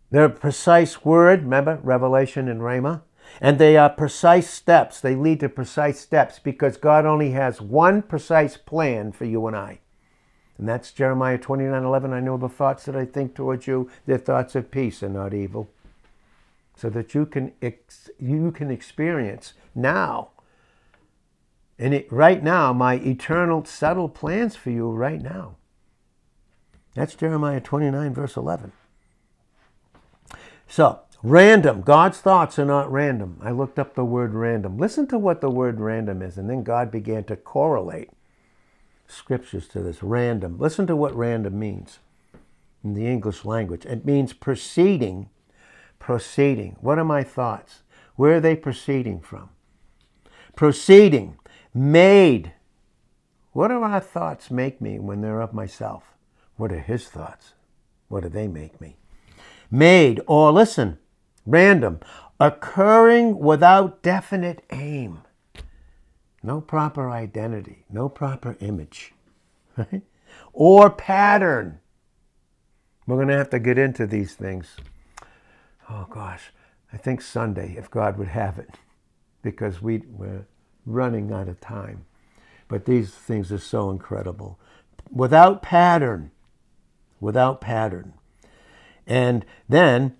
They're 0.09 0.25
a 0.25 0.29
precise 0.29 1.05
word, 1.05 1.43
remember, 1.43 1.79
Revelation 1.83 2.47
and 2.49 2.61
Rhema? 2.61 3.01
And 3.39 3.59
they 3.59 3.77
are 3.77 3.89
precise 3.89 4.49
steps. 4.49 4.99
They 4.99 5.15
lead 5.15 5.39
to 5.39 5.47
precise 5.47 6.01
steps 6.01 6.37
because 6.37 6.75
God 6.75 7.05
only 7.05 7.31
has 7.31 7.61
one 7.61 8.01
precise 8.01 8.57
plan 8.57 9.13
for 9.13 9.23
you 9.23 9.47
and 9.47 9.55
I. 9.55 9.79
And 10.61 10.69
that's 10.69 10.93
Jeremiah 10.93 11.37
29 11.37 11.83
11. 11.83 12.13
I 12.13 12.21
know 12.21 12.37
the 12.37 12.47
thoughts 12.47 12.85
that 12.85 12.95
I 12.95 13.03
think 13.03 13.35
towards 13.35 13.67
you, 13.67 13.89
they're 14.05 14.17
thoughts 14.17 14.55
of 14.55 14.71
peace 14.71 15.03
and 15.03 15.15
not 15.15 15.33
evil. 15.33 15.69
So 16.77 16.89
that 16.91 17.13
you 17.13 17.25
can, 17.25 17.51
ex- 17.61 18.09
you 18.17 18.51
can 18.51 18.71
experience 18.71 19.53
now 19.75 20.29
and 21.81 21.95
it, 21.95 22.11
right 22.11 22.43
now, 22.43 22.71
my 22.73 22.93
eternal 22.93 23.65
settled 23.65 24.13
plans 24.13 24.55
for 24.55 24.69
you 24.69 24.91
right 24.91 25.19
now. 25.19 25.55
That's 26.93 27.15
Jeremiah 27.15 27.59
29, 27.59 28.13
verse 28.13 28.37
11. 28.37 28.71
So, 30.67 30.99
random. 31.23 31.81
God's 31.81 32.19
thoughts 32.19 32.59
are 32.59 32.65
not 32.65 32.91
random. 32.91 33.39
I 33.41 33.49
looked 33.49 33.79
up 33.79 33.95
the 33.95 34.05
word 34.05 34.35
random. 34.35 34.77
Listen 34.77 35.07
to 35.07 35.17
what 35.17 35.41
the 35.41 35.49
word 35.49 35.79
random 35.79 36.21
is, 36.21 36.37
and 36.37 36.47
then 36.47 36.61
God 36.61 36.91
began 36.91 37.23
to 37.23 37.35
correlate 37.35 38.11
scriptures 39.11 39.67
to 39.69 39.81
this. 39.81 40.01
Random. 40.01 40.57
Listen 40.57 40.87
to 40.87 40.95
what 40.95 41.15
random 41.15 41.57
means 41.59 41.99
in 42.83 42.93
the 42.93 43.07
English 43.07 43.45
language. 43.45 43.85
It 43.85 44.05
means 44.05 44.33
proceeding. 44.33 45.29
Proceeding. 45.99 46.77
What 46.81 46.97
are 46.97 47.05
my 47.05 47.23
thoughts? 47.23 47.83
Where 48.15 48.35
are 48.35 48.39
they 48.39 48.55
proceeding 48.55 49.19
from? 49.19 49.49
Proceeding 50.55 51.37
made. 51.73 52.53
What 53.53 53.67
do 53.67 53.81
our 53.81 53.99
thoughts 53.99 54.49
make 54.51 54.81
me 54.81 54.99
when 54.99 55.21
they're 55.21 55.41
of 55.41 55.53
myself? 55.53 56.03
What 56.55 56.71
are 56.71 56.79
his 56.79 57.07
thoughts? 57.07 57.53
What 58.07 58.23
do 58.23 58.29
they 58.29 58.47
make 58.47 58.79
me? 58.79 58.97
Made, 59.69 60.21
or 60.27 60.51
listen, 60.51 60.97
random, 61.45 61.99
occurring 62.39 63.39
without 63.39 64.01
definite 64.01 64.63
aim. 64.69 65.19
No 66.43 66.59
proper 66.61 67.09
identity, 67.09 67.85
no 67.89 68.09
proper 68.09 68.57
image, 68.59 69.13
right? 69.77 70.01
Or 70.53 70.89
pattern. 70.89 71.79
We're 73.05 73.17
going 73.17 73.27
to 73.27 73.37
have 73.37 73.49
to 73.51 73.59
get 73.59 73.77
into 73.77 74.07
these 74.07 74.33
things. 74.33 74.77
Oh 75.89 76.07
gosh, 76.09 76.51
I 76.93 76.97
think 76.97 77.21
Sunday, 77.21 77.75
if 77.77 77.89
God 77.91 78.17
would 78.17 78.29
have 78.29 78.57
it, 78.57 78.75
because 79.41 79.81
we, 79.81 80.03
we're 80.09 80.45
running 80.85 81.31
out 81.31 81.47
of 81.47 81.59
time. 81.59 82.05
But 82.67 82.85
these 82.85 83.11
things 83.11 83.51
are 83.51 83.57
so 83.57 83.89
incredible. 83.89 84.57
Without 85.11 85.61
pattern, 85.61 86.31
without 87.19 87.59
pattern. 87.59 88.13
And 89.05 89.45
then, 89.67 90.15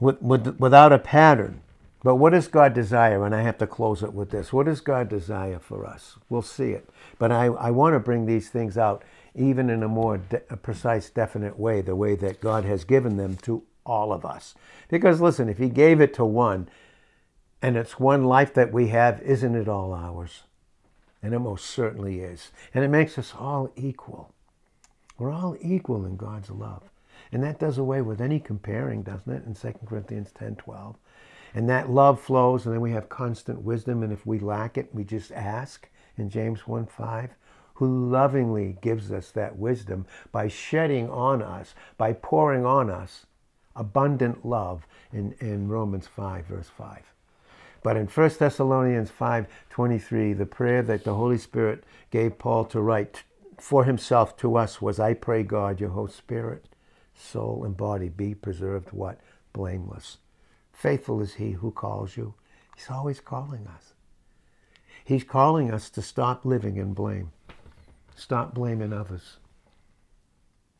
with, 0.00 0.20
with, 0.20 0.58
without 0.58 0.92
a 0.92 0.98
pattern. 0.98 1.62
But 2.02 2.16
what 2.16 2.30
does 2.30 2.48
God 2.48 2.72
desire? 2.72 3.24
And 3.24 3.34
I 3.34 3.42
have 3.42 3.58
to 3.58 3.66
close 3.66 4.02
it 4.02 4.14
with 4.14 4.30
this. 4.30 4.52
What 4.52 4.66
does 4.66 4.80
God 4.80 5.08
desire 5.08 5.58
for 5.58 5.84
us? 5.86 6.16
We'll 6.28 6.42
see 6.42 6.70
it. 6.70 6.88
But 7.18 7.30
I, 7.30 7.46
I 7.46 7.70
want 7.70 7.94
to 7.94 8.00
bring 8.00 8.26
these 8.26 8.48
things 8.48 8.78
out 8.78 9.04
even 9.34 9.68
in 9.70 9.82
a 9.82 9.88
more 9.88 10.18
de- 10.18 10.42
a 10.50 10.56
precise, 10.56 11.10
definite 11.10 11.58
way, 11.58 11.80
the 11.82 11.94
way 11.94 12.16
that 12.16 12.40
God 12.40 12.64
has 12.64 12.84
given 12.84 13.16
them 13.16 13.36
to 13.42 13.62
all 13.84 14.12
of 14.12 14.24
us. 14.24 14.54
Because 14.88 15.20
listen, 15.20 15.48
if 15.48 15.58
He 15.58 15.68
gave 15.68 16.00
it 16.00 16.14
to 16.14 16.24
one, 16.24 16.68
and 17.62 17.76
it's 17.76 18.00
one 18.00 18.24
life 18.24 18.54
that 18.54 18.72
we 18.72 18.88
have, 18.88 19.20
isn't 19.20 19.54
it 19.54 19.68
all 19.68 19.92
ours? 19.92 20.44
And 21.22 21.34
it 21.34 21.40
most 21.40 21.66
certainly 21.66 22.20
is. 22.20 22.50
And 22.72 22.82
it 22.82 22.88
makes 22.88 23.18
us 23.18 23.34
all 23.38 23.70
equal. 23.76 24.32
We're 25.18 25.32
all 25.32 25.56
equal 25.60 26.06
in 26.06 26.16
God's 26.16 26.50
love. 26.50 26.84
And 27.30 27.42
that 27.44 27.60
does 27.60 27.76
away 27.76 28.00
with 28.00 28.20
any 28.20 28.40
comparing, 28.40 29.02
doesn't 29.02 29.30
it, 29.30 29.44
in 29.44 29.54
2 29.54 29.78
Corinthians 29.86 30.32
10 30.32 30.56
12. 30.56 30.96
And 31.54 31.68
that 31.68 31.90
love 31.90 32.20
flows, 32.20 32.64
and 32.64 32.74
then 32.74 32.80
we 32.80 32.92
have 32.92 33.08
constant 33.08 33.62
wisdom. 33.62 34.02
And 34.02 34.12
if 34.12 34.26
we 34.26 34.38
lack 34.38 34.78
it, 34.78 34.94
we 34.94 35.04
just 35.04 35.32
ask 35.32 35.88
in 36.16 36.30
James 36.30 36.66
1 36.66 36.86
5, 36.86 37.30
who 37.74 38.10
lovingly 38.10 38.76
gives 38.80 39.10
us 39.10 39.30
that 39.32 39.56
wisdom 39.56 40.06
by 40.32 40.48
shedding 40.48 41.08
on 41.10 41.42
us, 41.42 41.74
by 41.96 42.12
pouring 42.12 42.64
on 42.64 42.90
us 42.90 43.26
abundant 43.74 44.44
love 44.44 44.86
in, 45.12 45.34
in 45.40 45.68
Romans 45.68 46.06
5, 46.06 46.46
verse 46.46 46.68
5. 46.68 47.02
But 47.82 47.96
in 47.96 48.06
1 48.06 48.30
Thessalonians 48.38 49.10
5:23, 49.10 50.36
the 50.36 50.46
prayer 50.46 50.82
that 50.82 51.04
the 51.04 51.14
Holy 51.14 51.38
Spirit 51.38 51.84
gave 52.10 52.38
Paul 52.38 52.66
to 52.66 52.80
write 52.80 53.24
for 53.58 53.84
himself 53.84 54.36
to 54.38 54.56
us 54.56 54.82
was, 54.82 55.00
I 55.00 55.14
pray 55.14 55.42
God, 55.42 55.80
your 55.80 55.90
whole 55.90 56.08
spirit, 56.08 56.66
soul, 57.14 57.64
and 57.64 57.76
body 57.76 58.08
be 58.08 58.34
preserved 58.34 58.92
what? 58.92 59.20
Blameless. 59.52 60.18
Faithful 60.80 61.20
is 61.20 61.34
he 61.34 61.50
who 61.50 61.72
calls 61.72 62.16
you. 62.16 62.32
He's 62.74 62.88
always 62.88 63.20
calling 63.20 63.66
us. 63.66 63.92
He's 65.04 65.24
calling 65.24 65.70
us 65.70 65.90
to 65.90 66.00
stop 66.00 66.46
living 66.46 66.78
in 66.78 66.94
blame. 66.94 67.32
Stop 68.16 68.54
blaming 68.54 68.90
others. 68.90 69.36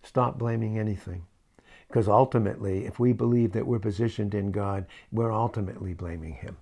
Stop 0.03 0.38
blaming 0.38 0.78
anything. 0.78 1.26
Because 1.86 2.09
ultimately, 2.09 2.86
if 2.86 2.98
we 2.98 3.12
believe 3.12 3.53
that 3.53 3.66
we're 3.66 3.78
positioned 3.78 4.34
in 4.34 4.53
God, 4.53 4.86
we're 5.12 5.34
ultimately 5.34 5.92
blaming 5.92 6.32
Him 6.32 6.57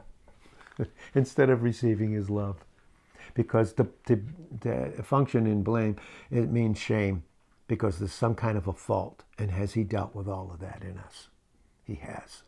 instead 1.14 1.49
of 1.49 1.62
receiving 1.62 2.11
His 2.11 2.28
love. 2.28 2.64
Because 3.34 3.74
the, 3.74 3.86
the, 4.07 4.20
the 4.62 5.03
function 5.05 5.47
in 5.47 5.62
blame, 5.62 5.95
it 6.32 6.51
means 6.51 6.76
shame 6.76 7.22
because 7.68 8.01
there's 8.01 8.12
some 8.12 8.34
kind 8.34 8.59
of 8.59 8.66
a 8.66 8.72
fault. 8.72 9.22
And 9.39 9.53
has 9.53 9.74
He 9.74 9.84
dealt 9.84 10.12
with 10.12 10.26
all 10.26 10.51
of 10.53 10.59
that 10.59 10.82
in 10.82 10.99
us? 10.99 11.28
He 11.84 11.95
has. 11.95 12.43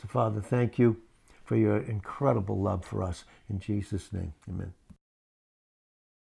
So, 0.00 0.08
Father, 0.08 0.40
thank 0.40 0.78
you 0.78 0.96
for 1.44 1.56
your 1.56 1.78
incredible 1.78 2.60
love 2.60 2.84
for 2.84 3.02
us. 3.02 3.24
In 3.48 3.60
Jesus' 3.60 4.12
name, 4.12 4.32
amen. 4.48 4.85